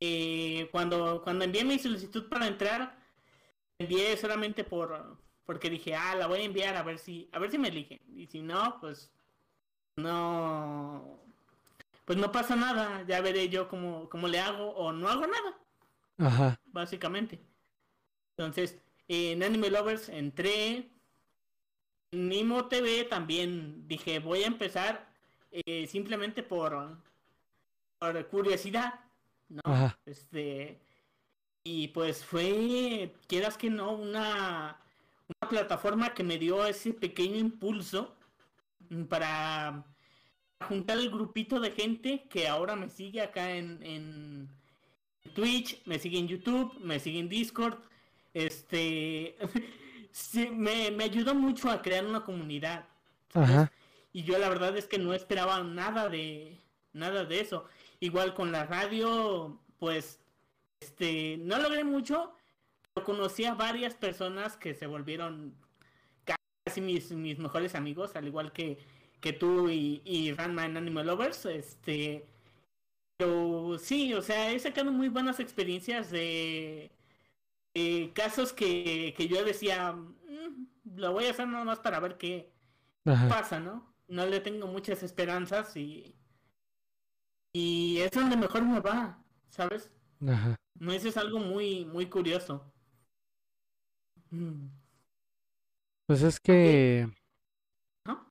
eh, 0.00 0.68
cuando, 0.70 1.22
cuando 1.22 1.44
envié 1.46 1.64
mi 1.64 1.78
solicitud 1.78 2.28
para 2.28 2.46
entrar, 2.46 2.99
envié 3.80 4.16
solamente 4.16 4.62
por 4.62 5.18
porque 5.44 5.68
dije, 5.68 5.96
ah, 5.96 6.14
la 6.14 6.28
voy 6.28 6.40
a 6.40 6.44
enviar 6.44 6.76
a 6.76 6.84
ver 6.84 6.98
si, 7.00 7.28
a 7.32 7.40
ver 7.40 7.50
si 7.50 7.58
me 7.58 7.68
eligen. 7.68 7.98
Y 8.14 8.28
si 8.28 8.40
no, 8.40 8.78
pues 8.80 9.10
no, 9.96 11.18
pues 12.04 12.16
no 12.18 12.30
pasa 12.30 12.54
nada. 12.54 13.04
Ya 13.08 13.20
veré 13.20 13.48
yo 13.48 13.68
cómo, 13.68 14.08
cómo 14.08 14.28
le 14.28 14.38
hago 14.38 14.70
o 14.70 14.92
no 14.92 15.08
hago 15.08 15.26
nada, 15.26 15.58
ajá, 16.18 16.60
básicamente. 16.66 17.40
Entonces, 18.36 18.78
en 19.08 19.42
Anime 19.42 19.70
Lovers 19.70 20.08
entré. 20.08 20.88
En 22.12 22.28
Nimo 22.28 22.66
TV 22.66 23.04
también 23.04 23.88
dije, 23.88 24.20
voy 24.20 24.42
a 24.44 24.48
empezar 24.48 25.12
eh, 25.50 25.86
simplemente 25.88 26.42
por, 26.44 26.96
por 27.98 28.26
curiosidad, 28.28 29.00
¿no? 29.48 29.62
ajá, 29.64 29.98
Este, 30.06 30.80
y 31.64 31.88
pues 31.88 32.24
fue, 32.24 33.12
quieras 33.26 33.56
que 33.56 33.70
no, 33.70 33.92
una, 33.92 34.78
una 35.28 35.48
plataforma 35.48 36.14
que 36.14 36.24
me 36.24 36.38
dio 36.38 36.64
ese 36.66 36.92
pequeño 36.92 37.36
impulso 37.36 38.16
para 39.08 39.84
juntar 40.66 40.98
el 40.98 41.10
grupito 41.10 41.60
de 41.60 41.70
gente 41.70 42.26
que 42.28 42.48
ahora 42.48 42.76
me 42.76 42.88
sigue 42.88 43.20
acá 43.20 43.52
en, 43.52 43.82
en 43.82 44.48
Twitch, 45.34 45.80
me 45.86 45.98
sigue 45.98 46.18
en 46.18 46.28
YouTube, 46.28 46.78
me 46.80 46.98
sigue 46.98 47.20
en 47.20 47.28
Discord. 47.28 47.78
Este 48.32 49.36
sí, 50.12 50.48
me, 50.50 50.90
me 50.90 51.04
ayudó 51.04 51.34
mucho 51.34 51.70
a 51.70 51.82
crear 51.82 52.06
una 52.06 52.24
comunidad, 52.24 52.86
ajá, 53.34 53.70
Y 54.12 54.22
yo 54.22 54.38
la 54.38 54.48
verdad 54.48 54.76
es 54.76 54.86
que 54.86 54.98
no 54.98 55.14
esperaba 55.14 55.62
nada 55.62 56.08
de 56.08 56.58
nada 56.92 57.24
de 57.24 57.40
eso. 57.40 57.66
Igual 58.00 58.34
con 58.34 58.50
la 58.50 58.64
radio, 58.64 59.60
pues 59.78 60.19
este 60.80 61.36
no 61.38 61.58
logré 61.58 61.84
mucho, 61.84 62.34
pero 62.94 63.04
conocí 63.06 63.44
a 63.44 63.54
varias 63.54 63.94
personas 63.94 64.56
que 64.56 64.74
se 64.74 64.86
volvieron 64.86 65.54
casi 66.66 66.80
mis, 66.80 67.10
mis 67.12 67.38
mejores 67.38 67.74
amigos, 67.74 68.16
al 68.16 68.26
igual 68.26 68.52
que, 68.52 68.78
que 69.20 69.32
tú 69.32 69.68
y, 69.70 70.02
y 70.04 70.32
Ranma 70.32 70.66
en 70.66 70.76
Animal 70.76 71.06
Lovers. 71.06 71.46
Este, 71.46 72.26
pero 73.16 73.78
sí, 73.78 74.14
o 74.14 74.22
sea, 74.22 74.50
he 74.52 74.58
sacado 74.58 74.92
muy 74.92 75.08
buenas 75.08 75.40
experiencias 75.40 76.10
de, 76.10 76.90
de 77.74 78.12
casos 78.14 78.52
que, 78.52 79.14
que 79.16 79.28
yo 79.28 79.44
decía, 79.44 79.92
"Mm, 79.92 80.66
lo 80.96 81.12
voy 81.12 81.26
a 81.26 81.30
hacer 81.30 81.48
nada 81.48 81.64
más 81.64 81.80
para 81.80 82.00
ver 82.00 82.16
qué 82.18 82.50
ajá. 83.04 83.28
pasa, 83.28 83.60
¿no? 83.60 83.88
no 84.08 84.26
le 84.26 84.40
tengo 84.40 84.66
muchas 84.66 85.02
esperanzas 85.04 85.76
y 85.76 86.16
y 87.52 87.98
es 88.00 88.10
donde 88.12 88.36
mejor 88.36 88.62
me 88.64 88.80
va, 88.80 89.22
¿sabes? 89.48 89.90
Ajá. 90.26 90.56
No, 90.78 90.92
eso 90.92 91.08
es 91.08 91.16
algo 91.16 91.38
muy 91.38 91.84
muy 91.86 92.06
curioso. 92.06 92.72
Mm. 94.30 94.68
Pues 96.06 96.22
es 96.22 96.40
que, 96.40 97.08
¿No? 98.04 98.26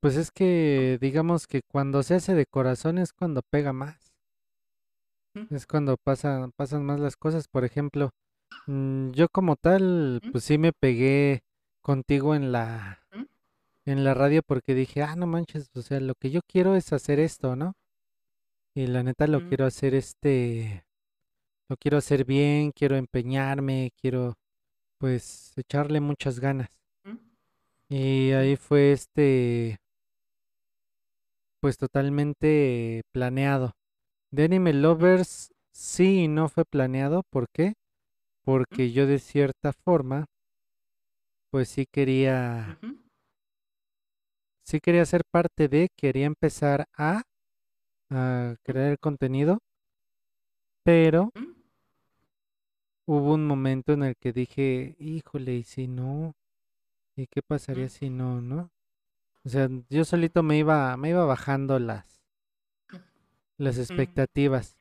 pues 0.00 0.16
es 0.16 0.30
que, 0.30 0.98
digamos 1.00 1.46
que 1.46 1.62
cuando 1.62 2.02
se 2.02 2.14
hace 2.14 2.34
de 2.34 2.46
corazón 2.46 2.98
es 2.98 3.12
cuando 3.12 3.42
pega 3.42 3.72
más. 3.72 4.14
Mm. 5.34 5.54
Es 5.54 5.66
cuando 5.66 5.96
pasan, 5.96 6.52
pasan 6.52 6.84
más 6.84 7.00
las 7.00 7.16
cosas. 7.16 7.48
Por 7.48 7.64
ejemplo, 7.64 8.10
mm, 8.66 9.10
yo 9.10 9.28
como 9.28 9.56
tal, 9.56 10.20
pues 10.30 10.44
sí 10.44 10.58
me 10.58 10.72
pegué 10.72 11.42
contigo 11.82 12.34
en 12.34 12.52
la, 12.52 13.00
en 13.84 14.04
la 14.04 14.14
radio 14.14 14.42
porque 14.46 14.74
dije, 14.74 15.02
ah, 15.02 15.16
no 15.16 15.26
manches, 15.26 15.68
o 15.74 15.82
sea, 15.82 16.00
lo 16.00 16.14
que 16.14 16.30
yo 16.30 16.40
quiero 16.48 16.76
es 16.76 16.92
hacer 16.92 17.18
esto, 17.20 17.56
¿no? 17.56 17.74
Y 18.74 18.86
la 18.86 19.02
neta 19.02 19.26
lo 19.26 19.40
¿Mm? 19.40 19.48
quiero 19.48 19.66
hacer 19.66 19.94
este, 19.94 20.84
lo 21.68 21.76
quiero 21.76 21.98
hacer 21.98 22.24
bien, 22.24 22.72
quiero 22.72 22.96
empeñarme, 22.96 23.90
quiero 24.00 24.34
pues 24.98 25.52
echarle 25.56 26.00
muchas 26.00 26.40
ganas. 26.40 26.68
¿Mm? 27.04 27.16
Y 27.88 28.32
ahí 28.32 28.56
fue 28.56 28.92
este, 28.92 29.78
pues 31.60 31.78
totalmente 31.78 33.02
planeado. 33.12 33.72
De 34.30 34.44
Anime 34.44 34.72
Lovers 34.74 35.52
sí 35.72 36.24
y 36.24 36.28
no 36.28 36.48
fue 36.48 36.64
planeado, 36.64 37.22
¿por 37.30 37.46
qué? 37.52 37.74
Porque 38.44 38.92
yo 38.92 39.06
de 39.06 39.18
cierta 39.18 39.72
forma, 39.72 40.26
pues 41.50 41.68
sí 41.68 41.86
quería, 41.90 42.78
sí 44.64 44.80
quería 44.80 45.06
ser 45.06 45.22
parte 45.30 45.68
de, 45.68 45.88
quería 45.96 46.26
empezar 46.26 46.86
a, 46.98 47.22
a 48.10 48.56
crear 48.62 48.90
el 48.90 48.98
contenido, 48.98 49.60
pero 50.84 51.32
¿Mm? 51.34 51.54
hubo 53.06 53.32
un 53.34 53.46
momento 53.46 53.94
en 53.94 54.02
el 54.02 54.14
que 54.16 54.32
dije, 54.34 54.94
híjole, 54.98 55.54
¿y 55.54 55.62
si 55.64 55.88
no? 55.88 56.34
¿Y 57.16 57.26
qué 57.28 57.42
pasaría 57.42 57.86
¿Mm? 57.86 57.90
si 57.90 58.10
no, 58.10 58.40
no? 58.42 58.70
O 59.44 59.48
sea, 59.50 59.68
yo 59.90 60.04
solito 60.04 60.42
me 60.42 60.58
iba, 60.58 60.96
me 60.96 61.10
iba 61.10 61.24
bajando 61.26 61.78
las, 61.78 62.22
las 63.58 63.78
expectativas. 63.78 64.76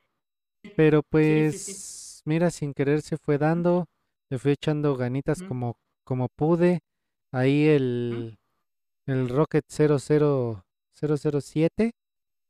Pero 0.75 1.03
Sí, 1.21 1.43
sí, 1.49 1.59
sí. 1.59 1.73
pues, 1.73 2.21
mira, 2.25 2.51
sin 2.51 2.73
querer 2.73 3.01
se 3.01 3.17
fue 3.17 3.37
dando, 3.37 3.87
le 4.29 4.39
fui 4.39 4.53
echando 4.53 4.95
ganitas 4.95 5.41
¿Mm? 5.41 5.47
como, 5.47 5.77
como 6.05 6.29
pude. 6.29 6.81
Ahí 7.31 7.65
el, 7.67 8.37
el 9.07 9.29
Rocket 9.29 9.65
00, 9.69 10.65
007, 10.93 11.93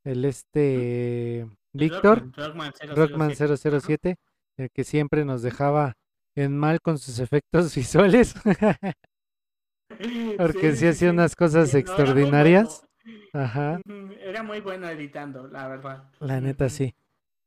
el 0.06 0.26
este 0.26 1.48
Víctor, 1.74 2.26
Rockman, 2.34 2.34
Rockman 2.38 2.74
Rockman 2.90 3.34
007. 3.34 3.68
Ajá. 3.72 3.90
007, 3.96 4.16
el 4.58 4.70
que 4.72 4.84
siempre 4.84 5.26
nos 5.26 5.42
¿Mm? 5.44 5.54
dejaba 5.54 5.94
en 6.36 6.58
mal 6.58 6.82
con 6.82 6.98
sus 7.00 7.20
efectos 7.20 7.76
visuales, 7.76 8.36
porque 10.36 10.70
Sí, 10.70 10.88
hacía 10.90 11.10
sí. 11.10 11.10
unas 11.12 11.36
cosas 11.36 11.74
Sí, 11.74 11.84
no, 11.84 11.92
extraordinarias. 11.92 12.86
Ajá, 13.34 13.82
Era 14.20 14.44
muy 14.44 14.60
bueno 14.62 14.88
editando, 14.90 15.48
la 15.48 15.68
verdad. 15.68 16.10
la 16.20 16.42
neta 16.42 16.70
sí. 16.70 16.96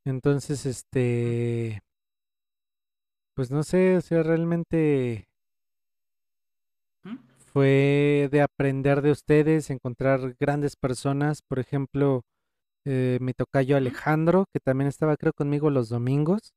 Entonces, 0.05 0.67
este, 0.67 1.81
pues 3.35 3.51
no 3.53 3.63
sé, 3.63 3.97
o 3.97 4.01
sea, 4.01 4.23
realmente 4.25 5.29
ujú, 7.05 7.17
fue 7.53 8.29
de 8.31 8.43
aprender 8.43 9.01
de 9.03 9.11
ustedes, 9.11 9.71
encontrar 9.71 10.37
grandes 10.39 10.77
personas, 10.77 11.41
por 11.43 11.59
ejemplo, 11.59 12.23
eh, 12.87 13.19
mi 13.23 13.35
tocayo 13.35 13.77
Alejandro, 13.79 14.47
que 14.55 14.61
también 14.61 14.89
estaba 14.89 15.17
creo 15.19 15.35
conmigo 15.35 15.71
los 15.71 15.91
domingos, 15.91 16.55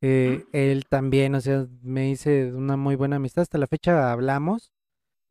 eh, 0.00 0.42
ujú, 0.42 0.48
él 0.52 0.84
también, 0.88 1.34
o 1.34 1.40
sea, 1.40 1.66
me 1.82 2.10
hice 2.10 2.52
una 2.52 2.76
muy 2.76 2.96
buena 2.96 3.16
amistad, 3.16 3.42
hasta 3.42 3.58
la 3.58 3.66
fecha 3.66 4.12
hablamos, 4.12 4.70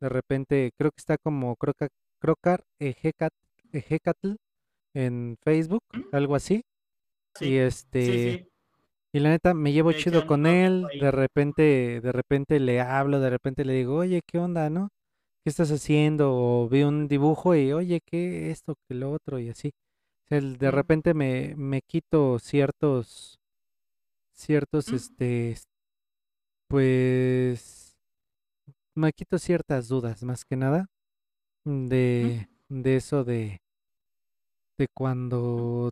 de 0.00 0.08
repente 0.10 0.72
creo 0.78 0.90
que 0.92 1.00
está 1.00 1.18
como 1.18 1.56
Croca, 1.56 1.88
Crocar 2.20 2.64
Ejecat- 2.80 3.30
Ejecatl 3.72 4.34
en 4.94 5.36
Facebook, 5.44 5.82
ujú. 5.94 6.04
algo 6.12 6.36
así, 6.36 6.62
y 7.40 7.56
Sí, 7.56 7.58
este... 7.58 8.34
sí. 8.34 8.48
Y 9.14 9.20
la 9.20 9.30
neta, 9.30 9.54
me 9.54 9.72
llevo 9.72 9.92
chido 9.94 10.22
con 10.24 10.46
él, 10.46 10.92
de 11.00 11.10
repente, 11.10 12.00
de 12.02 12.12
repente 12.12 12.60
le 12.60 12.80
hablo, 12.80 13.20
de 13.20 13.30
repente 13.30 13.64
le 13.64 13.74
digo, 13.74 13.96
oye, 13.96 14.22
¿qué 14.26 14.38
onda, 14.38 14.70
no? 14.70 14.90
¿Qué 15.44 15.50
estás 15.50 15.70
haciendo? 15.72 16.32
O 16.34 16.68
vi 16.68 16.82
un 16.84 17.08
dibujo 17.08 17.54
y, 17.56 17.72
oye, 17.72 18.00
¿qué 18.06 18.50
esto, 18.52 18.76
qué 18.88 18.94
lo 18.96 19.12
otro? 19.12 19.38
Y 19.40 19.50
así. 19.50 19.72
El- 20.28 20.58
de 20.58 20.70
repente 20.70 21.14
me, 21.14 21.54
me 21.56 21.80
quito 21.82 22.38
ciertos, 22.38 23.38
ciertos, 24.34 24.92
este, 24.92 25.56
pues, 26.68 27.96
me 28.94 29.12
quito 29.12 29.38
ciertas 29.38 29.88
dudas, 29.88 30.22
más 30.24 30.44
que 30.44 30.56
nada, 30.56 30.86
mm, 31.64 31.88
de, 31.88 32.48
de 32.70 32.96
eso 32.96 33.24
de, 33.24 33.60
de 34.78 34.88
cuando 34.94 35.90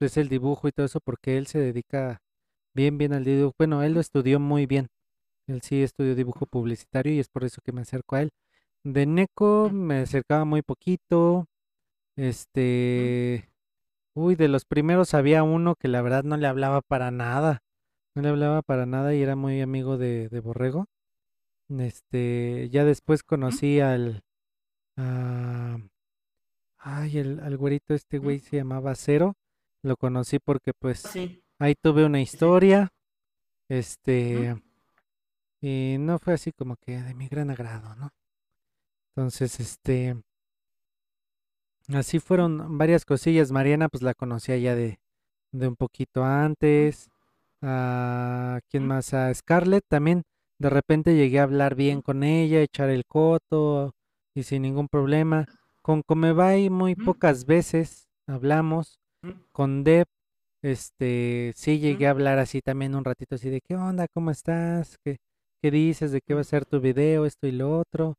es 0.00 0.16
el 0.16 0.28
dibujo 0.28 0.68
y 0.68 0.72
todo 0.72 0.86
eso, 0.86 1.00
porque 1.00 1.36
él 1.36 1.46
se 1.46 1.58
dedica 1.58 2.20
bien, 2.74 2.98
bien 2.98 3.12
al 3.12 3.24
dibujo. 3.24 3.54
Bueno, 3.58 3.82
él 3.82 3.94
lo 3.94 4.00
estudió 4.00 4.40
muy 4.40 4.66
bien. 4.66 4.88
Él 5.48 5.62
sí 5.62 5.82
estudió 5.82 6.14
dibujo 6.14 6.46
publicitario 6.46 7.14
y 7.14 7.20
es 7.20 7.28
por 7.28 7.44
eso 7.44 7.60
que 7.64 7.72
me 7.72 7.82
acerco 7.82 8.16
a 8.16 8.22
él. 8.22 8.30
De 8.84 9.06
Neko 9.06 9.70
me 9.72 10.00
acercaba 10.00 10.44
muy 10.44 10.62
poquito. 10.62 11.46
Este, 12.16 13.48
uy, 14.14 14.34
de 14.36 14.48
los 14.48 14.64
primeros 14.64 15.14
había 15.14 15.42
uno 15.42 15.74
que 15.76 15.88
la 15.88 16.02
verdad 16.02 16.24
no 16.24 16.36
le 16.36 16.46
hablaba 16.46 16.80
para 16.82 17.10
nada. 17.10 17.62
No 18.14 18.22
le 18.22 18.28
hablaba 18.30 18.62
para 18.62 18.86
nada 18.86 19.14
y 19.14 19.22
era 19.22 19.36
muy 19.36 19.60
amigo 19.60 19.98
de, 19.98 20.28
de 20.28 20.40
Borrego. 20.40 20.86
Este, 21.68 22.68
ya 22.70 22.84
después 22.84 23.22
conocí 23.22 23.80
al, 23.80 24.22
a- 24.96 25.78
ay, 26.78 27.18
el, 27.18 27.40
al 27.40 27.56
güerito 27.56 27.94
este 27.94 28.18
ujú. 28.18 28.24
güey 28.24 28.38
se 28.40 28.56
llamaba 28.56 28.94
Cero. 28.94 29.34
Lo 29.82 29.96
conocí 29.96 30.38
porque 30.38 30.72
pues 30.78 31.00
Sí, 31.00 31.42
ahí 31.58 31.74
tuve 31.80 32.04
una 32.04 32.20
historia. 32.20 32.88
Este, 33.68 34.56
y 35.60 35.96
no 35.98 36.18
fue 36.18 36.34
así 36.34 36.52
como 36.52 36.76
que 36.76 37.00
de 37.00 37.14
mi 37.14 37.28
gran 37.28 37.50
agrado, 37.50 37.94
¿no? 37.96 38.10
Entonces, 39.14 39.60
este, 39.60 40.16
así 41.94 42.18
fueron 42.20 42.78
varias 42.78 43.04
cosillas. 43.04 43.52
Mariana, 43.52 43.88
pues 43.88 44.02
la 44.02 44.14
conocía 44.14 44.56
ya 44.56 44.74
de, 44.74 45.00
de 45.52 45.68
un 45.68 45.76
poquito 45.76 46.24
antes. 46.24 47.10
¿A 47.62 48.60
quién 48.70 48.86
ujú, 48.86 48.86
más? 48.86 49.14
A 49.14 49.32
Scarlett 49.34 49.84
también. 49.88 50.24
De 50.58 50.70
repente 50.70 51.16
llegué 51.16 51.40
a 51.40 51.44
hablar 51.44 51.74
bien 51.76 52.02
con 52.02 52.24
ella, 52.24 52.62
echar 52.62 52.90
el 52.90 53.04
coto 53.06 53.94
y 54.34 54.44
sin 54.44 54.62
ningún 54.62 54.88
problema. 54.88 55.46
Con 55.82 56.02
Comebay 56.02 56.70
muy 56.70 56.96
pocas 56.96 57.46
veces 57.46 58.08
hablamos. 58.28 58.98
Con 59.52 59.84
Deb, 59.84 60.06
este, 60.62 61.52
sí 61.56 61.78
llegué 61.80 62.06
a 62.06 62.10
hablar 62.10 62.38
así 62.38 62.60
también 62.62 62.94
un 62.94 63.04
ratito 63.04 63.34
así 63.36 63.50
de, 63.50 63.60
¿qué 63.62 63.76
onda? 63.76 64.06
¿Cómo 64.14 64.30
estás? 64.30 64.98
¿Qué, 65.04 65.18
qué 65.62 65.70
dices? 65.70 66.12
¿De 66.12 66.20
qué 66.22 66.34
va 66.34 66.42
a 66.42 66.44
ser 66.44 66.64
tu 66.66 66.80
video? 66.80 67.26
Esto 67.26 67.46
y 67.48 67.52
lo 67.52 67.78
otro. 67.78 68.16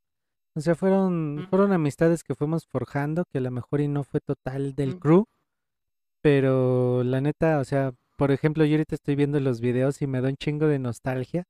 O 0.54 0.62
sea, 0.62 0.76
fueron, 0.76 1.48
fueron 1.50 1.72
amistades 1.72 2.24
que 2.24 2.36
fuimos 2.36 2.68
forjando, 2.68 3.24
que 3.26 3.38
a 3.38 3.42
lo 3.42 3.52
mejor 3.52 3.80
y 3.80 3.88
no 3.88 4.04
fue 4.04 4.20
total 4.20 4.76
del 4.76 5.00
crew, 5.00 5.26
pero 6.22 7.04
la 7.04 7.22
neta, 7.22 7.60
o 7.60 7.64
sea, 7.64 7.94
por 8.18 8.32
ejemplo, 8.32 8.66
yo 8.66 8.74
ahorita 8.74 8.96
estoy 8.96 9.16
viendo 9.16 9.40
los 9.40 9.62
videos 9.62 10.02
y 10.02 10.08
me 10.08 10.20
da 10.20 10.30
un 10.30 10.36
chingo 10.36 10.68
de 10.68 10.78
nostalgia, 10.78 11.48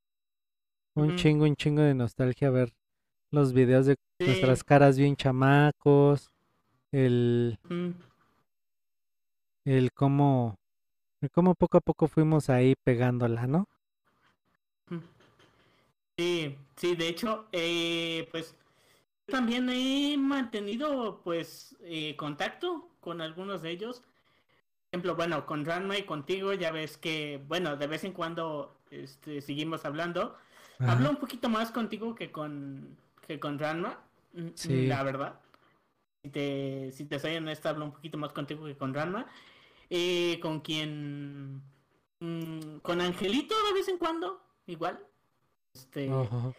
un 0.93 1.16
chingo, 1.16 1.45
un 1.45 1.56
chingo 1.56 1.82
de 1.82 1.95
nostalgia 1.95 2.49
ver 2.52 2.74
los 3.32 3.54
videos 3.54 3.88
de 3.88 3.97
nuestras 4.20 4.64
caras 4.64 4.97
bien 4.97 5.16
chamacos, 5.16 6.30
el, 6.91 7.58
el 9.66 9.91
cómo, 9.93 10.60
el 11.22 11.32
cómo 11.32 11.56
poco 11.56 11.78
a 11.78 11.82
poco 11.82 12.08
fuimos 12.08 12.49
ahí 12.49 12.76
pegándola, 12.84 13.47
¿no? 13.47 13.68
Sí, 16.18 16.56
sí, 16.76 16.95
de 16.95 17.08
hecho, 17.08 17.47
eh, 17.52 18.28
pues 18.32 18.56
también 19.32 19.69
he 19.69 20.17
mantenido 20.17 21.21
pues 21.23 21.75
eh, 21.82 22.15
contacto 22.17 22.89
con 22.99 23.21
algunos 23.21 23.63
de 23.63 23.71
ellos. 23.71 24.01
Por 24.01 24.99
ejemplo, 24.99 25.15
bueno, 25.15 25.45
con 25.45 25.65
Ranma 25.65 25.97
y 25.97 26.03
contigo 26.05 26.53
ya 26.53 26.71
ves 26.71 26.97
que, 26.97 27.41
bueno, 27.47 27.77
de 27.77 27.88
vez 27.88 28.03
en 28.03 28.13
cuando 28.13 28.77
este, 28.91 29.41
seguimos 29.41 29.86
hablando. 29.86 30.38
Hablo 30.79 31.05
Ajá, 31.05 31.09
un 31.11 31.17
poquito 31.17 31.49
más 31.49 31.71
contigo 31.71 32.15
que 32.15 32.32
con, 32.32 32.97
que 33.27 33.39
con 33.39 33.57
Ranma, 33.59 33.99
mm, 34.34 34.41
mm, 34.41 34.51
sí, 34.55 34.88
la 34.88 35.03
verdad. 35.03 35.39
Si 36.23 36.29
te, 36.29 36.91
si 36.91 37.05
te 37.05 37.19
soy 37.19 37.38
honesto, 37.38 37.69
hablo 37.69 37.86
un 37.86 37.91
poquito 37.93 38.17
más 38.17 38.34
contigo 38.34 38.65
que 38.65 38.77
con 38.77 38.93
Ranma. 38.93 39.27
Eh, 39.89 40.39
con 40.41 40.61
quien... 40.61 41.61
mm, 42.19 42.77
con 42.82 43.01
Angelito 43.01 43.55
de 43.67 43.73
vez 43.73 43.88
en 43.89 43.97
cuando, 43.97 44.41
igual. 44.67 45.05
Este, 45.73 46.09
ojo, 46.11 46.53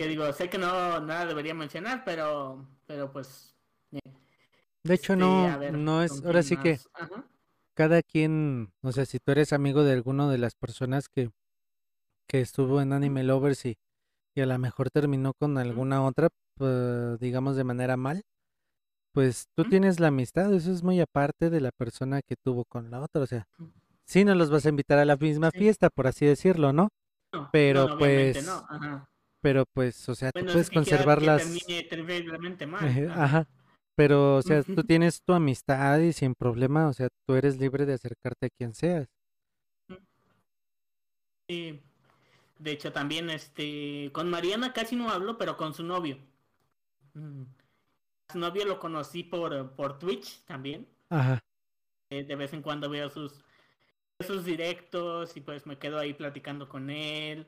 que 0.00 0.08
digo, 0.08 0.32
sé 0.32 0.48
que 0.48 0.56
no 0.56 0.98
nada 1.02 1.26
debería 1.26 1.52
mencionar, 1.52 2.04
pero 2.06 2.66
pero 2.86 3.12
pues 3.12 3.54
eh, 3.92 3.98
De 4.82 4.94
hecho, 4.94 5.14
no, 5.14 5.58
ver, 5.58 5.74
no 5.74 6.02
es, 6.02 6.12
¿con 6.12 6.26
ahora 6.26 6.42
sí 6.42 6.56
que? 6.56 6.78
Ajá. 6.94 7.28
cada 7.74 8.02
quien, 8.02 8.72
o 8.80 8.92
sea, 8.92 9.04
si 9.04 9.18
tú 9.18 9.32
eres 9.32 9.52
amigo 9.52 9.84
de 9.84 9.92
alguno 9.92 10.30
de 10.30 10.38
las 10.38 10.54
personas 10.54 11.10
que, 11.10 11.28
que 12.26 12.40
estuvo 12.40 12.80
en 12.80 12.94
Anime 12.94 13.24
Lovers 13.24 13.66
y, 13.66 13.76
y 14.34 14.40
a 14.40 14.46
lo 14.46 14.58
mejor 14.58 14.88
terminó 14.88 15.34
con 15.34 15.58
alguna 15.58 16.02
otra, 16.02 16.28
pues, 16.56 17.18
digamos 17.20 17.56
de 17.56 17.64
manera 17.64 17.98
mal, 17.98 18.22
pues 19.12 19.48
tú 19.54 19.64
tienes 19.64 20.00
la 20.00 20.08
amistad, 20.08 20.50
eso 20.54 20.72
es 20.72 20.82
muy 20.82 20.98
aparte 20.98 21.50
de 21.50 21.60
la 21.60 21.72
persona 21.72 22.22
que 22.22 22.36
tuvo 22.36 22.64
con 22.64 22.90
la 22.90 23.00
otra, 23.02 23.20
o 23.20 23.26
sea, 23.26 23.46
sí 24.06 24.24
no 24.24 24.34
los 24.34 24.50
vas 24.50 24.64
a 24.64 24.70
invitar 24.70 24.98
a 24.98 25.04
la 25.04 25.16
misma 25.18 25.50
Sí. 25.50 25.58
fiesta, 25.58 25.90
por 25.90 26.06
así 26.06 26.24
decirlo, 26.24 26.72
¿no? 26.72 26.88
Pero 27.52 27.86
no, 27.88 27.94
obviamente 27.96 28.40
no. 28.42 28.60
pues, 28.60 28.70
Ajá. 28.70 29.10
Pero 29.40 29.64
pues, 29.74 30.08
o 30.08 30.14
sea, 30.14 30.30
tú 30.30 30.40
Bueno, 30.40 30.48
eso 30.50 30.54
puedes 30.56 30.70
que 30.70 30.76
conservar 30.76 31.18
que 31.18 31.26
las, 31.26 31.42
termine 31.42 31.82
terriblemente 31.84 32.66
mal. 32.66 32.86
Ejé, 32.86 33.08
Ajá. 33.08 33.48
Pero, 33.96 34.36
o 34.36 34.42
sea, 34.42 34.62
tú 34.62 34.82
tienes 34.86 35.22
tu 35.22 35.32
amistad 35.32 35.98
y 36.00 36.12
sin 36.12 36.34
problema, 36.34 36.88
o 36.88 36.92
sea, 36.92 37.08
tú 37.26 37.34
eres 37.34 37.58
libre 37.58 37.84
de 37.86 37.94
acercarte 37.94 38.46
a 38.46 38.50
quien 38.50 38.74
seas. 38.74 39.08
Sí. 41.48 41.80
De 42.58 42.72
hecho, 42.72 42.92
también 42.92 43.30
este 43.30 44.10
con 44.12 44.30
Mariana 44.30 44.72
casi 44.72 44.94
no 44.94 45.10
hablo, 45.10 45.38
pero 45.38 45.56
con 45.56 45.74
su 45.74 45.82
novio. 45.82 46.18
Mm. 47.14 47.42
Su 48.30 48.38
novio 48.38 48.64
lo 48.64 48.78
conocí 48.78 49.22
por, 49.22 49.72
por 49.72 49.98
Twitch 49.98 50.44
también. 50.44 50.86
Ajá. 51.08 51.40
Eh, 52.10 52.24
de 52.24 52.36
vez 52.36 52.52
en 52.52 52.62
cuando 52.62 52.88
veo 52.88 53.08
sus, 53.08 53.44
sus 54.20 54.44
directos 54.44 55.36
y 55.36 55.40
pues 55.40 55.66
me 55.66 55.78
quedo 55.78 55.98
ahí 55.98 56.14
platicando 56.14 56.68
con 56.68 56.90
él. 56.90 57.46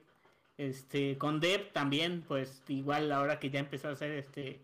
Este, 0.68 1.18
con 1.18 1.40
Deb 1.40 1.72
también, 1.72 2.22
pues 2.22 2.62
igual 2.68 3.10
ahora 3.10 3.40
que 3.40 3.50
ya 3.50 3.58
empezó 3.58 3.88
a 3.88 3.92
hacer 3.92 4.12
este 4.12 4.60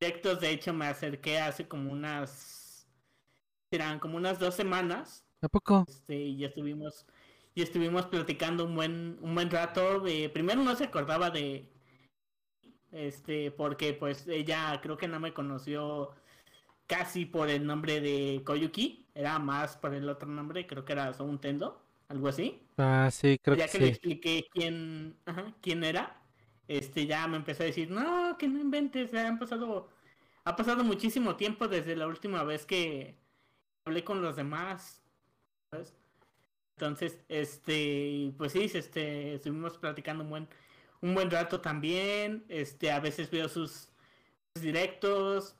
directos, 0.00 0.40
de 0.40 0.50
hecho 0.50 0.72
me 0.72 0.86
acerqué 0.86 1.38
hace 1.38 1.68
como 1.68 1.92
unas, 1.92 2.88
serán 3.70 4.00
como 4.00 4.16
unas 4.16 4.40
dos 4.40 4.54
semanas, 4.54 5.24
¿A 5.40 5.48
poco? 5.48 5.84
este, 5.86 6.16
y 6.16 6.38
ya 6.38 6.48
estuvimos, 6.48 7.06
y 7.54 7.62
estuvimos 7.62 8.06
platicando 8.06 8.64
un 8.64 8.74
buen, 8.74 9.18
un 9.20 9.34
buen 9.34 9.50
rato. 9.50 10.04
Eh, 10.06 10.30
primero 10.30 10.64
no 10.64 10.74
se 10.74 10.84
acordaba 10.84 11.30
de, 11.30 11.68
este, 12.90 13.52
porque 13.52 13.92
pues 13.92 14.26
ella 14.26 14.80
creo 14.82 14.96
que 14.96 15.06
no 15.06 15.20
me 15.20 15.32
conoció 15.32 16.10
casi 16.88 17.24
por 17.24 17.50
el 17.50 17.64
nombre 17.66 18.00
de 18.00 18.42
Koyuki, 18.44 19.06
era 19.14 19.38
más 19.38 19.76
por 19.76 19.94
el 19.94 20.08
otro 20.08 20.28
nombre, 20.28 20.66
creo 20.66 20.84
que 20.84 20.92
era 20.92 21.12
Tendo, 21.40 21.80
algo 22.08 22.26
así. 22.26 22.60
Ah, 22.80 23.10
sí, 23.10 23.38
creo 23.42 23.56
que 23.58 23.62
Ya 23.62 23.68
que 23.70 23.78
le 23.78 23.88
sí. 23.88 23.88
expliqué 23.88 24.46
quién, 24.52 25.18
ajá, 25.26 25.54
quién 25.60 25.82
era, 25.84 26.22
este 26.68 27.06
ya 27.06 27.26
me 27.26 27.36
empezó 27.36 27.62
a 27.62 27.66
decir, 27.66 27.90
no, 27.90 28.36
que 28.38 28.48
no 28.48 28.60
inventes, 28.60 29.12
han 29.14 29.38
pasado, 29.38 29.88
ha 30.44 30.56
pasado 30.56 30.84
muchísimo 30.84 31.36
tiempo 31.36 31.68
desde 31.68 31.96
la 31.96 32.06
última 32.06 32.44
vez 32.44 32.66
que 32.66 33.18
hablé 33.84 34.04
con 34.04 34.22
los 34.22 34.36
demás, 34.36 35.02
¿sabes? 35.72 35.96
Entonces, 36.76 37.20
este, 37.28 38.34
pues 38.38 38.52
sí, 38.52 38.70
este, 38.74 39.34
estuvimos 39.36 39.78
platicando 39.78 40.24
un 40.24 40.30
buen, 40.30 40.48
un 41.02 41.14
buen 41.14 41.30
rato 41.30 41.60
también, 41.60 42.44
este, 42.48 42.92
a 42.92 43.00
veces 43.00 43.30
veo 43.30 43.48
sus, 43.48 43.90
sus 44.54 44.62
directos, 44.64 45.56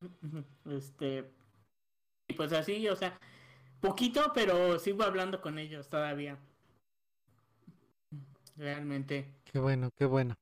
este, 0.70 1.30
y 2.28 2.34
pues 2.34 2.52
así, 2.52 2.88
o 2.88 2.96
sea, 2.96 3.18
poquito, 3.80 4.32
pero 4.34 4.78
sigo 4.78 5.04
hablando 5.04 5.40
con 5.40 5.58
ellos 5.58 5.88
todavía, 5.88 6.38
realmente. 8.56 9.32
Qué 9.44 9.58
bueno, 9.58 9.90
qué 9.96 10.04
bueno. 10.04 10.36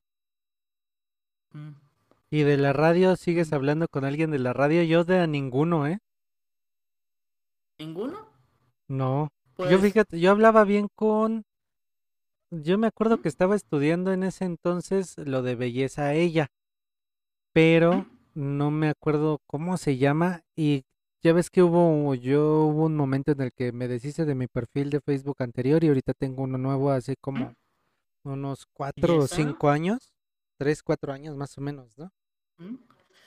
Mm. 1.53 1.71
¿Y 2.31 2.43
de 2.43 2.57
la 2.59 2.73
radio 2.73 3.17
sigues 3.17 3.53
Mm. 3.53 3.55
hablando 3.55 3.89
con 3.89 4.05
alguien 4.05 4.31
de 4.31 4.39
la 4.39 4.53
radio? 4.53 4.83
Yo 4.83 5.05
de 5.05 5.21
a 5.21 5.27
ninguno, 5.27 5.87
¿eh? 5.87 5.99
¿Ninguno? 7.79 8.27
No. 8.89 9.31
Yo 9.59 9.79
Pues, 9.79 9.81
fíjate, 9.81 10.21
yo 10.21 10.31
hablaba 10.31 10.65
bien 10.65 10.89
con... 10.95 11.45
Yo 12.51 12.79
me 12.79 12.87
acuerdo 12.87 13.19
mm, 13.19 13.23
que 13.23 13.29
estaba 13.29 13.57
estudiando 13.57 14.13
en 14.13 14.23
ese 14.23 14.45
entonces 14.45 15.17
lo 15.19 15.43
de 15.43 15.57
belleza 15.57 16.07
a 16.07 16.15
ella, 16.15 16.49
mm, 17.91 18.05
pero 18.05 18.07
no 18.35 18.71
me 18.71 18.89
acuerdo 18.89 19.41
cómo 19.47 19.77
se 19.77 19.97
llama 19.99 20.43
y 20.57 20.85
ya 21.23 21.33
ves 21.33 21.51
que 21.51 21.63
hubo, 21.63 22.15
yo 22.15 22.65
hubo 22.67 22.85
un 22.87 22.97
momento 22.97 23.33
en 23.33 23.41
el 23.41 23.53
que 23.53 23.73
me 23.73 23.89
deshice 23.89 24.25
de 24.25 24.35
mi 24.35 24.47
perfil 24.47 24.91
de 24.91 25.01
Facebook 25.01 25.37
anterior 25.41 25.83
y 25.85 25.89
ahorita 25.89 26.13
tengo 26.15 26.43
uno 26.43 26.59
nuevo 26.59 26.91
hace 26.91 27.17
mm, 27.35 27.47
como 27.47 27.55
unos 28.25 28.67
¿y 28.97 29.03
cuatro 29.03 29.19
o 29.19 29.29
cinco 29.29 29.71
años, 29.71 30.15
tres, 30.59 30.83
cuatro 30.83 31.13
años 31.13 31.37
más 31.37 31.57
o 31.59 31.61
menos, 31.61 31.91
¿no? 31.97 32.13
Mm. 32.59 32.77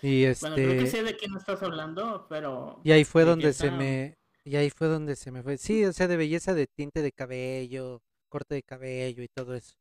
Y 0.02 0.24
Bueno, 0.40 0.62
creo 0.62 0.76
que 0.78 0.86
este, 0.86 0.88
sé 0.88 1.04
de 1.04 1.18
quién 1.18 1.36
estás 1.38 1.64
hablando, 1.64 2.28
pero 2.30 2.84
y 2.84 2.92
ahí 2.92 3.04
fue 3.06 3.24
donde 3.24 3.54
se 3.54 3.72
me, 3.72 4.16
y 4.44 4.56
ahí 4.56 4.70
fue 4.70 4.88
donde 4.88 5.16
se 5.16 5.32
me 5.32 5.44
fue. 5.44 5.58
Sí, 5.58 5.86
o 5.86 5.94
sea, 5.94 6.08
de 6.08 6.18
belleza 6.18 6.54
de 6.54 6.68
tinte 6.68 7.02
de 7.02 7.12
cabello, 7.12 8.02
corte 8.30 8.56
de 8.56 8.64
cabello 8.64 9.24
y 9.24 9.28
todo 9.30 9.56
eso. 9.56 9.76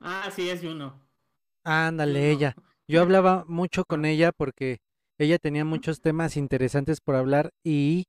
Ah, 0.00 0.30
sí, 0.34 0.48
es 0.50 0.60
Juno. 0.60 1.08
Ándale, 1.64 2.30
Juno. 2.30 2.30
ella. 2.30 2.54
Yo 2.88 3.00
hablaba 3.02 3.44
mucho 3.46 3.84
con 3.84 4.04
Ah, 4.04 4.04
ella 4.04 4.32
porque 4.32 4.78
ella 5.18 5.38
tenía 5.38 5.64
muchos 5.64 6.00
temas 6.00 6.36
interesantes 6.36 7.00
por 7.00 7.16
hablar 7.16 7.50
y 7.64 8.06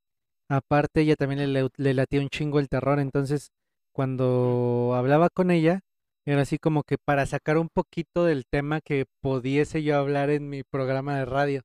aparte 0.49 1.01
ella 1.01 1.16
también 1.16 1.51
le, 1.53 1.68
le 1.76 1.93
latía 1.93 2.22
un 2.22 2.30
chingo 2.30 2.60
el 2.60 2.70
terror. 2.70 2.99
Entonces, 2.99 3.49
cuando 3.93 4.93
hablaba 4.95 5.30
con 5.30 5.51
ella, 5.51 5.82
era 6.34 6.42
así 6.44 6.58
como 6.60 6.84
que 6.84 6.98
para 6.98 7.26
sacar 7.26 7.58
un 7.58 7.70
poquito 7.70 8.26
del 8.26 8.46
tema 8.50 8.82
que 8.82 9.06
pudiese 9.22 9.84
yo 9.84 9.98
hablar 9.98 10.30
en 10.30 10.50
mi 10.50 10.64
programa 10.64 11.18
de 11.18 11.26
radio. 11.26 11.62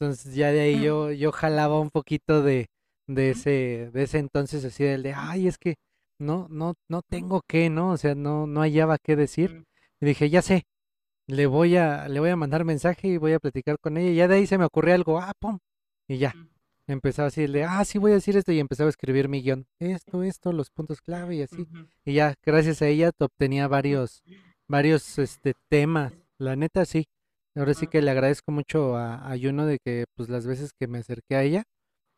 Entonces 0.00 0.34
ya 0.34 0.52
de 0.52 0.60
ahí 0.60 0.80
mm, 0.80 0.82
yo, 0.82 1.10
yo 1.12 1.32
jalaba 1.32 1.80
un 1.80 1.90
poquito 1.90 2.42
de, 2.42 2.68
de 3.08 3.30
ese, 3.30 3.90
de 3.92 4.02
ese 4.04 4.18
entonces 4.18 4.64
así 4.64 4.84
del 4.84 5.02
de, 5.02 5.14
ay, 5.14 5.48
es 5.48 5.58
que 5.58 5.76
no, 6.20 6.46
no, 6.50 6.74
no 6.88 7.02
tengo 7.02 7.42
qué, 7.48 7.70
¿no? 7.70 7.90
O 7.92 7.96
sea, 7.96 8.14
no, 8.14 8.46
no 8.46 8.60
hallaba 8.62 8.98
qué 8.98 9.16
decir. 9.16 9.50
mm, 9.50 9.64
Y 10.00 10.06
dije, 10.06 10.30
ya 10.30 10.42
sé. 10.42 10.64
Le 11.28 11.46
voy 11.46 11.76
a, 11.76 12.08
le 12.08 12.20
voy 12.20 12.30
a 12.30 12.36
mandar 12.36 12.64
mensaje 12.64 13.08
y 13.08 13.16
voy 13.18 13.32
a 13.34 13.38
platicar 13.40 13.78
con 13.80 13.96
ella. 13.98 14.10
Y 14.10 14.16
ya 14.16 14.28
de 14.28 14.36
ahí 14.36 14.46
se 14.46 14.58
me 14.58 14.64
ocurrió 14.64 14.94
algo, 14.94 15.18
ah, 15.20 15.32
pum. 15.38 15.58
Y 16.08 16.18
ya, 16.18 16.34
mm, 16.34 16.48
empezaba 16.92 17.28
así 17.28 17.46
de, 17.46 17.64
ah, 17.64 17.84
sí 17.84 17.98
voy 17.98 18.12
a 18.12 18.14
decir 18.14 18.36
esto. 18.36 18.52
Y 18.52 18.58
empezaba 18.58 18.88
a 18.88 18.90
escribir 18.90 19.28
mi 19.28 19.42
guion. 19.42 19.66
Esto, 19.78 20.22
esto, 20.22 20.52
los 20.52 20.70
puntos 20.70 21.00
clave 21.00 21.36
y 21.36 21.42
así. 21.42 21.66
Y 22.04 22.14
ya, 22.14 22.34
gracias 22.44 22.82
a 22.82 22.88
ella 22.88 23.12
te 23.12 23.24
obtenía 23.24 23.68
varios, 23.68 24.22
varios, 24.66 25.18
este, 25.18 25.54
temas. 25.68 26.12
La 26.38 26.56
neta, 26.56 26.84
sí. 26.84 27.06
Ahora 27.54 27.74
sí 27.74 27.86
ah, 27.86 27.90
que 27.90 28.02
le 28.02 28.10
agradezco 28.10 28.52
mucho 28.52 28.96
a, 28.96 29.32
a 29.32 29.38
Juno 29.38 29.66
de 29.66 29.78
que, 29.78 30.04
pues, 30.14 30.28
las 30.28 30.46
veces 30.46 30.72
que 30.72 30.86
me 30.86 30.98
acerqué 30.98 31.36
a 31.36 31.42
ella, 31.42 31.64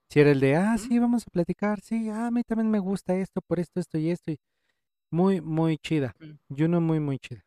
si 0.09 0.21
era 0.21 0.33
el 0.33 0.41
de, 0.41 0.57
ah, 0.57 0.77
sí, 0.77 0.99
vamos 0.99 1.25
a 1.27 1.31
platicar. 1.31 1.81
Sí, 1.81 2.09
ah, 2.11 2.27
a 2.27 2.31
mí 2.31 2.43
también 2.43 2.71
me 2.71 2.79
gusta 2.79 3.17
esto, 3.17 3.41
por 3.41 3.61
esto, 3.61 3.81
esto 3.81 3.97
y 3.99 4.11
esto. 4.11 4.33
Y 4.33 4.39
muy, 5.11 5.41
muy 5.41 5.79
chida. 5.79 6.15
Juno 6.49 6.81
muy, 6.81 7.01
muy 7.01 7.19
chida 7.19 7.45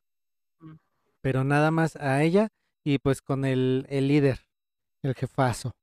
mm, 0.60 0.74
pero 1.22 1.44
nada 1.44 1.72
más 1.72 1.96
a 1.96 2.22
ella 2.24 2.50
y 2.84 3.00
pues 3.00 3.22
con 3.22 3.46
el, 3.46 3.86
el 3.90 4.08
líder, 4.08 4.46
el 5.02 5.16
jefazo, 5.16 5.74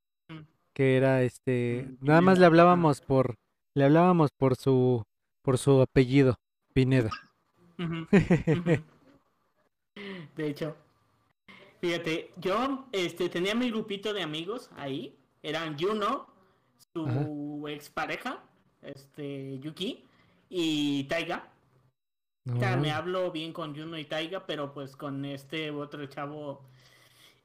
que 0.80 0.96
era 0.96 1.22
este, 1.24 1.90
mm, 2.00 2.06
nada 2.06 2.22
más 2.22 2.38
le 2.38 2.46
hablábamos 2.46 3.02
por, 3.02 3.34
le 3.74 3.84
hablábamos 3.84 4.30
por 4.32 4.56
su, 4.56 5.02
por 5.42 5.58
su 5.58 5.82
apellido, 5.82 6.36
Pineda. 6.72 7.10
De 10.36 10.46
hecho, 10.48 10.76
fíjate, 11.80 12.32
yo 12.36 12.86
este, 12.92 13.28
tenía 13.28 13.54
mi 13.54 13.70
grupito 13.70 14.12
de 14.12 14.22
amigos 14.22 14.70
ahí. 14.76 15.16
Eran 15.42 15.78
Juno, 15.78 16.26
Ajá. 17.04 17.32
su 17.32 17.66
expareja, 17.68 18.42
este, 18.82 19.58
Yuki, 19.60 20.04
y 20.50 21.04
Taiga. 21.04 21.50
sea, 22.58 22.76
me 22.76 22.90
No, 22.90 22.92
hablo 22.92 23.30
bien 23.32 23.52
con 23.52 23.74
Juno 23.76 23.98
y 23.98 24.04
Taiga, 24.04 24.46
pero 24.46 24.72
pues 24.72 24.96
con 24.96 25.24
este 25.24 25.70
otro 25.70 26.06
chavo 26.06 26.62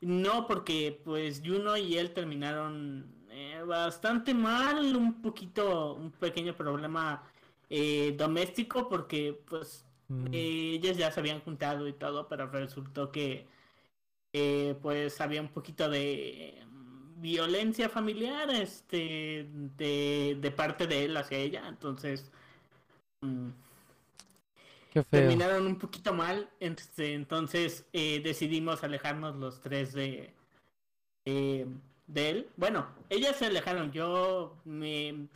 no, 0.01 0.47
porque 0.47 1.01
pues 1.03 1.41
Juno 1.45 1.77
y 1.77 1.97
él 1.97 2.13
terminaron 2.13 3.24
bastante 3.65 4.33
mal, 4.33 4.95
un 4.95 5.21
poquito, 5.21 5.93
un 5.95 6.11
pequeño 6.11 6.55
problema 6.55 7.23
eh, 7.69 8.13
doméstico, 8.17 8.87
porque 8.87 9.39
pues 9.47 9.85
mm, 10.07 10.27
eh, 10.31 10.71
ellos 10.75 10.97
ya 10.97 11.11
se 11.11 11.19
habían 11.19 11.41
juntado 11.41 11.87
y 11.87 11.93
todo, 11.93 12.27
pero 12.27 12.47
resultó 12.47 13.11
que 13.11 13.47
eh, 14.33 14.75
pues 14.81 15.19
había 15.21 15.41
un 15.41 15.49
poquito 15.49 15.89
de 15.89 16.63
mm, 16.67 17.21
violencia 17.21 17.89
familiar 17.89 18.49
este 18.51 19.47
de, 19.77 20.37
de 20.39 20.51
parte 20.51 20.87
de 20.87 21.05
él 21.05 21.17
hacia 21.17 21.37
ella, 21.37 21.67
entonces 21.67 22.31
mm, 23.21 23.49
qué 24.91 25.03
feo. 25.03 25.21
terminaron 25.21 25.65
un 25.65 25.77
poquito 25.79 26.13
mal, 26.13 26.49
este, 26.59 27.13
entonces 27.13 27.85
decidimos 27.91 28.83
alejarnos 28.83 29.35
los 29.37 29.59
tres 29.61 29.93
de, 29.93 30.33
de 32.07 32.29
él. 32.29 32.49
Bueno, 32.57 32.87
ellas 33.09 33.35
se 33.37 33.45
alejaron, 33.45 33.91
yo 33.91 34.57
me 34.65 35.27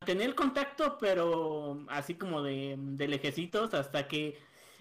mantenía 0.00 0.26
el 0.26 0.34
contacto, 0.34 0.98
pero 0.98 1.84
así 1.88 2.14
como 2.14 2.42
de, 2.42 2.76
de 2.78 3.08
lejecitos 3.08 3.74
hasta 3.74 4.08
que 4.08 4.38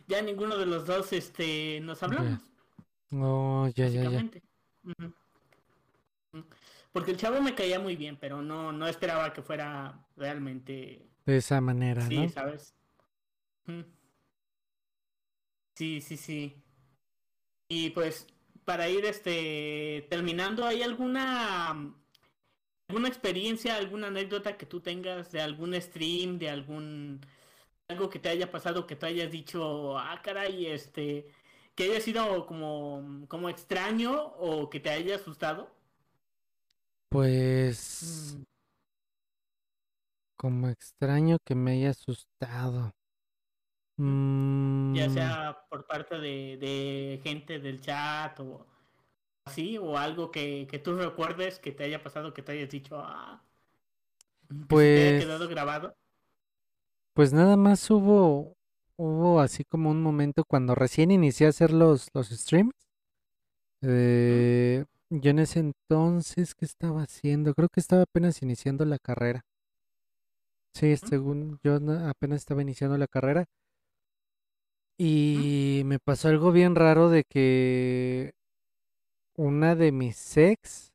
ya 0.07 0.21
ninguno 0.21 0.57
de 0.57 0.65
los 0.65 0.85
dos 0.85 1.13
este, 1.13 1.79
nos 1.81 2.01
hablamos. 2.03 2.41
Oh, 3.11 3.67
ya, 3.75 3.87
ya, 3.87 4.09
ya. 4.09 4.29
Porque 6.91 7.11
el 7.11 7.17
chavo 7.17 7.41
me 7.41 7.55
caía 7.55 7.79
muy 7.79 7.95
bien, 7.95 8.17
pero 8.19 8.41
no, 8.41 8.71
no 8.71 8.87
esperaba 8.87 9.33
que 9.33 9.41
fuera 9.41 10.05
realmente... 10.15 11.07
De 11.25 11.37
esa 11.37 11.61
manera, 11.61 12.07
Sí, 12.07 12.17
¿no? 12.17 12.29
¿sabes? 12.29 12.73
Sí, 15.75 16.01
sí, 16.01 16.17
sí. 16.17 16.63
Y 17.67 17.89
pues, 17.91 18.27
para 18.67 18.89
ir 18.89 19.05
este 19.05 20.07
terminando, 20.09 20.65
¿hay 20.65 20.83
alguna 20.83 21.95
alguna 22.89 23.07
experiencia, 23.09 23.75
alguna 23.77 24.07
anécdota 24.07 24.57
que 24.57 24.65
tú 24.65 24.81
tengas 24.81 25.31
de 25.31 25.41
algún 25.41 25.73
stream, 25.81 26.39
de 26.39 26.49
algún 26.49 27.21
algo 27.89 28.09
que 28.09 28.19
te 28.19 28.29
haya 28.29 28.51
pasado, 28.51 28.87
que 28.87 28.95
te 28.97 29.07
hayas 29.07 29.31
dicho, 29.31 29.97
ah, 29.99 30.21
caray, 30.23 30.67
este, 30.67 31.27
que 31.75 31.85
haya 31.85 32.01
sido 32.01 32.45
como, 32.47 33.25
como 33.29 33.49
extraño 33.49 34.13
o 34.39 34.69
que 34.69 34.79
te 34.81 34.89
haya 34.91 35.15
asustado? 35.17 35.71
Pues 37.09 38.37
Mm, 38.37 38.43
como 40.35 40.69
extraño 40.69 41.37
que 41.45 41.55
me 41.55 41.71
haya 41.73 41.91
asustado. 41.91 42.93
Ya 44.93 45.09
Mm, 45.09 45.09
sea 45.09 45.57
por 45.69 45.85
parte 45.87 46.15
de, 46.19 46.57
de 46.57 47.19
gente 47.23 47.59
del 47.59 47.81
chat 47.81 48.39
o 48.39 48.65
así, 49.45 49.77
o 49.77 49.97
algo 49.97 50.31
que, 50.31 50.67
que 50.69 50.79
tú 50.79 50.95
recuerdes 50.97 51.59
que 51.59 51.71
te 51.73 51.85
haya 51.85 52.03
pasado, 52.03 52.33
que 52.33 52.43
te 52.43 52.53
hayas 52.53 52.69
dicho, 52.69 52.99
ah, 53.01 53.43
que 54.69 54.77
se 54.77 54.89
te 54.89 54.99
haya 55.01 55.15
quedado 55.17 55.47
pues, 55.47 55.49
grabado. 55.49 55.95
pues 57.13 57.33
nada 57.33 57.57
más 57.57 57.89
hubo, 57.91 58.55
hubo 58.97 59.41
así 59.41 59.63
como 59.65 59.89
un 59.91 60.01
momento 60.01 60.43
cuando 60.47 60.73
recién 60.75 61.11
inicié 61.11 61.47
a 61.47 61.49
hacer 61.49 61.71
los, 61.73 62.09
los 62.13 62.29
streams. 62.29 62.73
Eh, 63.81 64.85
yo 65.09 65.31
en 65.31 65.39
ese 65.39 65.59
entonces, 65.59 66.53
¿qué 66.55 66.65
estaba 66.65 67.01
haciendo? 67.03 67.53
Creo 67.55 67.69
que 67.69 67.79
estaba 67.79 68.03
apenas 68.03 68.41
iniciando 68.41 68.85
la 68.85 68.99
carrera. 68.99 69.45
Sí, 70.73 70.95
según 70.97 71.59
yo 71.63 71.79
na- 71.79 72.09
apenas 72.09 72.39
estaba 72.39 72.61
iniciando 72.61 72.97
la 72.97 73.07
carrera. 73.07 73.45
Y 74.99 75.83
me 75.85 75.99
pasó 75.99 76.27
algo 76.29 76.51
bien 76.51 76.75
raro 76.75 77.09
de 77.09 77.23
que 77.23 78.31
una 79.35 79.75
de 79.75 79.91
mis 79.91 80.37
ex, 80.37 80.91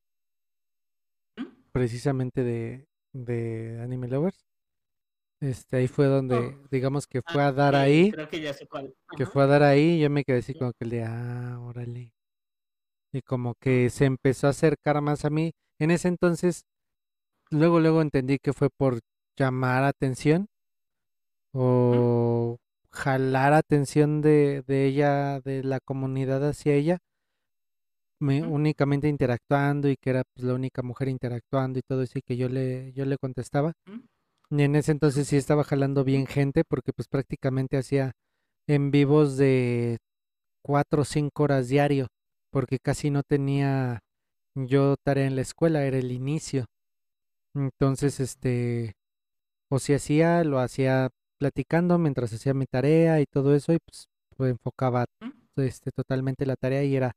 ¿Mm? 1.36 1.46
precisamente 1.72 2.42
de, 2.42 2.86
de 3.12 3.80
Anime 3.80 4.08
Lovers, 4.08 4.44
este, 5.40 5.76
ahí 5.76 5.88
fue 5.88 6.06
donde, 6.06 6.56
Oh, 6.56 6.68
digamos 6.70 7.06
que 7.06 7.18
ah, 7.26 7.32
fue 7.32 7.42
a 7.42 7.52
dar 7.52 7.74
ahí, 7.74 8.10
creo 8.12 8.28
que 8.28 8.40
ya 8.40 8.52
sé 8.54 8.66
cuál. 8.66 8.94
que 9.16 9.26
fue 9.26 9.42
a 9.42 9.46
dar 9.46 9.62
ahí, 9.62 9.96
y 9.96 10.00
yo 10.00 10.10
me 10.10 10.24
quedé 10.24 10.38
así 10.38 10.52
sí. 10.52 10.58
como 10.58 10.72
que 10.72 10.84
el 10.84 10.90
de, 10.90 11.04
ah, 11.04 11.58
órale. 11.60 12.12
Y 13.12 13.22
como 13.22 13.54
que 13.54 13.86
¿Mm? 13.86 13.90
se 13.90 14.04
empezó 14.06 14.46
a 14.46 14.50
acercar 14.50 15.00
más 15.00 15.24
a 15.24 15.30
mí. 15.30 15.52
En 15.78 15.90
ese 15.90 16.08
entonces, 16.08 16.64
luego, 17.50 17.80
luego 17.80 18.02
entendí 18.02 18.38
que 18.38 18.52
fue 18.52 18.70
por 18.70 19.00
llamar 19.38 19.84
atención 19.84 20.48
o 21.54 22.58
jalar 22.92 23.52
atención 23.52 24.20
de, 24.22 24.62
de 24.66 24.86
ella, 24.86 25.40
de 25.40 25.62
la 25.64 25.80
comunidad 25.80 26.46
hacia 26.48 26.74
ella, 26.74 26.98
me, 28.20 28.42
únicamente 28.42 29.08
interactuando 29.08 29.88
y 29.88 29.96
que 29.96 30.10
era 30.10 30.22
pues, 30.34 30.46
la 30.46 30.54
única 30.54 30.82
mujer 30.82 31.08
interactuando 31.08 31.78
y 31.78 31.82
todo 31.82 32.02
eso 32.02 32.18
y 32.18 32.22
que 32.22 32.36
yo 32.36 32.48
le, 32.48 32.92
yo 32.92 33.04
le 33.04 33.16
contestaba. 33.18 33.72
¿Mm? 33.86 34.58
Y 34.58 34.62
en 34.62 34.76
ese 34.76 34.92
entonces 34.92 35.28
sí 35.28 35.36
estaba 35.36 35.64
jalando 35.64 36.04
bien 36.04 36.26
gente 36.26 36.62
porque 36.68 36.92
pues 36.92 37.08
prácticamente 37.08 37.78
hacía 37.78 38.12
en 38.68 38.90
vivos 38.90 39.36
de 39.36 39.98
cuatro 40.62 41.02
o 41.02 41.04
cinco 41.04 41.44
horas 41.44 41.68
diario 41.68 42.08
porque 42.50 42.78
casi 42.78 43.10
no 43.10 43.22
tenía 43.22 44.00
yo 44.54 44.96
tarea 45.02 45.26
en 45.26 45.36
la 45.36 45.42
escuela, 45.42 45.84
era 45.84 45.98
el 45.98 46.12
inicio. 46.12 46.66
Entonces, 47.54 48.20
este, 48.20 48.92
o 49.70 49.78
si 49.78 49.94
hacía, 49.94 50.44
lo 50.44 50.58
hacía 50.58 51.08
platicando 51.42 51.98
mientras 51.98 52.32
hacía 52.32 52.54
mi 52.54 52.66
tarea 52.66 53.20
y 53.20 53.26
todo 53.26 53.52
eso 53.56 53.72
y 53.72 53.78
pues, 53.84 54.06
pues, 54.36 54.52
enfocaba 54.52 55.06
este, 55.56 55.90
totalmente 55.90 56.46
la 56.46 56.54
tarea 56.54 56.84
y 56.84 56.94
era 56.94 57.16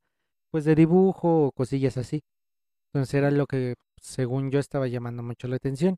pues 0.50 0.66
de 0.66 0.74
dibujo 0.74 1.46
o 1.46 1.52
cosillas 1.52 1.98
así. 1.98 2.22
Entonces 2.88 3.14
era 3.14 3.30
lo 3.30 3.46
que 3.46 3.76
según 4.02 4.50
yo 4.50 4.60
estaba 4.60 4.88
llamando 4.88 5.22
mucho 5.22 5.48
la 5.48 5.58
atención. 5.58 5.98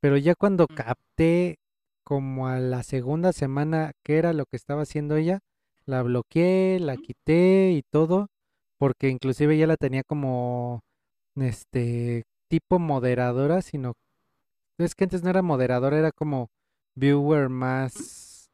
Pero 0.00 0.16
ya 0.16 0.34
cuando 0.34 0.66
capté 0.68 1.58
como 2.02 2.48
a 2.48 2.58
la 2.60 2.82
segunda 2.82 3.34
semana 3.34 3.92
qué 4.04 4.16
era 4.16 4.32
lo 4.32 4.46
que 4.46 4.56
estaba 4.56 4.82
haciendo 4.82 5.16
ella, 5.16 5.40
la 5.84 6.02
bloqueé, 6.02 6.80
la 6.80 6.96
quité 6.96 7.72
y 7.72 7.82
todo, 7.82 8.28
porque 8.78 9.10
inclusive 9.10 9.58
ya 9.58 9.66
la 9.66 9.76
tenía 9.76 10.02
como 10.02 10.80
este 11.36 12.24
tipo 12.48 12.78
moderadora, 12.78 13.60
sino 13.60 13.92
es 14.78 14.94
que 14.94 15.04
antes 15.04 15.22
no 15.22 15.28
era 15.28 15.42
moderadora, 15.42 15.98
era 15.98 16.10
como 16.12 16.48
viewer 16.94 17.48
más 17.48 18.50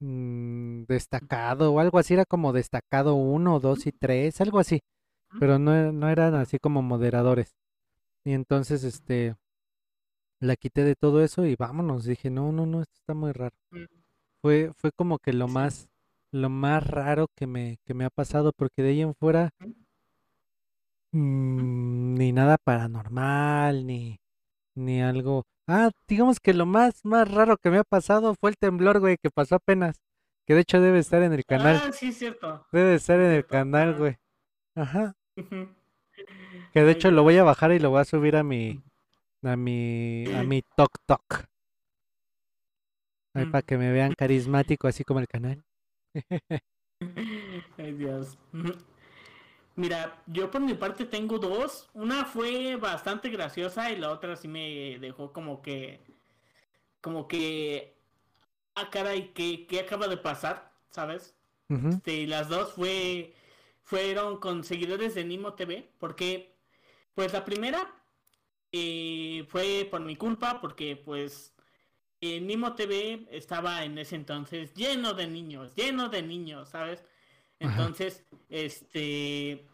mm, 0.00 0.84
destacado 0.88 1.72
o 1.72 1.80
algo 1.80 1.98
así, 1.98 2.14
era 2.14 2.24
como 2.26 2.52
destacado 2.52 3.14
uno, 3.16 3.60
dos 3.60 3.86
y 3.86 3.92
tres, 3.92 4.40
algo 4.40 4.58
así, 4.60 4.80
pero 5.40 5.58
no, 5.58 5.74
e- 5.76 5.92
no 5.92 6.08
eran 6.10 6.34
así 6.36 6.58
como 6.60 6.82
moderadores. 6.82 7.56
Y 8.24 8.32
entonces, 8.34 8.84
este, 8.84 9.36
la 10.40 10.56
quité 10.56 10.84
de 10.84 10.94
todo 10.96 11.22
eso 11.24 11.44
y 11.46 11.56
vámonos. 11.56 12.04
Dije, 12.04 12.30
no, 12.30 12.52
no, 12.52 12.66
no, 12.66 12.82
esto 12.82 12.94
está 12.96 13.14
muy 13.14 13.32
raro. 13.32 13.54
¿Mm? 13.70 13.84
Fue, 14.42 14.72
fue 14.76 14.92
como 14.92 15.18
que 15.18 15.32
lo 15.32 15.48
más, 15.48 15.88
lo 16.32 16.50
más 16.50 16.86
raro 16.86 17.28
que 17.36 17.46
me, 17.46 17.78
que 17.86 17.94
me 17.94 18.04
ha 18.04 18.10
pasado, 18.10 18.52
porque 18.56 18.82
de 18.82 18.90
ahí 18.90 19.00
en 19.02 19.14
fuera, 19.14 19.50
mm, 21.12 22.14
ni 22.18 22.32
nada 22.32 22.56
paranormal, 22.58 23.86
ni, 23.86 24.18
ni 24.74 25.02
algo. 25.02 25.44
Ah, 25.66 25.90
digamos 26.08 26.40
que 26.40 26.52
lo 26.54 26.66
más, 26.66 27.04
más 27.04 27.30
raro 27.30 27.56
que 27.56 27.70
me 27.70 27.78
ha 27.78 27.84
pasado 27.84 28.34
fue 28.38 28.50
el 28.50 28.56
temblor, 28.56 29.00
güey, 29.00 29.16
que 29.22 29.30
pasó 29.30 29.56
apenas. 29.56 29.96
Que 30.46 30.54
de 30.54 30.60
hecho 30.60 30.80
debe 30.80 30.98
estar 30.98 31.22
en 31.22 31.32
el 31.32 31.44
canal. 31.44 31.80
Ah, 31.82 31.92
sí, 31.92 32.12
cierto. 32.12 32.66
Debe 32.70 32.94
estar 32.96 33.18
en 33.18 33.30
el 33.32 33.46
canal, 33.46 33.94
güey. 33.96 34.16
Ajá. 34.76 35.14
Que 36.72 36.82
de 36.82 36.90
hecho 36.92 37.10
lo 37.10 37.22
voy 37.22 37.38
a 37.38 37.44
bajar 37.44 37.72
y 37.72 37.78
lo 37.78 37.90
voy 37.90 38.00
a 38.00 38.04
subir 38.04 38.36
a 38.36 38.42
mi, 38.42 38.82
a 39.42 39.56
mi, 39.56 40.24
a 40.34 40.42
mi 40.42 40.62
Tok 40.76 40.90
Tok. 41.06 41.44
Ahí 43.36 43.46
Mm. 43.46 43.50
para 43.50 43.62
que 43.62 43.78
me 43.78 43.90
vean 43.90 44.12
carismático, 44.14 44.86
así 44.86 45.02
como 45.02 45.20
el 45.20 45.26
canal. 45.28 45.64
Ay, 47.78 47.92
Dios. 47.94 48.38
Mira, 49.76 50.22
yo 50.26 50.50
por 50.50 50.60
mi 50.60 50.74
parte 50.74 51.04
tengo 51.04 51.38
dos. 51.38 51.88
Una 51.94 52.24
fue 52.24 52.76
bastante 52.76 53.28
graciosa 53.30 53.90
y 53.90 53.96
la 53.96 54.10
otra 54.10 54.36
sí 54.36 54.48
me 54.48 54.98
dejó 55.00 55.32
como 55.32 55.62
que, 55.62 56.00
como 57.00 57.26
que, 57.26 57.96
ah, 58.74 58.88
caray, 58.90 59.32
¿qué, 59.34 59.66
qué 59.66 59.80
acaba 59.80 60.06
de 60.08 60.16
pasar? 60.16 60.72
¿Sabes? 60.90 61.34
Este, 61.68 62.12
y 62.14 62.26
las 62.26 62.48
dos 62.48 62.72
fue, 62.74 63.34
fueron 63.82 64.38
con 64.38 64.64
seguidores 64.64 65.14
de 65.14 65.24
Nimo 65.24 65.54
TV, 65.54 65.90
porque, 65.98 66.54
pues 67.14 67.32
la 67.32 67.44
primera 67.44 67.92
eh, 68.70 69.44
fue 69.48 69.88
por 69.90 70.00
mi 70.02 70.16
culpa, 70.16 70.60
porque 70.60 70.96
pues 70.96 71.54
eh, 72.20 72.40
Nimo 72.40 72.74
TV 72.74 73.26
estaba 73.30 73.84
en 73.84 73.98
ese 73.98 74.16
entonces 74.16 74.74
lleno 74.74 75.14
de 75.14 75.26
niños, 75.26 75.74
lleno 75.74 76.08
de 76.08 76.22
niños, 76.22 76.70
¿sabes? 76.70 77.04
Ajá. 77.60 77.70
Entonces, 77.70 78.24
este, 78.48 79.66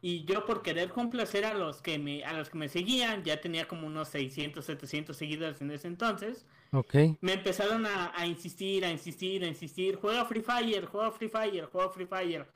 y 0.00 0.24
yo 0.24 0.44
por 0.44 0.62
querer 0.62 0.90
complacer 0.90 1.44
a 1.44 1.54
los 1.54 1.80
que 1.80 1.98
me, 1.98 2.24
a 2.24 2.32
los 2.34 2.50
que 2.50 2.58
me 2.58 2.68
seguían, 2.68 3.24
ya 3.24 3.40
tenía 3.40 3.66
como 3.66 3.86
unos 3.86 4.08
600, 4.08 4.64
700 4.64 5.16
seguidores 5.16 5.60
en 5.60 5.70
ese 5.70 5.88
entonces, 5.88 6.46
Ok. 6.72 6.94
me 7.20 7.32
empezaron 7.34 7.86
a, 7.86 8.12
a 8.14 8.26
insistir, 8.26 8.84
a 8.84 8.90
insistir, 8.90 9.44
a 9.44 9.48
insistir, 9.48 9.96
juega 9.96 10.24
Free 10.26 10.42
Fire, 10.42 10.86
juega 10.86 11.10
Free 11.12 11.28
Fire, 11.28 11.66
juega 11.72 11.90
Free 11.90 12.06
Fire. 12.06 12.46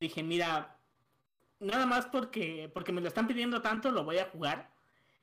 Dije, 0.00 0.22
mira, 0.22 0.76
nada 1.60 1.86
más 1.86 2.06
porque, 2.06 2.70
porque 2.72 2.92
me 2.92 3.00
lo 3.00 3.08
están 3.08 3.26
pidiendo 3.26 3.62
tanto, 3.62 3.90
lo 3.90 4.04
voy 4.04 4.18
a 4.18 4.26
jugar. 4.26 4.70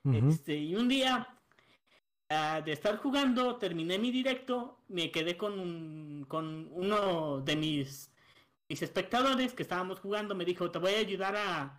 Este, 0.04 0.56
y 0.56 0.74
un 0.74 0.88
día 0.88 1.28
uh, 2.30 2.64
de 2.64 2.72
estar 2.72 2.96
jugando, 2.96 3.56
terminé 3.56 3.98
mi 3.98 4.10
directo, 4.10 4.80
me 4.88 5.10
quedé 5.12 5.36
con, 5.36 5.58
un, 5.60 6.24
con 6.26 6.68
uno 6.72 7.40
de 7.40 7.54
mis, 7.56 8.10
mis 8.72 8.80
espectadores 8.80 9.52
que 9.52 9.64
estábamos 9.64 10.00
jugando, 10.00 10.34
me 10.34 10.46
dijo, 10.46 10.70
te 10.70 10.78
voy 10.78 10.94
a 10.94 10.98
ayudar 11.00 11.36
a 11.36 11.78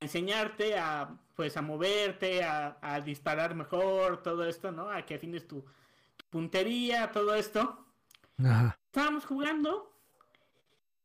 enseñarte 0.00 0.78
a, 0.78 1.18
pues, 1.34 1.54
a 1.58 1.60
moverte, 1.60 2.42
a, 2.42 2.78
a 2.80 3.02
disparar 3.02 3.54
mejor, 3.54 4.22
todo 4.22 4.48
esto, 4.48 4.72
¿no? 4.72 4.88
A 4.88 5.02
que 5.02 5.16
afines 5.16 5.46
tu, 5.46 5.60
tu 6.16 6.24
puntería, 6.30 7.12
todo 7.12 7.34
esto. 7.34 7.84
Ajá. 8.38 8.74
Estábamos 8.86 9.26
jugando 9.26 9.92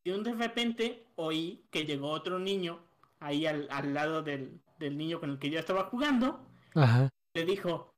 y 0.05 0.11
de 0.11 0.33
repente 0.35 1.05
oí 1.17 1.65
que 1.69 1.83
llegó 1.83 2.11
otro 2.11 2.39
niño 2.39 2.79
ahí 3.19 3.45
al, 3.45 3.67
al 3.71 3.93
lado 3.93 4.21
del, 4.23 4.61
del, 4.77 4.97
niño 4.97 5.19
con 5.19 5.31
el 5.31 5.37
que 5.37 5.49
yo 5.49 5.59
estaba 5.59 5.83
jugando. 5.83 6.47
Ajá. 6.75 7.09
Le 7.33 7.43
dijo, 7.43 7.93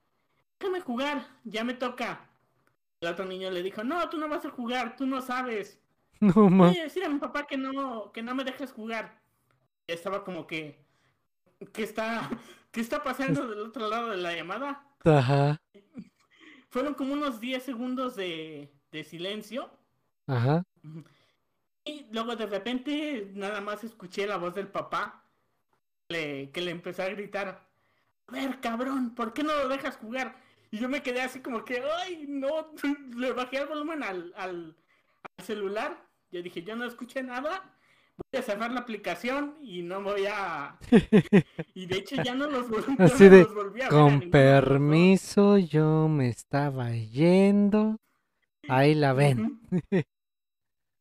déjame 0.59 0.81
jugar, 0.81 1.27
ya 1.43 1.63
me 1.63 1.75
toca. 1.75 2.31
El 2.99 3.09
otro 3.09 3.25
niño 3.25 3.51
le 3.51 3.61
dijo, 3.61 3.83
no, 3.83 4.09
tú 4.09 4.17
no 4.17 4.27
vas 4.27 4.43
a 4.43 4.49
jugar, 4.49 4.95
tú 4.95 5.05
no 5.05 5.21
sabes. 5.21 5.80
No 6.33 6.33
Voy 6.33 6.49
ma. 6.51 6.67
a 6.69 6.71
decir 6.83 7.03
a 7.03 7.09
mi 7.09 7.19
papá 7.19 7.47
que 7.47 7.57
no, 7.57 8.11
que 8.11 8.21
no 8.21 8.35
me 8.35 8.43
dejes 8.43 8.71
jugar. 8.71 9.19
Y 9.87 9.93
estaba 9.93 10.23
como 10.23 10.45
que, 10.47 10.77
¿qué 11.73 11.83
está, 11.83 12.29
qué 12.71 12.81
está 12.81 13.01
pasando 13.03 13.47
del 13.47 13.59
otro 13.59 13.89
lado 13.89 14.09
de 14.11 14.17
la 14.17 14.35
llamada? 14.35 14.87
Ajá, 15.03 15.59
Fueron 16.69 16.93
como 16.93 17.13
unos 17.13 17.39
10 17.41 17.63
segundos 17.63 18.15
de, 18.15 18.71
de 18.91 19.03
silencio. 19.03 19.69
ajá. 20.27 20.63
Y 21.83 22.05
luego 22.11 22.35
de 22.35 22.45
repente 22.45 23.31
nada 23.33 23.59
más 23.59 23.83
escuché 23.83 24.27
la 24.27 24.37
voz 24.37 24.53
del 24.53 24.67
papá 24.67 25.25
le- 26.09 26.51
que 26.51 26.61
le 26.61 26.69
empezó 26.71 27.01
a 27.01 27.09
gritar, 27.09 27.67
a 28.27 28.31
ver 28.31 28.59
cabrón, 28.61 29.15
¿por 29.15 29.33
qué 29.33 29.43
no 29.43 29.53
lo 29.55 29.67
dejas 29.67 29.97
jugar? 29.97 30.35
Y 30.69 30.77
yo 30.77 30.87
me 30.87 31.01
quedé 31.01 31.21
así 31.21 31.41
como 31.41 31.65
que, 31.65 31.83
ay, 32.03 32.25
no, 32.29 32.71
le 33.17 33.33
bajé 33.33 33.57
el 33.57 33.67
volumen 33.67 34.03
al, 34.03 34.31
al, 34.37 34.77
al 35.37 35.45
celular. 35.45 36.07
Yo 36.31 36.41
dije, 36.41 36.63
yo 36.63 36.75
no 36.75 36.85
escuché 36.85 37.23
nada, 37.23 37.75
voy 38.31 38.39
a 38.39 38.43
cerrar 38.43 38.71
la 38.71 38.81
aplicación 38.81 39.57
y 39.61 39.81
no 39.81 40.01
voy 40.01 40.25
a... 40.27 40.77
Y 41.75 41.85
de 41.85 41.97
hecho 41.97 42.15
ya 42.21 42.33
no 42.35 42.49
los, 42.49 42.69
vol- 42.69 42.97
ya 42.97 43.05
Así 43.05 43.25
no 43.25 43.29
de, 43.29 43.43
los 43.43 43.53
volví 43.53 43.81
a 43.81 43.89
Con 43.89 44.29
permiso, 44.29 45.57
yo 45.57 46.07
me 46.07 46.29
estaba 46.29 46.91
yendo. 46.91 47.97
Ahí 48.67 48.95
la 48.95 49.13
ven. 49.13 49.59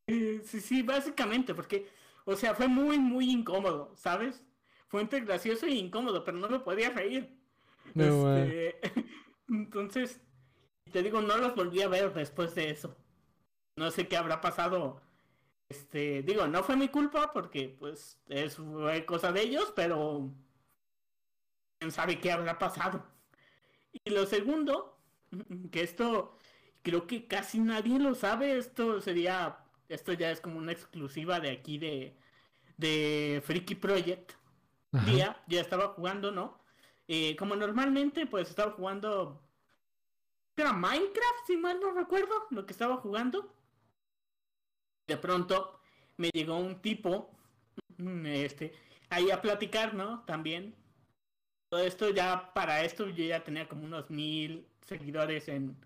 Sí, 0.07 0.41
sí, 0.61 0.81
básicamente, 0.81 1.53
porque, 1.53 1.87
o 2.25 2.35
sea, 2.35 2.53
fue 2.53 2.67
muy, 2.67 2.99
muy 2.99 3.29
incómodo, 3.31 3.93
¿sabes? 3.95 4.43
Fue 4.87 5.01
entre 5.01 5.21
gracioso 5.21 5.67
y 5.67 5.77
incómodo, 5.79 6.23
pero 6.25 6.37
no 6.37 6.49
me 6.49 6.59
podía 6.59 6.89
reír. 6.89 7.37
No. 7.93 8.35
Este, 8.35 8.79
entonces, 9.47 10.19
te 10.91 11.03
digo, 11.03 11.21
no 11.21 11.37
los 11.37 11.55
volví 11.55 11.81
a 11.81 11.87
ver 11.87 12.13
después 12.13 12.55
de 12.55 12.71
eso. 12.71 12.97
No 13.77 13.91
sé 13.91 14.07
qué 14.07 14.17
habrá 14.17 14.41
pasado. 14.41 15.01
Este, 15.71 16.21
digo, 16.23 16.47
no 16.47 16.63
fue 16.63 16.75
mi 16.75 16.89
culpa 16.89 17.31
porque, 17.31 17.69
pues, 17.79 18.19
es 18.27 18.57
fue 18.57 19.05
cosa 19.05 19.31
de 19.31 19.41
ellos, 19.43 19.71
pero 19.73 20.29
quién 21.79 21.91
sabe 21.91 22.19
qué 22.19 22.33
habrá 22.33 22.59
pasado. 22.59 23.05
Y 24.03 24.09
lo 24.09 24.25
segundo, 24.25 24.99
que 25.71 25.81
esto 25.83 26.37
creo 26.81 27.07
que 27.07 27.25
casi 27.25 27.59
nadie 27.59 27.99
lo 27.99 28.15
sabe, 28.15 28.57
esto 28.57 28.99
sería, 28.99 29.63
esto 29.87 30.11
ya 30.11 30.31
es 30.31 30.41
como 30.41 30.57
una 30.57 30.73
exclusiva 30.73 31.39
de 31.39 31.51
aquí 31.51 31.77
de, 31.77 32.17
de 32.77 33.41
Freaky 33.45 33.75
Project. 33.75 34.33
Ajá. 34.91 35.05
Día, 35.09 35.43
ya 35.47 35.61
estaba 35.61 35.89
jugando, 35.89 36.31
¿no? 36.31 36.59
Eh, 37.07 37.37
como 37.37 37.55
normalmente, 37.55 38.25
pues 38.27 38.49
estaba 38.49 38.73
jugando. 38.73 39.41
Era 40.57 40.73
Minecraft, 40.73 41.45
si 41.47 41.55
mal 41.55 41.79
no 41.79 41.91
recuerdo, 41.91 42.47
lo 42.49 42.65
que 42.65 42.73
estaba 42.73 42.97
jugando. 42.97 43.55
De 45.07 45.17
pronto 45.17 45.79
me 46.17 46.29
llegó 46.33 46.57
un 46.57 46.81
tipo, 46.81 47.31
mm, 47.97 48.25
este, 48.27 48.73
ahí 49.09 49.31
a 49.31 49.41
platicar, 49.41 49.93
¿no? 49.93 50.23
También. 50.25 50.75
Todo 51.69 51.81
esto 51.81 52.09
ya, 52.09 52.53
para 52.53 52.83
esto 52.83 53.07
yo 53.09 53.23
ya 53.25 53.43
tenía 53.43 53.67
como 53.67 53.85
unos 53.85 54.09
mil 54.09 54.67
seguidores 54.85 55.47
en, 55.47 55.77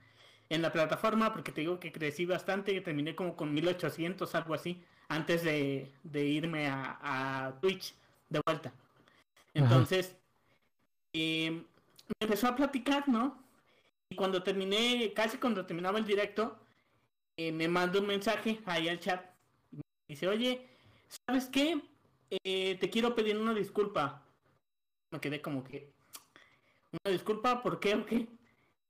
en 0.49 0.61
la 0.61 0.72
plataforma, 0.72 1.32
porque 1.34 1.51
te 1.51 1.61
digo 1.61 1.80
que 1.80 1.91
crecí 1.91 2.26
bastante, 2.26 2.74
que 2.74 2.82
terminé 2.82 3.16
como 3.16 3.36
con 3.36 3.53
1800, 3.53 4.34
algo 4.36 4.53
así, 4.55 4.84
antes 5.09 5.43
de, 5.43 5.91
de 6.03 6.26
irme 6.26 6.68
a, 6.68 6.99
a 7.47 7.59
Twitch 7.61 7.95
de 8.30 8.41
vuelta. 8.45 8.74
Entonces, 9.53 10.16
eh, 11.13 11.51
me 11.51 12.16
empezó 12.20 12.47
a 12.47 12.55
platicar, 12.55 13.07
¿no? 13.07 13.43
Y 14.09 14.16
cuando 14.16 14.43
terminé, 14.43 15.13
casi 15.13 15.38
cuando 15.38 15.66
terminaba 15.66 15.99
el 15.99 16.05
directo, 16.05 16.59
eh, 17.38 17.51
me 17.51 17.67
mandó 17.67 17.99
un 17.99 18.07
mensaje 18.07 18.59
ahí 18.65 18.88
al 18.89 18.99
chat. 18.99 19.25
Dice, 20.07 20.27
oye, 20.27 20.67
¿sabes 21.27 21.45
qué? 21.47 21.81
Eh, 22.29 22.77
te 22.79 22.89
quiero 22.89 23.15
pedir 23.15 23.38
una 23.38 23.53
disculpa. 23.53 24.23
Me 25.11 25.19
quedé 25.19 25.41
como 25.41 25.63
que, 25.63 25.91
¿una 26.91 27.11
disculpa? 27.11 27.61
¿Por 27.61 27.79
qué 27.79 27.95
o 27.95 28.05
qué? 28.05 28.27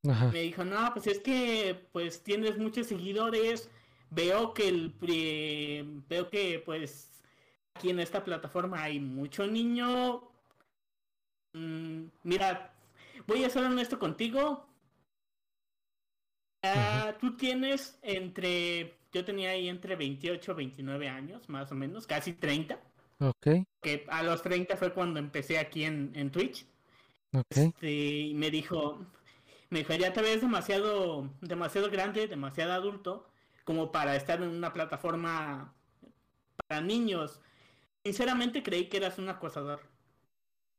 Ajá. 0.09 0.31
Me 0.31 0.41
dijo, 0.41 0.63
no, 0.63 0.93
pues 0.93 1.07
es 1.07 1.19
que 1.19 1.87
pues 1.91 2.23
tienes 2.23 2.57
muchos 2.57 2.87
seguidores, 2.87 3.69
veo 4.11 4.53
que 4.53 4.67
el 4.67 4.93
eh, 5.07 5.83
veo 6.07 6.29
que 6.29 6.61
pues 6.63 7.23
aquí 7.73 7.89
en 7.89 7.99
esta 7.99 8.23
plataforma 8.23 8.83
hay 8.83 8.99
mucho 8.99 9.47
niño. 9.47 10.29
Mm, 11.53 12.05
mira, 12.23 12.73
voy 13.27 13.43
a 13.43 13.49
ser 13.49 13.63
honesto 13.63 13.97
contigo. 13.97 14.67
Ah, 16.73 17.17
tú 17.19 17.35
tienes 17.37 17.97
entre, 18.01 18.97
yo 19.11 19.23
tenía 19.25 19.51
ahí 19.51 19.69
entre 19.69 19.95
28 19.95 20.51
y 20.53 20.55
29 20.55 21.09
años, 21.09 21.47
más 21.49 21.71
o 21.71 21.75
menos, 21.75 22.07
casi 22.07 22.33
30. 22.33 22.79
Ok, 23.19 23.47
Que 23.81 24.05
a 24.09 24.23
los 24.23 24.41
30 24.41 24.77
fue 24.77 24.93
cuando 24.93 25.19
empecé 25.19 25.57
aquí 25.59 25.83
en, 25.85 26.11
en 26.15 26.31
Twitch. 26.31 26.65
ok. 27.33 27.55
Este, 27.55 27.91
y 27.91 28.33
me 28.35 28.51
dijo, 28.51 29.05
me 29.69 29.79
dijo, 29.79 29.93
ya 29.95 30.13
te 30.13 30.21
ves 30.21 30.41
demasiado, 30.41 31.29
demasiado 31.41 31.89
grande, 31.91 32.27
demasiado 32.27 32.73
adulto, 32.73 33.29
como 33.65 33.91
para 33.91 34.15
estar 34.15 34.41
en 34.43 34.49
una 34.49 34.73
plataforma 34.73 35.75
para 36.67 36.81
niños. 36.81 37.41
Sinceramente 38.05 38.63
creí 38.63 38.89
que 38.89 38.97
eras 38.97 39.19
un 39.19 39.29
acosador. 39.29 39.81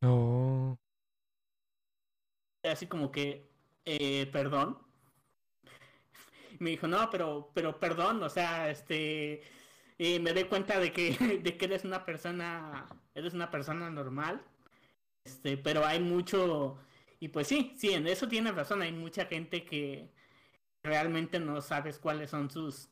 No. 0.02 0.78
Así 2.62 2.86
como 2.86 3.10
que, 3.12 3.50
eh, 3.84 4.26
perdón. 4.32 4.78
Me 6.60 6.70
dijo, 6.70 6.86
no, 6.88 7.10
pero, 7.10 7.50
pero 7.54 7.78
perdón, 7.80 8.22
o 8.22 8.28
sea, 8.30 8.70
este, 8.70 9.42
eh, 9.98 10.20
me 10.20 10.32
doy 10.32 10.44
cuenta 10.44 10.78
de 10.80 10.92
que, 10.92 11.10
de 11.42 11.56
que 11.56 11.64
eres 11.66 11.84
una 11.84 12.04
persona, 12.04 12.86
eres 13.14 13.34
una 13.34 13.50
persona 13.50 13.90
normal. 13.90 14.42
Este, 15.24 15.56
pero 15.56 15.84
hay 15.84 16.00
mucho, 16.00 16.78
y 17.20 17.28
pues 17.28 17.48
sí, 17.48 17.74
sí, 17.76 17.92
en 17.92 18.06
eso 18.06 18.28
tienes 18.28 18.54
razón, 18.54 18.82
hay 18.82 18.92
mucha 18.92 19.26
gente 19.26 19.64
que 19.64 20.08
realmente 20.82 21.40
no 21.40 21.60
sabes 21.60 21.98
cuáles 21.98 22.30
son 22.30 22.50
sus, 22.50 22.88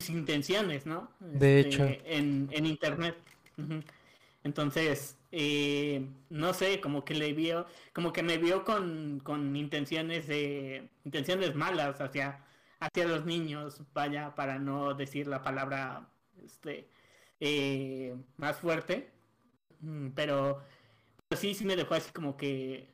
sus 0.00 0.10
intenciones, 0.10 0.86
¿no? 0.86 1.12
De 1.20 1.60
Este, 1.60 1.68
hecho. 1.68 1.84
En, 2.04 2.48
en 2.52 2.66
internet. 2.66 3.16
Entonces, 4.44 5.18
eh, 5.30 6.04
no 6.30 6.52
sé, 6.52 6.80
como 6.80 7.04
que 7.04 7.14
le 7.14 7.32
vio, 7.32 7.66
como 7.92 8.12
que 8.12 8.22
me 8.22 8.38
vio 8.38 8.64
con, 8.64 9.20
con 9.20 9.54
intenciones 9.56 10.26
de, 10.26 10.88
intenciones 11.04 11.54
malas 11.54 12.00
hacia, 12.00 12.44
hacia 12.82 13.06
los 13.06 13.24
niños, 13.26 13.82
vaya, 13.94 14.34
para 14.34 14.58
no 14.58 14.94
decir 14.94 15.26
la 15.28 15.42
palabra, 15.42 16.08
este, 16.44 16.88
eh, 17.40 18.16
más 18.36 18.58
fuerte. 18.60 19.12
Mm, 19.80 20.10
Pero, 20.12 20.62
pero 21.28 21.40
sí, 21.40 21.54
sí 21.54 21.64
me 21.66 21.76
dejó 21.76 21.94
así 21.94 22.12
como 22.12 22.36
que, 22.38 22.88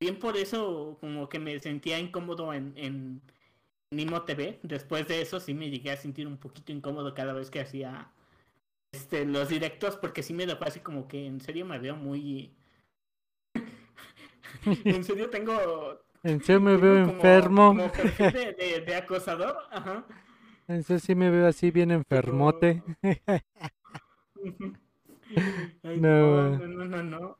bien 0.00 0.18
por 0.18 0.36
eso, 0.36 0.96
como 1.00 1.28
que 1.28 1.38
me 1.38 1.58
sentía 1.60 1.98
incómodo 1.98 2.52
en, 2.54 2.72
en 2.76 3.22
Nimo 3.92 4.24
TV. 4.24 4.60
Después 4.64 5.08
de 5.08 5.22
eso 5.22 5.40
sí 5.40 5.54
me 5.54 5.70
llegué 5.70 5.90
a 5.92 5.96
sentir 5.96 6.26
un 6.28 6.38
poquito 6.38 6.72
incómodo 6.72 7.14
cada 7.14 7.32
vez 7.34 7.50
que 7.50 7.60
hacía 7.60 8.12
este, 8.92 9.26
los 9.26 9.48
directos 9.50 9.96
porque 9.98 10.22
sí 10.24 10.34
me 10.34 10.46
dejó 10.46 10.64
así 10.64 10.80
como 10.80 11.08
que 11.08 11.26
en 11.26 11.40
serio 11.40 11.66
me 11.66 11.78
veo 11.78 11.96
muy... 11.96 12.56
en 14.84 15.04
serio 15.04 15.30
tengo... 15.30 16.05
En 16.26 16.42
serio 16.42 16.60
me 16.60 16.76
veo 16.76 17.04
como- 17.06 17.12
enfermo. 17.14 17.66
Como 17.68 17.92
perfil 17.92 18.32
de, 18.32 18.52
de- 18.52 18.80
de 18.80 18.94
acosador. 18.96 19.56
Ajá. 19.70 20.04
En 20.68 20.82
serio 20.82 21.00
sí 21.00 21.14
me 21.14 21.30
veo 21.30 21.46
así 21.46 21.70
bien 21.70 21.90
enfermote. 21.92 22.82
Ay, 25.82 26.00
No, 26.00 26.50
no, 26.58 26.84
no, 26.84 27.02
no. 27.02 27.38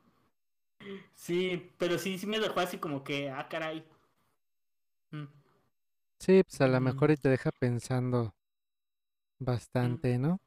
Sí, 1.13 1.71
pero 1.77 1.97
sí, 1.97 2.17
sí 2.17 2.27
me 2.27 2.39
dejó 2.39 2.59
así 2.59 2.77
como 2.77 3.03
que, 3.03 3.29
ah, 3.29 3.47
caray. 3.49 3.83
Mm, 5.11 5.25
Sí, 6.19 6.43
pues 6.43 6.61
a 6.61 6.67
lo 6.67 6.79
Mm. 6.79 6.83
mejor 6.83 7.11
y 7.11 7.17
te 7.17 7.29
deja 7.29 7.51
pensando 7.51 8.33
bastante, 9.39 10.17
¿no? 10.17 10.39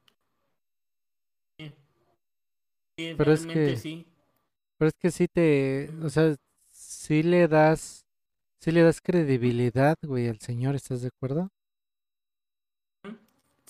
sí. 1.57 1.73
Sí, 2.97 3.13
Pero 3.17 3.31
es 3.33 3.45
que- 3.45 3.77
sí. 3.77 4.07
Pero 4.77 4.89
es 4.89 4.95
que 4.95 5.11
sí 5.11 5.27
te, 5.27 5.91
o 6.03 6.09
sea, 6.09 6.35
sí 6.71 7.21
le 7.23 7.47
das, 7.47 8.00
sí 8.61 8.71
le 8.71 8.81
das 8.83 9.01
credibilidad, 9.01 9.97
güey, 10.03 10.29
al 10.29 10.39
señor, 10.39 10.75
¿estás 10.75 11.01
de 11.01 11.09
acuerdo? 11.09 11.49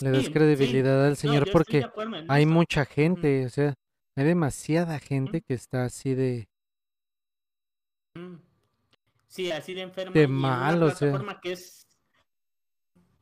Le 0.02 0.12
das 0.12 0.28
sí. 0.28 0.34
credibilidad 0.34 1.06
al 1.08 1.16
señor 1.16 1.50
porque 1.50 1.86
hay 2.28 2.44
eso. 2.44 2.52
mucha 2.52 2.86
gente, 2.86 3.46
o 3.46 3.50
sea, 3.50 3.76
hay 4.18 4.26
demasiada 4.26 5.00
gente 5.00 5.42
que 5.42 5.54
está 5.54 5.86
así 5.86 6.14
de, 6.14 6.50
Mm. 8.16 8.36
Sí, 9.28 9.52
así 9.52 9.74
de 9.74 9.82
enferma. 9.82 10.18
De 10.18 10.28
y 10.44 10.54
en 10.54 10.64
una 10.68 10.86
o 10.86 10.92
sea. 10.92 11.22
plataforma 11.22 11.39
que 11.42 11.54
es. 11.54 11.88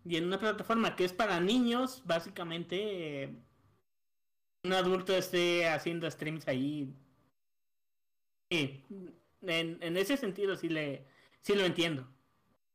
Y 0.03 0.17
en 0.17 0.25
una 0.25 0.39
plataforma 0.39 0.95
que 0.95 1.05
es 1.05 1.13
para 1.13 1.39
niños, 1.39 2.03
básicamente. 2.05 3.23
eh, 3.23 3.35
un 4.63 4.71
adulto 4.73 5.13
esté 5.17 5.67
haciendo 5.67 6.09
streams 6.09 6.47
ahí. 6.47 6.95
Sí, 8.51 8.83
en, 9.41 9.77
en 9.81 9.97
ese 9.97 10.17
sentido 10.17 10.55
sí 10.55 10.69
le 10.69 11.05
sí 11.43 11.55
lo 11.55 11.65
entiendo. 11.65 12.07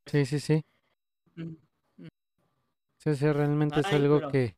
sí, 0.06 0.24
sí, 0.26 0.40
sí, 0.40 0.62
Mm. 1.36 1.54
sí, 2.98 3.14
sí, 3.14 3.32
realmente 3.32 3.80
es 3.80 3.92
algo 3.92 4.16
pero- 4.18 4.32
que, 4.32 4.56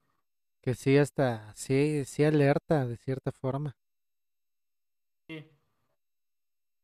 que 0.63 0.75
sí 0.75 0.97
hasta, 0.99 1.55
sí, 1.57 2.05
sí 2.07 2.25
alerta 2.25 2.87
de 2.87 2.97
cierta 2.99 3.33
forma. 3.33 3.77
Sí. 5.29 5.45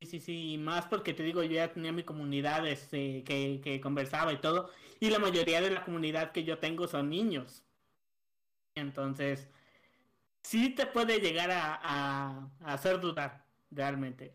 Sí, 0.02 0.18
sí, 0.20 0.58
más 0.58 0.86
porque 0.86 1.14
te 1.14 1.22
digo, 1.22 1.42
yo 1.44 1.52
ya 1.52 1.72
tenía 1.72 1.92
mi 1.92 2.02
comunidad 2.02 2.66
este, 2.66 3.22
que, 3.24 3.60
que 3.62 3.80
conversaba 3.80 4.32
y 4.32 4.40
todo, 4.40 4.68
y 5.00 5.10
la 5.10 5.18
mayoría 5.20 5.60
de 5.60 5.70
la 5.70 5.84
comunidad 5.84 6.32
que 6.32 6.42
yo 6.44 6.58
tengo 6.58 6.88
son 6.88 7.08
niños. 7.08 7.64
Entonces, 8.74 9.48
sí 10.42 10.70
te 10.74 10.86
puede 10.86 11.20
llegar 11.20 11.50
a, 11.52 11.74
a, 11.82 12.50
a 12.60 12.74
hacer 12.74 13.00
dudar, 13.00 13.44
realmente. 13.70 14.34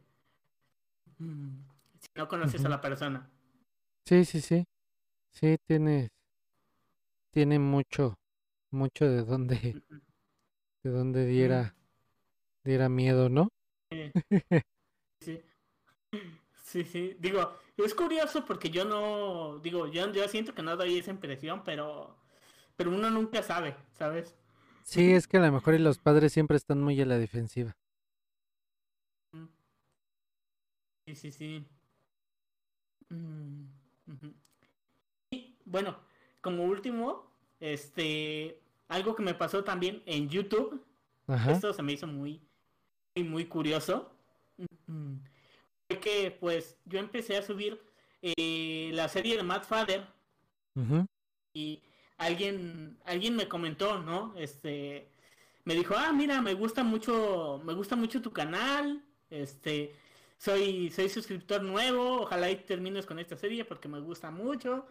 Mm, 1.20 1.62
no 2.18 2.28
conoces 2.28 2.66
a 2.66 2.70
la 2.70 2.82
persona. 2.82 3.30
Sí, 4.06 4.26
sí, 4.26 4.42
sí. 4.42 4.66
Sí, 5.34 5.58
tienes, 5.68 6.10
tiene 7.32 7.58
mucho, 7.58 8.16
mucho 8.72 9.06
de 9.10 9.24
dónde, 9.24 9.78
Ujú. 9.78 10.02
de 10.84 10.90
dónde 10.90 11.26
Mm, 11.38 11.68
diera, 11.68 11.76
diera 12.64 12.90
miedo, 12.90 13.30
¿no? 13.30 13.50
sí, 15.22 15.44
sí, 16.64 16.84
sí. 16.84 17.16
Digo, 17.20 17.52
es 17.78 17.94
curioso 17.94 18.46
porque 18.46 18.70
yo 18.70 18.86
no, 18.86 19.60
digo, 19.60 19.88
yo, 19.88 20.12
yo 20.12 20.28
siento 20.28 20.54
que 20.54 20.64
no 20.64 20.76
doy 20.78 20.98
esa 21.00 21.12
impresión, 21.12 21.64
pero, 21.64 22.18
pero 22.76 22.92
uno 22.92 23.10
nunca 23.12 23.44
sabe, 23.44 23.76
¿sabes? 23.94 24.36
Sí, 24.82 25.14
es 25.14 25.28
que 25.28 25.38
a 25.38 25.42
lo 25.42 25.52
mejor 25.52 25.76
y 25.76 25.78
los 25.78 26.00
padres 26.00 26.34
siempre 26.34 26.58
están 26.58 26.82
muy 26.82 27.00
a 27.00 27.06
la 27.06 27.20
defensiva. 27.20 27.78
Sí, 31.06 31.16
sí, 31.16 31.32
sí. 31.32 31.66
Mm. 33.10 33.66
Y 35.32 35.56
bueno, 35.66 35.98
como 36.42 36.64
último, 36.66 37.30
este, 37.60 38.62
algo 38.88 39.16
que 39.16 39.24
me 39.24 39.34
pasó 39.34 39.64
también 39.64 40.02
en 40.06 40.30
YouTube, 40.30 40.84
Ajá, 41.28 41.52
esto 41.52 41.74
se 41.74 41.84
me 41.84 41.94
hizo 41.94 42.08
muy, 42.08 42.42
muy, 43.16 43.28
muy 43.28 43.46
curioso, 43.46 44.12
mm, 44.88 45.16
fue 45.88 46.00
que 46.00 46.32
pues 46.40 46.78
yo 46.86 47.00
empecé 47.00 47.38
a 47.38 47.42
subir 47.42 47.82
eh, 48.22 48.92
la 48.94 49.08
serie 49.10 49.38
de 49.38 49.44
Mad 49.44 49.64
Father 49.64 50.06
y 51.54 51.82
alguien, 52.18 53.00
alguien 53.06 53.36
me 53.36 53.48
comentó, 53.48 54.00
¿no? 54.00 54.34
Este, 54.38 55.10
me 55.66 55.76
dijo, 55.76 55.96
ah, 55.98 56.14
mira, 56.14 56.42
me 56.42 56.54
gusta 56.54 56.84
mucho, 56.84 57.62
me 57.66 57.74
gusta 57.74 57.96
mucho 57.96 58.22
tu 58.22 58.32
canal, 58.32 59.04
este, 59.30 59.94
soy, 60.38 60.90
soy 60.92 61.10
suscriptor 61.10 61.64
nuevo, 61.64 62.22
ojalá 62.22 62.50
y 62.52 62.58
termines 62.58 63.06
con 63.06 63.20
esta 63.20 63.36
serie 63.38 63.66
porque 63.66 63.88
me 63.88 64.00
gusta 64.00 64.32
mucho. 64.32 64.86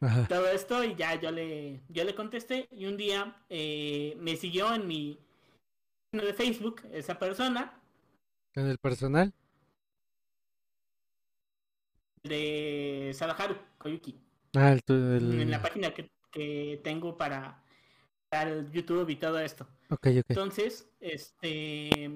ajá. 0.00 0.26
todo 0.28 0.48
esto 0.48 0.82
y 0.84 0.94
ya 0.94 1.20
yo 1.20 1.30
le, 1.30 1.80
yo 1.88 2.04
le 2.04 2.14
contesté 2.14 2.68
y 2.70 2.86
un 2.86 2.96
día 2.96 3.36
eh, 3.48 4.16
me 4.20 4.36
siguió 4.36 4.72
en 4.74 4.86
mi 4.86 5.18
de 6.12 6.34
Facebook 6.34 6.82
esa 6.92 7.18
persona 7.18 7.78
¿Con 8.54 8.66
el 8.66 8.78
personal? 8.78 9.32
de 12.22 13.10
Sadaharu 13.14 13.56
Koyuki 13.78 14.18
Ah, 14.54 14.72
el, 14.72 15.40
en 15.40 15.50
la 15.50 15.62
página 15.62 15.94
que, 15.94 16.10
que 16.30 16.78
tengo 16.84 17.16
para, 17.16 17.64
para 18.28 18.50
el 18.50 18.70
YouTube 18.70 19.08
y 19.08 19.16
todo 19.16 19.38
esto. 19.40 19.66
Ok, 19.88 20.08
ok. 20.18 20.24
Entonces, 20.28 20.90
este, 21.00 22.12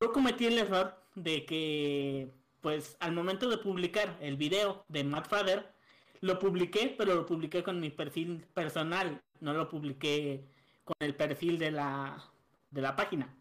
yo 0.00 0.10
cometí 0.12 0.46
el 0.46 0.56
error 0.56 0.94
de 1.16 1.44
que, 1.46 2.30
pues, 2.60 2.96
al 3.00 3.12
momento 3.12 3.48
de 3.48 3.58
publicar 3.58 4.16
el 4.20 4.36
video 4.36 4.84
de 4.88 5.02
Mad 5.02 5.24
Father, 5.24 5.74
lo 6.20 6.38
publiqué, 6.38 6.94
pero 6.96 7.14
lo 7.14 7.26
publiqué 7.26 7.62
con 7.64 7.80
mi 7.80 7.90
perfil 7.90 8.44
personal, 8.54 9.22
no 9.40 9.54
lo 9.54 9.68
publiqué 9.68 10.46
con 10.84 10.94
el 11.00 11.16
perfil 11.16 11.58
de 11.58 11.70
la, 11.72 12.22
de 12.70 12.82
la 12.82 12.94
página. 12.94 13.34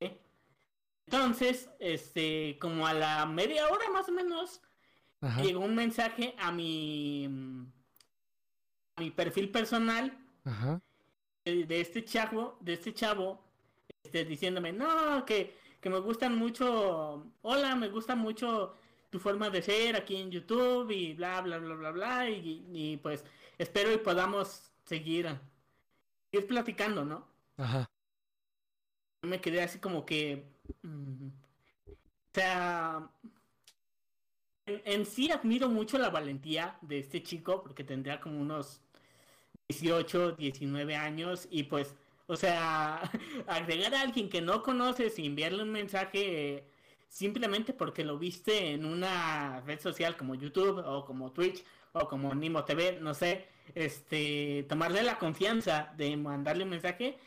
¿eh? 0.00 0.18
Entonces, 1.06 1.70
este, 1.78 2.58
como 2.58 2.86
a 2.86 2.94
la 2.94 3.26
media 3.26 3.68
hora 3.68 3.90
más 3.90 4.08
o 4.08 4.12
menos, 4.12 4.62
Ajá, 5.20 5.42
llegó 5.42 5.60
un 5.60 5.74
mensaje 5.74 6.34
a 6.38 6.50
mi, 6.50 7.26
a 8.96 9.00
mi 9.00 9.10
perfil 9.10 9.50
personal 9.50 10.16
ajá, 10.44 10.80
de, 11.44 11.64
de 11.64 11.80
este 11.80 12.04
chavo, 12.04 12.56
de 12.60 12.72
este 12.74 12.94
chavo, 12.94 13.44
este, 14.02 14.24
diciéndome, 14.24 14.72
no, 14.72 15.24
que, 15.26 15.67
que 15.80 15.90
me 15.90 15.98
gustan 16.00 16.36
mucho, 16.36 17.24
hola, 17.42 17.76
me 17.76 17.88
gusta 17.88 18.14
mucho 18.14 18.74
tu 19.10 19.18
forma 19.18 19.48
de 19.50 19.62
ser 19.62 19.96
aquí 19.96 20.16
en 20.16 20.30
YouTube 20.30 20.90
y 20.90 21.14
bla, 21.14 21.40
bla, 21.40 21.58
bla, 21.58 21.74
bla, 21.74 21.90
bla, 21.90 22.30
y, 22.30 22.66
y 22.72 22.96
pues 22.98 23.24
espero 23.58 23.92
y 23.92 23.98
podamos 23.98 24.72
seguir, 24.84 25.28
ir 26.32 26.46
platicando, 26.46 27.04
¿no? 27.04 27.26
ajá. 27.56 27.90
Me 29.22 29.40
quedé 29.40 29.62
así 29.62 29.80
como 29.80 30.06
que, 30.06 30.44
mm, 30.82 31.26
o 31.26 32.32
sea, 32.32 33.10
en, 34.66 34.82
en 34.84 35.06
sí 35.06 35.32
admiro 35.32 35.68
mucho 35.68 35.98
la 35.98 36.08
valentía 36.10 36.78
de 36.82 37.00
este 37.00 37.22
chico, 37.22 37.60
porque 37.62 37.82
tendría 37.82 38.20
como 38.20 38.40
unos 38.40 38.80
18, 39.68 40.32
19 40.32 40.94
años 40.94 41.48
y 41.50 41.64
pues, 41.64 41.96
o 42.28 42.36
sea, 42.36 43.10
agregar 43.48 43.94
a 43.94 44.02
alguien 44.02 44.28
que 44.28 44.40
no 44.40 44.62
conoces 44.62 45.18
y 45.18 45.26
enviarle 45.26 45.62
un 45.62 45.72
mensaje 45.72 46.64
simplemente 47.08 47.72
porque 47.72 48.04
lo 48.04 48.18
viste 48.18 48.72
en 48.72 48.84
una 48.84 49.62
red 49.62 49.80
social 49.80 50.16
como 50.16 50.34
YouTube 50.34 50.78
o 50.86 51.04
como 51.06 51.32
Twitch 51.32 51.64
o 51.92 52.06
como 52.06 52.34
Nimo 52.34 52.64
TV, 52.64 52.98
no 53.00 53.14
sé, 53.14 53.48
este, 53.74 54.66
tomarle 54.68 55.02
la 55.02 55.18
confianza 55.18 55.92
de 55.96 56.16
mandarle 56.18 56.64
un 56.64 56.70
mensaje, 56.70 57.18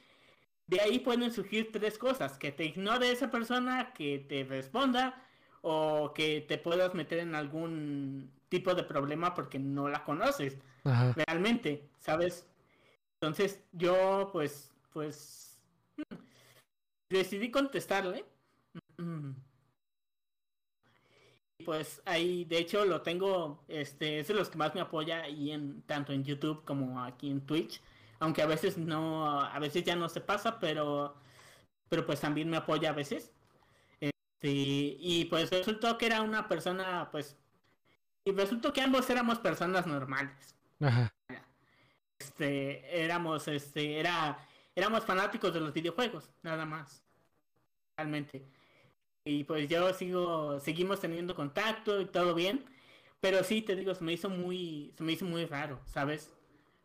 de 0.67 0.79
ahí 0.79 0.99
pueden 0.99 1.33
surgir 1.33 1.71
tres 1.71 1.97
cosas, 1.97 2.37
que 2.37 2.51
te 2.51 2.65
ignore 2.65 3.11
esa 3.11 3.31
persona, 3.31 3.93
que 3.93 4.19
te 4.19 4.43
responda 4.43 5.25
o 5.63 6.13
que 6.13 6.41
te 6.41 6.59
puedas 6.59 6.93
meter 6.93 7.19
en 7.19 7.33
algún 7.33 8.31
tipo 8.49 8.75
de 8.75 8.83
problema 8.83 9.33
porque 9.33 9.57
no 9.57 9.89
la 9.89 10.03
conoces 10.03 10.57
Ajá. 10.83 11.13
realmente, 11.13 11.89
¿sabes? 11.99 12.45
Entonces 13.19 13.63
yo 13.71 14.29
pues 14.31 14.70
pues 14.91 15.59
decidí 17.09 17.51
contestarle. 17.51 18.25
Y 21.59 21.63
pues 21.63 22.01
ahí 22.05 22.45
de 22.45 22.59
hecho 22.59 22.85
lo 22.85 23.01
tengo, 23.01 23.63
este, 23.67 24.19
es 24.19 24.27
de 24.27 24.33
los 24.33 24.49
que 24.49 24.57
más 24.57 24.73
me 24.75 24.81
apoya 24.81 25.27
y 25.27 25.51
en 25.51 25.81
tanto 25.83 26.13
en 26.13 26.23
YouTube 26.23 26.63
como 26.65 27.03
aquí 27.03 27.29
en 27.29 27.41
Twitch, 27.45 27.81
aunque 28.19 28.41
a 28.41 28.47
veces 28.47 28.77
no, 28.77 29.41
a 29.41 29.59
veces 29.59 29.83
ya 29.83 29.95
no 29.95 30.09
se 30.09 30.21
pasa, 30.21 30.59
pero 30.59 31.15
pero 31.91 32.05
pues 32.05 32.21
también 32.21 32.49
me 32.49 32.55
apoya 32.55 32.91
a 32.91 32.93
veces. 32.93 33.33
Este, 33.99 34.47
y 34.49 35.25
pues 35.29 35.49
resultó 35.49 35.97
que 35.97 36.05
era 36.05 36.21
una 36.21 36.47
persona, 36.47 37.09
pues, 37.11 37.35
y 38.23 38.31
resultó 38.31 38.71
que 38.71 38.81
ambos 38.81 39.09
éramos 39.09 39.39
personas 39.39 39.85
normales. 39.85 40.55
Ajá. 40.79 41.13
Este, 42.17 43.03
éramos, 43.03 43.49
este, 43.49 43.99
era, 43.99 44.39
éramos 44.76 45.05
fanáticos 45.05 45.53
de 45.53 45.59
los 45.61 45.74
videojuegos, 45.74 46.32
nada 46.43 46.65
más, 46.65 47.03
realmente. 47.97 48.45
Y 49.26 49.43
pues 49.45 49.69
yo 49.69 49.93
sigo, 49.93 50.59
seguimos 50.59 50.99
teniendo 50.99 51.36
contacto 51.36 52.01
y 52.01 52.05
todo 52.05 52.34
bien, 52.36 52.65
pero 53.19 53.43
sí, 53.43 53.61
te 53.61 53.76
digo, 53.76 53.95
se 53.95 54.03
me 54.03 54.13
hizo 54.13 54.30
muy, 54.30 54.93
se 54.97 55.03
me 55.03 55.13
hizo 55.13 55.26
muy 55.26 55.45
raro, 55.45 55.82
¿sabes? 55.86 56.34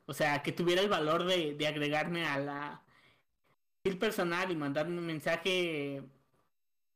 O 0.06 0.14
sea, 0.14 0.42
que 0.42 0.52
tuviera 0.52 0.82
el 0.82 0.88
valor 0.88 1.24
de, 1.24 1.54
de 1.54 1.66
agregarme 1.66 2.26
a 2.26 2.38
la 2.38 2.82
perfil 3.82 3.98
personal 3.98 4.50
y 4.50 4.56
mandarme 4.56 4.98
un 4.98 5.06
mensaje 5.06 6.02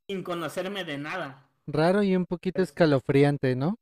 sin 0.08 0.22
conocerme 0.22 0.84
de 0.84 0.98
nada. 0.98 1.48
Raro 1.66 2.02
y 2.02 2.14
un 2.16 2.26
poquito 2.26 2.62
¿sabes? 2.62 2.68
escalofriante, 2.70 3.56
¿no? 3.56 3.76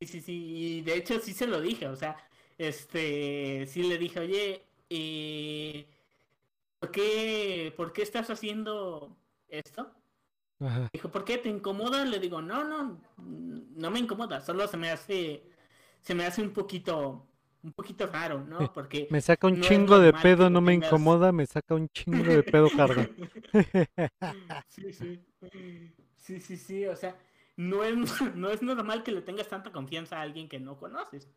Sí, 0.00 0.06
sí, 0.06 0.20
sí, 0.20 0.32
y 0.78 0.82
de 0.82 0.94
hecho 0.96 1.20
sí 1.20 1.34
se 1.34 1.46
lo 1.46 1.60
dije, 1.60 1.86
o 1.86 1.94
sea, 1.96 2.16
este, 2.60 3.66
sí 3.66 3.82
le 3.82 3.96
dije, 3.96 4.20
oye, 4.20 4.62
eh, 4.90 5.86
¿por 6.78 6.90
qué, 6.90 7.72
¿por 7.76 7.92
qué 7.92 8.02
estás 8.02 8.28
haciendo 8.28 9.16
esto? 9.48 9.90
Ajá. 10.60 10.90
Dijo, 10.92 11.10
¿por 11.10 11.24
qué 11.24 11.38
te 11.38 11.48
incomoda? 11.48 12.04
Le 12.04 12.18
digo, 12.18 12.42
no, 12.42 12.64
no, 12.64 13.00
no 13.16 13.90
me 13.90 13.98
incomoda, 13.98 14.42
solo 14.42 14.68
se 14.68 14.76
me 14.76 14.90
hace, 14.90 15.42
se 16.00 16.14
me 16.14 16.26
hace 16.26 16.42
un 16.42 16.52
poquito, 16.52 17.26
un 17.62 17.72
poquito 17.72 18.06
raro, 18.06 18.44
¿no? 18.44 18.70
Porque 18.74 19.08
Me 19.10 19.22
saca 19.22 19.46
un 19.46 19.58
no 19.58 19.64
chingo 19.64 19.98
de 19.98 20.12
pedo, 20.12 20.50
no 20.50 20.60
me 20.60 20.72
tengas... 20.72 20.88
incomoda, 20.88 21.32
me 21.32 21.46
saca 21.46 21.74
un 21.74 21.88
chingo 21.88 22.34
de 22.34 22.42
pedo 22.42 22.68
carga. 22.76 23.08
Sí, 24.68 24.92
sí, 24.92 25.24
sí, 26.16 26.40
sí, 26.40 26.56
sí, 26.58 26.86
o 26.86 26.94
sea, 26.96 27.16
no 27.56 27.84
es, 27.84 27.94
no 28.36 28.50
es 28.50 28.60
normal 28.62 29.02
que 29.02 29.12
le 29.12 29.22
tengas 29.22 29.48
tanta 29.48 29.72
confianza 29.72 30.18
a 30.18 30.22
alguien 30.22 30.48
que 30.48 30.60
no 30.60 30.76
conoces. 30.76 31.28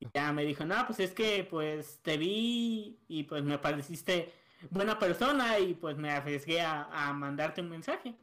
Y 0.00 0.06
Exacto. 0.06 0.12
ya 0.14 0.32
me 0.32 0.44
dijo, 0.44 0.64
no, 0.64 0.86
pues 0.86 1.00
es 1.00 1.12
que 1.14 1.44
pues 1.48 2.00
te 2.02 2.16
vi 2.18 3.00
y 3.08 3.24
pues 3.24 3.42
me 3.44 3.58
pareciste 3.58 4.32
buena 4.70 4.98
persona 4.98 5.58
y 5.58 5.74
pues 5.74 5.96
me 5.96 6.10
arriesgué 6.10 6.60
a, 6.62 6.84
a 7.10 7.12
mandarte 7.12 7.60
un 7.60 7.70
mensaje. 7.70 8.16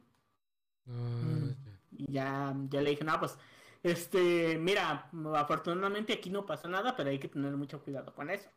Mm. 0.86 1.54
Ah, 1.66 1.78
Y 1.90 2.12
ya, 2.12 2.54
ya 2.68 2.80
le 2.80 2.90
dije, 2.90 3.04
no, 3.04 3.18
pues, 3.20 3.38
este, 3.82 4.58
mira, 4.58 5.10
afortunadamente 5.36 6.12
aquí 6.14 6.30
no 6.30 6.46
pasa 6.46 6.68
nada, 6.68 6.96
pero 6.96 7.10
hay 7.10 7.18
que 7.18 7.28
tener 7.28 7.56
mucho 7.56 7.82
cuidado 7.82 8.14
con 8.14 8.30
eso. 8.30 8.50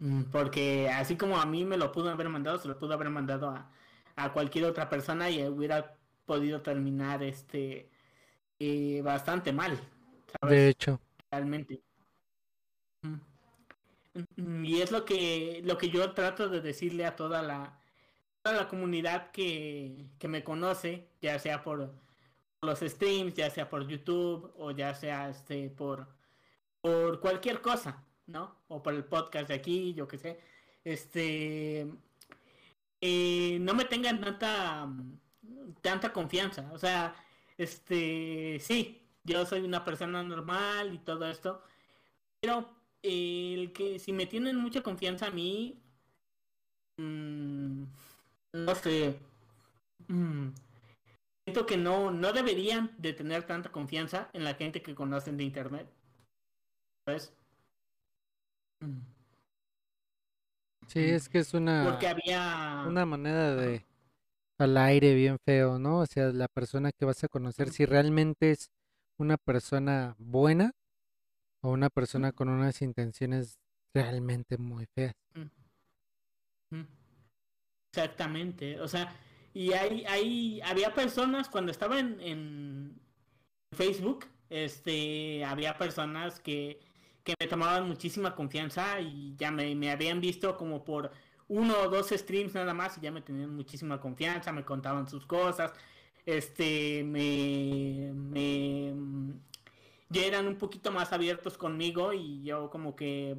Mm, 0.00 0.24
porque 0.30 0.90
así 0.90 1.16
como 1.16 1.38
a 1.40 1.46
mí 1.46 1.64
me 1.64 1.76
lo 1.76 1.92
pudo 1.92 2.10
haber 2.10 2.28
mandado, 2.28 2.58
se 2.58 2.68
lo 2.68 2.78
pudo 2.78 2.94
haber 2.94 3.10
mandado 3.10 3.48
a, 3.50 3.70
a 4.16 4.32
cualquier 4.32 4.64
otra 4.66 4.88
persona 4.88 5.30
y 5.30 5.42
hubiera 5.46 5.96
podido 6.26 6.60
terminar 6.62 7.22
este 7.22 7.90
eh, 8.58 9.02
bastante 9.04 9.52
mal. 9.52 9.80
¿sabes? 10.40 10.56
De 10.56 10.68
hecho. 10.68 11.00
Realmente. 11.30 11.82
Y 14.36 14.80
es 14.80 14.90
lo 14.90 15.04
que, 15.04 15.60
lo 15.64 15.78
que 15.78 15.90
yo 15.90 16.12
trato 16.12 16.48
de 16.48 16.60
decirle 16.60 17.06
a 17.06 17.16
toda 17.16 17.42
la, 17.42 17.78
toda 18.42 18.56
la 18.56 18.68
comunidad 18.68 19.30
que, 19.30 20.06
que 20.18 20.28
me 20.28 20.42
conoce, 20.42 21.08
ya 21.20 21.38
sea 21.38 21.62
por 21.62 21.92
los 22.62 22.80
streams, 22.80 23.34
ya 23.34 23.50
sea 23.50 23.68
por 23.68 23.86
YouTube 23.86 24.52
o 24.56 24.72
ya 24.72 24.94
sea 24.94 25.28
este 25.28 25.70
por, 25.70 26.08
por 26.80 27.20
cualquier 27.20 27.60
cosa, 27.60 28.04
¿no? 28.26 28.56
O 28.68 28.82
por 28.82 28.94
el 28.94 29.04
podcast 29.04 29.48
de 29.48 29.54
aquí, 29.54 29.94
yo 29.94 30.08
qué 30.08 30.18
sé. 30.18 30.40
Este 30.84 31.86
eh, 33.00 33.58
no 33.60 33.74
me 33.74 33.84
tengan 33.84 34.20
tanta 34.20 34.88
tanta 35.80 36.12
confianza. 36.12 36.68
O 36.72 36.78
sea, 36.78 37.14
este 37.56 38.58
sí, 38.60 39.07
yo 39.28 39.46
soy 39.46 39.60
una 39.60 39.84
persona 39.84 40.22
normal 40.22 40.94
y 40.94 40.98
todo 40.98 41.26
esto. 41.26 41.62
Pero 42.40 42.68
el 43.02 43.72
que 43.72 43.98
si 43.98 44.12
me 44.12 44.26
tienen 44.26 44.56
mucha 44.56 44.82
confianza 44.82 45.26
a 45.26 45.30
mí, 45.30 45.80
mmm, 46.98 47.84
no 48.54 48.74
sé. 48.74 49.18
Mmm, 50.08 50.48
siento 51.44 51.66
que 51.66 51.76
no, 51.76 52.10
no 52.10 52.32
deberían 52.32 52.94
de 52.98 53.12
tener 53.12 53.44
tanta 53.44 53.70
confianza 53.70 54.30
en 54.32 54.44
la 54.44 54.54
gente 54.54 54.82
que 54.82 54.94
conocen 54.94 55.36
de 55.36 55.44
internet. 55.44 55.88
¿Sabes? 57.06 57.32
Sí, 60.86 61.00
es 61.00 61.28
que 61.28 61.40
es 61.40 61.52
una, 61.52 61.84
Porque 61.90 62.08
había... 62.08 62.84
una 62.86 63.04
manera 63.04 63.54
de 63.54 63.84
al 64.58 64.76
aire 64.76 65.14
bien 65.14 65.38
feo, 65.44 65.78
¿no? 65.78 66.00
O 66.00 66.06
sea, 66.06 66.32
la 66.32 66.48
persona 66.48 66.90
que 66.92 67.04
vas 67.04 67.22
a 67.22 67.28
conocer, 67.28 67.70
si 67.70 67.86
realmente 67.86 68.50
es 68.50 68.70
una 69.18 69.36
persona 69.36 70.16
buena 70.18 70.72
o 71.60 71.70
una 71.70 71.90
persona 71.90 72.32
con 72.32 72.48
unas 72.48 72.80
intenciones 72.82 73.58
realmente 73.92 74.56
muy 74.58 74.86
feas. 74.86 75.14
Exactamente, 77.92 78.80
o 78.80 78.88
sea, 78.88 79.14
y 79.54 79.72
hay, 79.72 80.04
hay, 80.06 80.60
había 80.62 80.94
personas 80.94 81.48
cuando 81.48 81.72
estaba 81.72 81.98
en, 81.98 82.20
en 82.20 83.00
Facebook, 83.72 84.26
este, 84.50 85.44
había 85.44 85.76
personas 85.76 86.38
que, 86.38 86.80
que 87.24 87.34
me 87.40 87.46
tomaban 87.46 87.88
muchísima 87.88 88.34
confianza 88.34 89.00
y 89.00 89.34
ya 89.36 89.50
me, 89.50 89.74
me 89.74 89.90
habían 89.90 90.20
visto 90.20 90.56
como 90.56 90.84
por 90.84 91.10
uno 91.48 91.74
o 91.80 91.88
dos 91.88 92.10
streams 92.10 92.54
nada 92.54 92.74
más 92.74 92.98
y 92.98 93.00
ya 93.00 93.10
me 93.10 93.22
tenían 93.22 93.54
muchísima 93.54 94.00
confianza, 94.00 94.52
me 94.52 94.64
contaban 94.64 95.08
sus 95.08 95.26
cosas, 95.26 95.72
este, 96.28 97.02
me, 97.04 98.12
me, 98.12 98.92
ya 100.10 100.26
eran 100.26 100.46
un 100.46 100.56
poquito 100.58 100.92
más 100.92 101.10
abiertos 101.14 101.56
conmigo 101.56 102.12
y 102.12 102.42
yo 102.42 102.68
como 102.68 102.94
que 102.94 103.34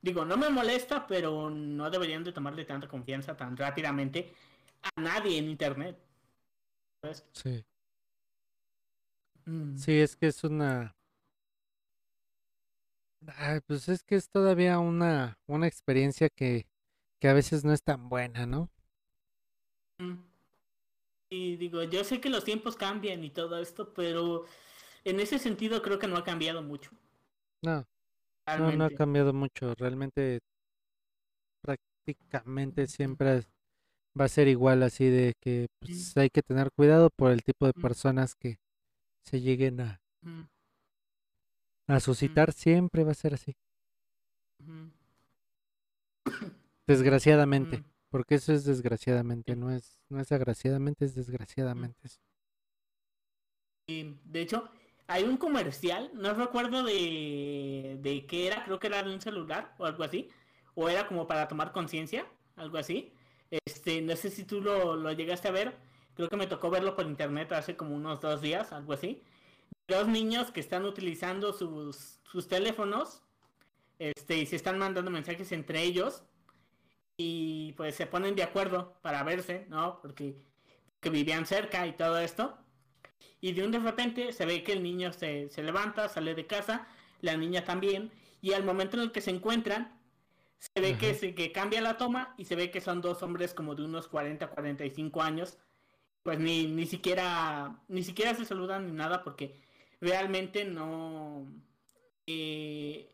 digo, 0.00 0.24
no 0.24 0.36
me 0.36 0.48
molesta, 0.48 1.08
pero 1.08 1.50
no 1.50 1.90
deberían 1.90 2.22
de 2.22 2.32
tomarle 2.32 2.64
tanta 2.64 2.86
confianza 2.86 3.36
tan 3.36 3.56
rápidamente 3.56 4.32
a 4.82 5.00
nadie 5.00 5.38
en 5.38 5.48
internet. 5.48 5.98
Sí. 7.32 7.64
Mm. 9.44 9.76
Sí, 9.76 9.98
es 9.98 10.14
que 10.14 10.28
es 10.28 10.44
una... 10.44 10.94
pues 13.66 13.88
es 13.88 14.04
que 14.04 14.14
es 14.14 14.30
todavía 14.30 14.78
una, 14.78 15.36
una 15.46 15.66
experiencia 15.66 16.28
que, 16.28 16.68
que 17.18 17.28
a 17.28 17.32
veces 17.32 17.64
no 17.64 17.72
es 17.72 17.82
tan 17.82 18.08
buena, 18.08 18.46
¿no? 18.46 18.70
Mm. 19.98 20.27
Y 21.30 21.56
digo, 21.56 21.82
yo 21.82 22.04
sé 22.04 22.20
que 22.20 22.30
los 22.30 22.44
tiempos 22.44 22.76
cambian 22.76 23.22
y 23.22 23.30
todo 23.30 23.58
esto, 23.58 23.92
pero 23.92 24.44
en 25.04 25.20
ese 25.20 25.38
sentido 25.38 25.82
creo 25.82 25.98
que 25.98 26.08
no 26.08 26.16
ha 26.16 26.24
cambiado 26.24 26.62
mucho. 26.62 26.90
No, 27.62 27.84
no, 28.58 28.72
no 28.72 28.84
ha 28.84 28.90
cambiado 28.90 29.32
mucho. 29.32 29.74
Realmente, 29.74 30.40
prácticamente 31.62 32.86
siempre 32.86 33.42
va 34.18 34.24
a 34.24 34.28
ser 34.28 34.48
igual, 34.48 34.82
así 34.82 35.06
de 35.06 35.34
que 35.40 35.66
pues, 35.80 36.16
hay 36.16 36.30
que 36.30 36.42
tener 36.42 36.70
cuidado 36.72 37.10
por 37.10 37.30
el 37.30 37.42
tipo 37.42 37.66
de 37.66 37.72
personas 37.74 38.34
que 38.34 38.58
se 39.24 39.40
lleguen 39.40 39.80
a, 39.80 40.00
a 41.88 42.00
suscitar. 42.00 42.52
Siempre 42.52 43.04
va 43.04 43.12
a 43.12 43.14
ser 43.14 43.34
así. 43.34 43.54
Desgraciadamente, 46.86 47.84
porque 48.10 48.36
eso 48.36 48.52
es 48.52 48.64
desgraciadamente, 48.64 49.56
no 49.56 49.70
es, 49.70 49.98
no 50.08 50.20
es 50.20 50.32
agraciadamente, 50.32 51.04
es 51.04 51.14
desgraciadamente. 51.14 52.08
Y 53.86 54.16
de 54.24 54.40
hecho, 54.40 54.68
hay 55.06 55.24
un 55.24 55.36
comercial, 55.36 56.10
no 56.14 56.34
recuerdo 56.34 56.82
de, 56.82 57.98
de 58.00 58.26
qué 58.26 58.46
era, 58.46 58.64
creo 58.64 58.78
que 58.78 58.86
era 58.86 59.02
de 59.02 59.12
un 59.12 59.20
celular 59.20 59.74
o 59.78 59.86
algo 59.86 60.04
así, 60.04 60.28
o 60.74 60.88
era 60.88 61.06
como 61.06 61.26
para 61.26 61.48
tomar 61.48 61.72
conciencia, 61.72 62.26
algo 62.56 62.78
así. 62.78 63.12
Este, 63.50 64.02
no 64.02 64.14
sé 64.16 64.30
si 64.30 64.44
tú 64.44 64.60
lo, 64.60 64.96
lo 64.96 65.12
llegaste 65.12 65.48
a 65.48 65.52
ver, 65.52 65.76
creo 66.14 66.28
que 66.28 66.36
me 66.36 66.46
tocó 66.46 66.70
verlo 66.70 66.94
por 66.94 67.06
internet 67.06 67.52
hace 67.52 67.76
como 67.76 67.94
unos 67.94 68.20
dos 68.20 68.42
días, 68.42 68.72
algo 68.72 68.92
así. 68.92 69.22
Dos 69.86 70.06
niños 70.08 70.50
que 70.50 70.60
están 70.60 70.84
utilizando 70.84 71.52
sus, 71.52 72.20
sus 72.24 72.48
teléfonos, 72.48 73.22
este, 73.98 74.38
y 74.38 74.46
se 74.46 74.56
están 74.56 74.78
mandando 74.78 75.10
mensajes 75.10 75.50
entre 75.52 75.82
ellos 75.82 76.22
y 77.18 77.72
pues 77.72 77.96
se 77.96 78.06
ponen 78.06 78.36
de 78.36 78.44
acuerdo 78.44 78.96
para 79.02 79.24
verse, 79.24 79.66
¿no? 79.68 80.00
Porque 80.00 80.36
que 81.00 81.10
vivían 81.10 81.46
cerca 81.46 81.86
y 81.86 81.92
todo 81.92 82.18
esto. 82.18 82.56
Y 83.40 83.52
de 83.52 83.64
un 83.64 83.72
de 83.72 83.80
repente 83.80 84.32
se 84.32 84.46
ve 84.46 84.62
que 84.62 84.72
el 84.72 84.82
niño 84.82 85.12
se, 85.12 85.50
se 85.50 85.62
levanta, 85.62 86.08
sale 86.08 86.34
de 86.34 86.46
casa, 86.46 86.86
la 87.20 87.36
niña 87.36 87.64
también, 87.64 88.10
y 88.40 88.52
al 88.52 88.64
momento 88.64 88.96
en 88.96 89.02
el 89.02 89.12
que 89.12 89.20
se 89.20 89.30
encuentran, 89.30 90.00
se 90.58 90.80
ve 90.80 90.96
que, 90.96 91.14
se, 91.14 91.34
que 91.34 91.52
cambia 91.52 91.80
la 91.80 91.96
toma 91.96 92.34
y 92.38 92.44
se 92.44 92.56
ve 92.56 92.70
que 92.70 92.80
son 92.80 93.00
dos 93.00 93.22
hombres 93.22 93.52
como 93.52 93.74
de 93.74 93.84
unos 93.84 94.08
40, 94.08 94.48
45 94.48 95.22
años. 95.22 95.58
Pues 96.22 96.38
ni, 96.38 96.66
ni 96.66 96.86
siquiera 96.86 97.80
ni 97.88 98.02
siquiera 98.02 98.34
se 98.34 98.44
saludan 98.44 98.86
ni 98.86 98.92
nada 98.92 99.22
porque 99.22 99.60
realmente 100.00 100.64
no 100.64 101.46
eh, 102.26 103.10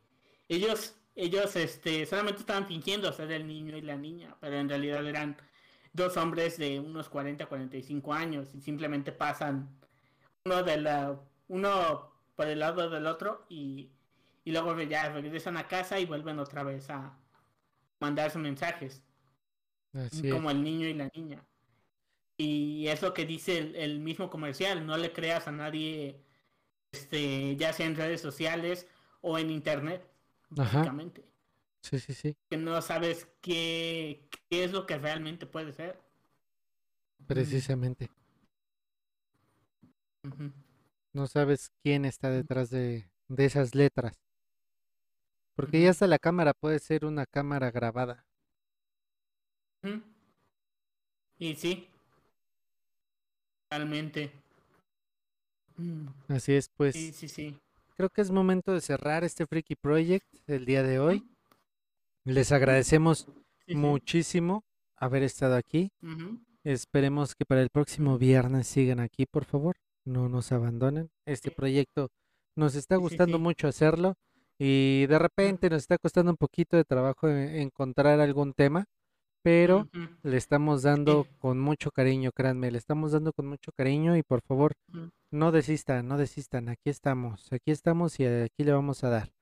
ellos 0.48 0.96
ellos 1.14 1.54
este, 1.56 2.06
solamente 2.06 2.40
estaban 2.40 2.66
fingiendo 2.66 3.12
ser 3.12 3.30
el 3.32 3.46
niño 3.46 3.76
y 3.76 3.82
la 3.82 3.96
niña, 3.96 4.36
pero 4.40 4.56
en 4.56 4.68
realidad 4.68 5.06
eran 5.06 5.36
dos 5.92 6.16
hombres 6.16 6.58
de 6.58 6.80
unos 6.80 7.08
40, 7.08 7.46
45 7.46 8.12
años 8.12 8.54
y 8.54 8.60
simplemente 8.60 9.12
pasan 9.12 9.68
uno 10.44 10.62
de 10.62 10.76
la 10.78 11.20
uno 11.46 12.12
por 12.34 12.48
el 12.48 12.58
lado 12.58 12.90
del 12.90 13.06
otro 13.06 13.46
y, 13.48 13.92
y 14.44 14.52
luego 14.52 14.80
ya 14.82 15.10
regresan 15.10 15.56
a 15.56 15.68
casa 15.68 16.00
y 16.00 16.06
vuelven 16.06 16.38
otra 16.38 16.64
vez 16.64 16.90
a 16.90 17.16
mandarse 18.00 18.38
mensajes. 18.38 19.02
como 20.30 20.50
el 20.50 20.62
niño 20.64 20.88
y 20.88 20.94
la 20.94 21.08
niña. 21.14 21.44
Y 22.36 22.88
es 22.88 23.00
lo 23.02 23.14
que 23.14 23.24
dice 23.24 23.58
el, 23.58 23.76
el, 23.76 24.00
mismo 24.00 24.28
comercial, 24.28 24.84
no 24.84 24.96
le 24.96 25.12
creas 25.12 25.46
a 25.46 25.52
nadie, 25.52 26.24
este, 26.90 27.54
ya 27.54 27.72
sea 27.72 27.86
en 27.86 27.94
redes 27.94 28.20
sociales 28.20 28.88
o 29.20 29.38
en 29.38 29.50
internet 29.50 30.13
básicamente. 30.54 31.24
Sí, 31.82 31.98
sí, 31.98 32.14
sí. 32.14 32.36
Que 32.48 32.56
no 32.56 32.80
sabes 32.80 33.28
qué, 33.42 34.28
qué 34.48 34.64
es 34.64 34.72
lo 34.72 34.86
que 34.86 34.96
realmente 34.96 35.46
puede 35.46 35.72
ser. 35.72 36.00
Precisamente. 37.26 38.10
No 41.12 41.26
sabes 41.26 41.70
quién 41.82 42.06
está 42.06 42.30
detrás 42.30 42.70
de, 42.70 43.10
de 43.28 43.44
esas 43.44 43.74
letras. 43.74 44.18
Porque 45.54 45.82
ya 45.82 45.90
hasta 45.90 46.06
la 46.06 46.18
cámara 46.18 46.54
puede 46.54 46.78
ser 46.78 47.04
una 47.04 47.26
cámara 47.26 47.70
grabada. 47.70 48.24
Y 51.38 51.54
sí. 51.54 51.88
Realmente. 53.70 54.32
Así 56.28 56.54
es, 56.54 56.70
pues. 56.70 56.94
Sí, 56.94 57.12
sí, 57.12 57.28
sí 57.28 57.60
creo 57.94 58.10
que 58.10 58.20
es 58.20 58.30
momento 58.30 58.72
de 58.72 58.80
cerrar 58.80 59.24
este 59.24 59.46
Freaky 59.46 59.76
Project 59.76 60.26
el 60.46 60.64
día 60.64 60.82
de 60.82 60.98
hoy. 60.98 61.24
Les 62.24 62.52
agradecemos 62.52 63.28
muchísimo 63.68 64.64
haber 64.96 65.22
estado 65.22 65.56
aquí. 65.56 65.90
Esperemos 66.64 67.34
que 67.34 67.44
para 67.44 67.62
el 67.62 67.70
próximo 67.70 68.18
viernes 68.18 68.66
sigan 68.66 69.00
aquí, 69.00 69.26
por 69.26 69.44
favor. 69.44 69.76
No 70.04 70.28
nos 70.28 70.52
abandonen. 70.52 71.10
Este 71.26 71.50
proyecto 71.50 72.08
nos 72.56 72.74
está 72.74 72.96
gustando 72.96 73.38
mucho 73.38 73.68
hacerlo 73.68 74.14
y 74.58 75.06
de 75.06 75.18
repente 75.18 75.68
nos 75.70 75.82
está 75.82 75.98
costando 75.98 76.30
un 76.30 76.36
poquito 76.36 76.76
de 76.76 76.84
trabajo 76.84 77.28
e-, 77.28 77.62
encontrar 77.62 78.20
algún 78.20 78.52
tema, 78.52 78.84
pero 79.42 79.88
le 80.22 80.36
estamos 80.36 80.82
dando 80.82 81.26
con 81.40 81.58
mucho 81.58 81.90
cariño, 81.90 82.30
créanme, 82.32 82.70
le 82.70 82.78
estamos 82.78 83.12
dando 83.12 83.32
con 83.32 83.46
mucho 83.46 83.72
cariño 83.72 84.16
y 84.16 84.22
por 84.22 84.42
favor 84.42 84.74
no 85.34 85.52
desistan, 85.52 86.06
no 86.08 86.16
desistan, 86.16 86.68
aquí 86.68 86.88
estamos, 86.90 87.52
aquí 87.52 87.70
estamos 87.70 88.18
y 88.20 88.24
aquí 88.26 88.64
le 88.64 88.72
vamos 88.72 89.04
a 89.04 89.10
dar. 89.10 89.32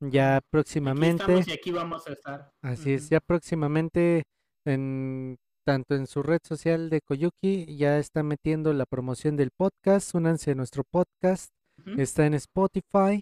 Ya 0.00 0.40
próximamente. 0.50 1.44
y 1.46 1.52
aquí 1.52 1.70
vamos 1.70 2.06
a 2.08 2.12
estar. 2.12 2.52
Así 2.62 2.94
es, 2.94 3.08
ya 3.10 3.20
próximamente 3.20 4.24
en 4.64 5.38
tanto 5.64 5.94
en 5.94 6.06
su 6.06 6.22
red 6.22 6.40
social 6.42 6.90
de 6.90 7.00
Koyuki 7.00 7.76
ya 7.76 7.98
está 7.98 8.22
metiendo 8.22 8.72
la 8.72 8.86
promoción 8.86 9.36
del 9.36 9.50
podcast. 9.50 10.14
Únanse 10.14 10.52
a 10.52 10.54
nuestro 10.54 10.84
podcast. 10.84 11.50
Está 11.98 12.26
en 12.26 12.34
Spotify, 12.34 13.20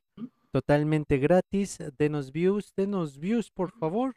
totalmente 0.51 1.19
gratis. 1.19 1.78
Denos 1.99 2.32
views, 2.32 2.73
denos 2.77 3.19
views, 3.19 3.51
por 3.51 3.70
favor. 3.73 4.15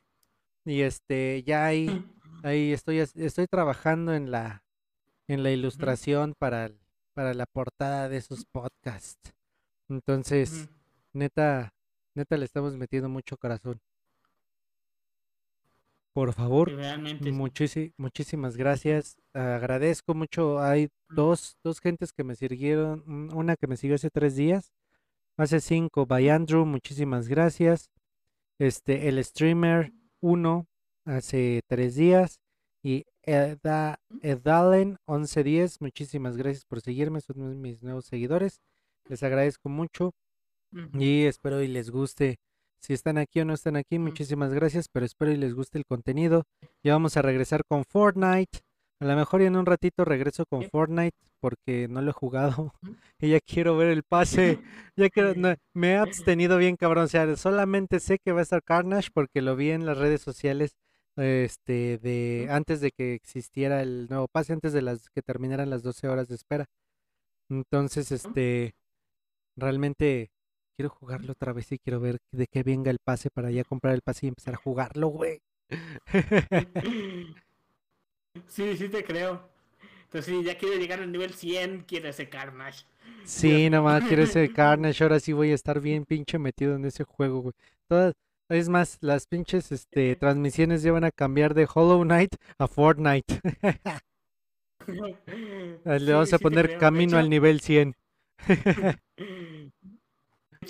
Y 0.66 0.82
este, 0.82 1.44
ya 1.44 1.66
ahí, 1.66 2.06
ahí 2.44 2.74
estoy, 2.74 3.00
estoy 3.00 3.48
trabajando 3.48 4.14
en 4.14 4.32
la, 4.32 4.64
en 5.28 5.44
la 5.44 5.52
ilustración 5.52 6.34
para, 6.38 6.72
para 7.16 7.34
la 7.34 7.46
portada 7.48 8.10
de 8.10 8.18
esos 8.18 8.46
podcasts. 8.46 9.34
Entonces, 9.90 10.70
neta, 11.14 11.74
neta 12.14 12.38
le 12.38 12.46
estamos 12.46 12.76
metiendo 12.76 13.10
mucho 13.10 13.38
corazón. 13.38 13.80
Por 16.14 16.34
favor, 16.34 16.72
muchísimas 17.98 18.56
gracias. 18.56 19.18
Agradezco 19.34 20.14
mucho. 20.14 20.62
Hay 20.62 20.90
dos, 21.10 21.58
dos 21.64 21.80
gentes 21.80 22.14
que 22.14 22.24
me 22.24 22.36
siguieron. 22.36 23.04
Una 23.34 23.56
que 23.56 23.68
me 23.68 23.76
siguió 23.76 23.96
hace 23.96 24.10
tres 24.10 24.36
días. 24.36 24.72
Hace 25.38 25.60
cinco, 25.60 26.06
by 26.06 26.30
Andrew, 26.30 26.66
muchísimas 26.66 27.28
gracias. 27.28 27.90
Este, 28.60 29.10
el 29.10 29.22
streamer 29.24 29.92
uno 30.22 30.68
hace 31.04 31.62
tres 31.68 31.96
días. 31.96 32.40
Y 32.82 33.06
Eda, 33.26 34.00
Edalen 34.22 34.98
1110, 35.08 35.82
muchísimas 35.82 36.38
gracias 36.38 36.66
por 36.66 36.82
seguirme. 36.82 37.22
Son 37.22 37.62
mis 37.62 37.84
nuevos 37.84 38.06
seguidores. 38.06 38.60
Les 39.08 39.24
agradezco 39.24 39.70
mucho. 39.70 40.14
Y 40.94 41.24
espero 41.24 41.62
y 41.62 41.70
les 41.70 41.90
guste 41.90 42.38
si 42.86 42.94
están 42.94 43.18
aquí 43.18 43.40
o 43.42 43.46
no 43.46 43.56
están 43.56 43.78
aquí, 43.78 43.98
muchísimas 43.98 44.54
gracias, 44.54 44.90
pero 44.90 45.08
espero 45.08 45.32
y 45.32 45.38
les 45.38 45.56
guste 45.56 45.80
el 45.80 45.86
contenido. 45.88 46.44
Ya 46.84 46.94
vamos 46.94 47.18
a 47.18 47.24
regresar 47.24 47.64
con 47.68 47.84
Fortnite. 47.84 48.60
A 49.00 49.06
lo 49.06 49.16
mejor 49.16 49.42
en 49.42 49.56
un 49.56 49.66
ratito 49.66 50.06
regreso 50.06 50.46
con 50.46 50.70
Fortnite 50.70 51.18
porque 51.42 51.88
no 51.90 52.04
lo 52.04 52.12
he 52.12 52.14
jugado 52.14 52.74
y 53.20 53.32
ya 53.32 53.40
quiero 53.40 53.76
ver 53.76 53.88
el 53.88 54.04
pase. 54.04 54.60
Ya 54.98 55.10
quiero, 55.10 55.34
me 55.74 55.90
he 55.90 55.98
abstenido 55.98 56.58
bien 56.58 56.78
cabrón, 56.78 57.04
o 57.04 57.08
sea, 57.08 57.36
solamente 57.36 58.00
sé 58.00 58.18
que 58.24 58.32
va 58.32 58.40
a 58.40 58.44
estar 58.44 58.64
Carnage 58.64 59.10
porque 59.14 59.42
lo 59.42 59.58
vi 59.58 59.72
en 59.72 59.86
las 59.86 59.98
redes 59.98 60.22
sociales 60.22 60.78
este 61.18 61.98
de 62.00 62.48
antes 62.50 62.82
de 62.82 62.92
que 62.92 63.14
existiera 63.14 63.82
el 63.82 64.08
nuevo 64.10 64.28
pase, 64.28 64.54
antes 64.54 64.74
de 64.74 64.82
las 64.82 65.10
que 65.10 65.22
terminaran 65.22 65.70
las 65.70 65.84
12 65.84 66.08
horas 66.08 66.28
de 66.28 66.36
espera. 66.36 66.66
Entonces, 67.50 68.12
este 68.12 68.76
realmente 69.56 70.32
quiero 70.76 70.90
jugarlo 70.90 71.34
otra 71.34 71.54
vez 71.54 71.72
y 71.72 71.80
quiero 71.80 72.00
ver 72.00 72.18
de 72.32 72.48
qué 72.48 72.64
venga 72.64 72.92
el 72.92 73.00
pase 73.04 73.30
para 73.30 73.52
ya 73.52 73.64
comprar 73.64 73.94
el 73.96 74.02
pase 74.02 74.26
y 74.26 74.30
empezar 74.30 74.56
a 74.56 74.58
jugarlo, 74.58 75.08
güey. 75.08 75.42
Sí, 78.48 78.76
sí 78.76 78.90
te 78.90 79.04
creo. 79.04 79.50
Entonces, 80.04 80.26
sí, 80.26 80.44
ya 80.44 80.58
quiero 80.58 80.78
llegar 80.78 81.00
al 81.00 81.12
nivel 81.12 81.34
100, 81.34 81.86
quiero 81.88 82.10
ese 82.10 82.30
Carnage. 82.30 82.86
Sí, 83.24 83.70
nomás 83.70 84.04
quiero 84.04 84.24
ese 84.24 84.50
Carnage. 84.54 85.04
Ahora 85.04 85.20
sí 85.20 85.34
voy 85.34 85.52
a 85.52 85.56
estar 85.56 85.80
bien 85.80 86.06
pinche 86.06 86.38
metido 86.38 86.76
en 86.76 86.86
ese 86.86 87.04
juego, 87.04 87.42
güey. 87.42 87.54
Todas, 87.88 88.14
es 88.50 88.70
más, 88.70 88.98
las 89.02 89.28
pinches 89.28 89.72
este, 89.72 90.16
transmisiones 90.16 90.84
ya 90.84 90.92
van 90.92 91.04
a 91.04 91.12
cambiar 91.12 91.54
de 91.54 91.68
Hollow 91.74 92.04
Knight 92.04 92.36
a 92.58 92.68
Fortnite. 92.68 93.42
Le 95.86 96.14
vamos 96.14 96.34
a 96.34 96.40
poner 96.40 96.78
camino 96.78 97.18
al 97.18 97.30
nivel 97.30 97.62
100. 97.62 97.96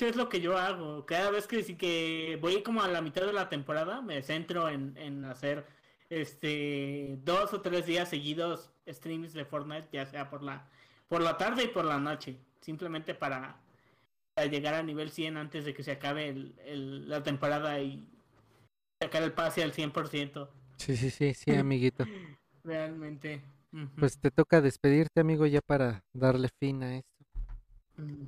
es 0.04 0.16
lo 0.16 0.30
que 0.30 0.42
yo 0.42 0.58
hago. 0.58 1.06
Cada 1.06 1.32
vez 1.32 1.48
que, 1.48 1.64
que 1.78 2.38
voy 2.42 2.62
como 2.64 2.82
a 2.82 2.88
la 2.88 3.02
mitad 3.02 3.26
de 3.26 3.34
la 3.34 3.50
temporada, 3.50 4.02
me 4.02 4.22
centro 4.22 4.70
en, 4.70 5.26
hacer 5.26 5.66
este 6.10 7.18
dos 7.24 7.54
o 7.54 7.62
tres 7.62 7.86
días 7.86 8.10
seguidos 8.10 8.72
streams 8.88 9.34
de 9.34 9.46
Fortnite, 9.46 9.88
ya 9.92 10.06
sea 10.06 10.30
por 10.30 10.44
la 10.44 10.68
por 11.08 11.22
la 11.22 11.38
tarde 11.38 11.64
y 11.64 11.68
por 11.68 11.86
la 11.86 12.00
noche, 12.00 12.38
simplemente 12.62 13.14
para, 13.14 13.58
llegar 14.44 14.74
a 14.74 14.84
nivel 14.84 15.12
100 15.12 15.38
antes 15.38 15.64
de 15.64 15.74
que 15.74 15.84
se 15.84 15.92
acabe 15.92 16.30
el, 16.30 17.10
la 17.10 17.24
temporada 17.24 17.80
y 17.80 18.08
sacar 19.02 19.24
el 19.24 19.32
pase 19.32 19.64
al 19.64 19.74
100%. 19.74 20.50
Sí, 20.78 20.98
sí, 20.98 21.10
sí, 21.10 21.34
sí, 21.34 21.52
amiguito. 21.56 22.06
Realmente. 22.64 23.42
Pues 23.98 24.20
te 24.20 24.32
toca 24.32 24.62
despedirte, 24.62 25.20
amigo, 25.20 25.46
ya 25.46 25.62
para 25.62 26.04
darle 26.14 26.50
fin 26.60 26.84
a 26.84 26.98
esto. 26.98 27.26
Mm. 27.98 28.28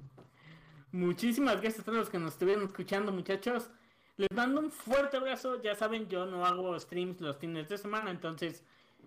Muchísimas 0.91 1.61
gracias 1.61 1.81
a 1.81 1.83
todos 1.83 1.97
los 1.97 2.09
que 2.09 2.19
nos 2.19 2.33
estuvieron 2.33 2.63
escuchando, 2.63 3.11
muchachos. 3.11 3.69
Les 4.15 4.31
mando 4.31 4.61
un 4.61 4.71
fuerte 4.71 5.17
abrazo. 5.17 5.61
Ya 5.61 5.75
saben, 5.75 6.07
yo 6.07 6.25
no 6.25 6.45
hago 6.45 6.77
streams 6.79 7.21
los 7.21 7.37
fines 7.37 7.69
de 7.69 7.77
semana, 7.77 8.11
entonces 8.11 8.63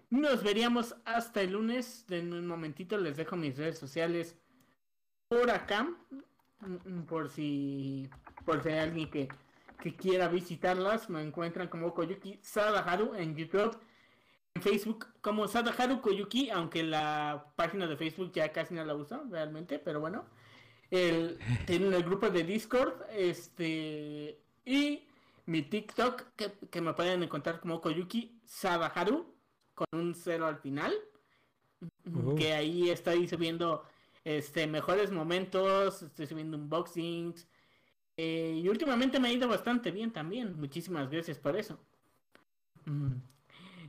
nos 0.08 0.42
veríamos 0.42 0.94
hasta 1.04 1.40
el 1.40 1.52
lunes. 1.52 2.04
En 2.10 2.32
un 2.32 2.46
momentito 2.46 2.96
les 2.98 3.16
dejo 3.16 3.36
mis 3.36 3.56
redes 3.56 3.78
sociales 3.78 4.36
por 5.28 5.50
acá, 5.50 5.88
por 7.08 7.28
si 7.28 8.08
por 8.44 8.62
si 8.62 8.68
hay 8.70 8.78
alguien 8.78 9.10
que, 9.10 9.28
que 9.80 9.94
quiera 9.94 10.28
visitarlas. 10.28 11.10
Me 11.10 11.22
encuentran 11.22 11.68
como 11.68 11.94
Koyuki 11.94 12.38
Sadaharu 12.42 13.14
en 13.14 13.36
YouTube. 13.36 13.78
En 14.54 14.62
Facebook 14.62 15.06
como 15.20 15.46
Sadaharu 15.46 16.00
Koyuki, 16.00 16.50
aunque 16.50 16.82
la 16.82 17.52
página 17.56 17.86
de 17.86 17.96
Facebook 17.96 18.32
ya 18.32 18.52
casi 18.52 18.74
no 18.74 18.84
la 18.84 18.94
uso 18.94 19.22
realmente, 19.30 19.78
pero 19.78 20.00
bueno 20.00 20.24
el, 20.90 21.38
en 21.66 21.92
el 21.92 22.02
grupo 22.02 22.30
de 22.30 22.44
Discord, 22.44 23.02
este, 23.12 24.40
y 24.64 25.04
mi 25.46 25.62
TikTok, 25.62 26.24
que, 26.70 26.80
me 26.80 26.94
pueden 26.94 27.22
encontrar 27.22 27.60
como 27.60 27.80
Koyuki 27.80 28.40
Sabaharu, 28.44 29.26
con 29.74 29.86
un 29.92 30.14
cero 30.14 30.46
al 30.46 30.58
final, 30.58 30.92
oh. 32.14 32.34
que 32.34 32.52
ahí 32.52 32.90
estoy 32.90 33.28
subiendo 33.28 33.84
este, 34.24 34.66
mejores 34.66 35.10
momentos, 35.10 36.02
estoy 36.02 36.26
subiendo 36.26 36.56
unboxings, 36.56 37.48
eh, 38.16 38.60
y 38.62 38.68
últimamente 38.68 39.18
me 39.18 39.28
ha 39.28 39.32
ido 39.32 39.48
bastante 39.48 39.90
bien 39.90 40.12
también, 40.12 40.58
muchísimas 40.58 41.10
gracias 41.10 41.38
por 41.38 41.56
eso. 41.56 41.78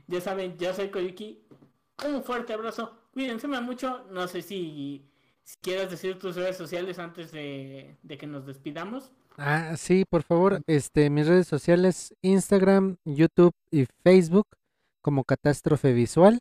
Ya 0.06 0.20
saben, 0.20 0.56
yo 0.58 0.72
soy 0.74 0.90
Koyuki, 0.90 1.42
un 2.06 2.22
fuerte 2.22 2.52
abrazo, 2.52 2.98
cuídense 3.12 3.48
mucho, 3.48 4.06
no 4.10 4.28
sé 4.28 4.42
si 4.42 5.08
si 5.44 5.56
quieres 5.60 5.90
decir 5.90 6.18
tus 6.18 6.36
redes 6.36 6.56
sociales 6.56 6.98
antes 6.98 7.32
de, 7.32 7.96
que 8.18 8.26
nos 8.26 8.46
despidamos. 8.46 9.12
Ah, 9.36 9.76
sí, 9.76 10.04
por 10.08 10.22
favor. 10.22 10.62
Este, 10.66 11.10
mis 11.10 11.26
redes 11.26 11.48
sociales, 11.48 12.14
Instagram, 12.22 12.96
YouTube 13.04 13.52
y 13.70 13.86
Facebook, 14.04 14.46
como 15.00 15.24
Catástrofe 15.24 15.92
Visual. 15.92 16.38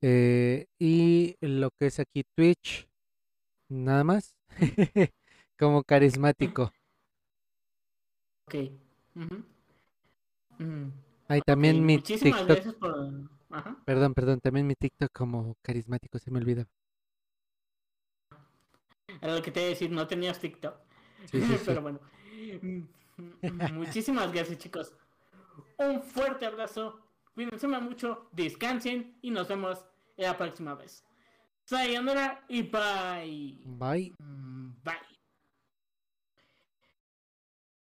Eh, 0.00 0.66
y 0.78 1.36
lo 1.40 1.70
que 1.78 1.86
es 1.86 1.98
aquí 1.98 2.24
Twitch, 2.36 2.86
nada 3.68 4.04
más, 4.04 4.34
como 5.58 5.82
carismático. 5.84 6.72
Ok. 8.46 8.54
Hay 11.28 11.40
también 11.42 11.84
mi 11.84 11.98
TikTok. 11.98 12.76
Perdón, 13.84 14.14
perdón, 14.14 14.40
también 14.40 14.66
mi 14.66 14.74
TikTok 14.74 15.12
como 15.12 15.56
carismático, 15.62 16.18
se 16.18 16.30
me 16.30 16.38
olvida. 16.38 16.66
Era 19.20 19.36
lo 19.36 19.42
que 19.42 19.50
te 19.50 19.60
iba 19.60 19.66
a 19.66 19.70
decir, 19.70 19.90
no 19.90 20.06
tenías 20.06 20.38
TikTok. 20.40 20.74
Pero 21.66 21.82
bueno. 21.82 22.00
Muchísimas 23.72 24.32
gracias, 24.32 24.58
chicos. 24.58 24.92
Un 25.78 26.02
fuerte 26.02 26.46
abrazo. 26.46 27.00
Cuídense 27.34 27.66
mucho, 27.66 28.28
descansen 28.32 29.16
y 29.22 29.30
nos 29.30 29.48
vemos 29.48 29.84
la 30.16 30.36
próxima 30.36 30.74
vez. 30.74 31.04
Sayonara 31.66 32.44
y 32.48 32.62
bye. 32.62 33.58
Bye. 33.64 34.12
Mm, 34.18 34.72
bye. 34.84 35.13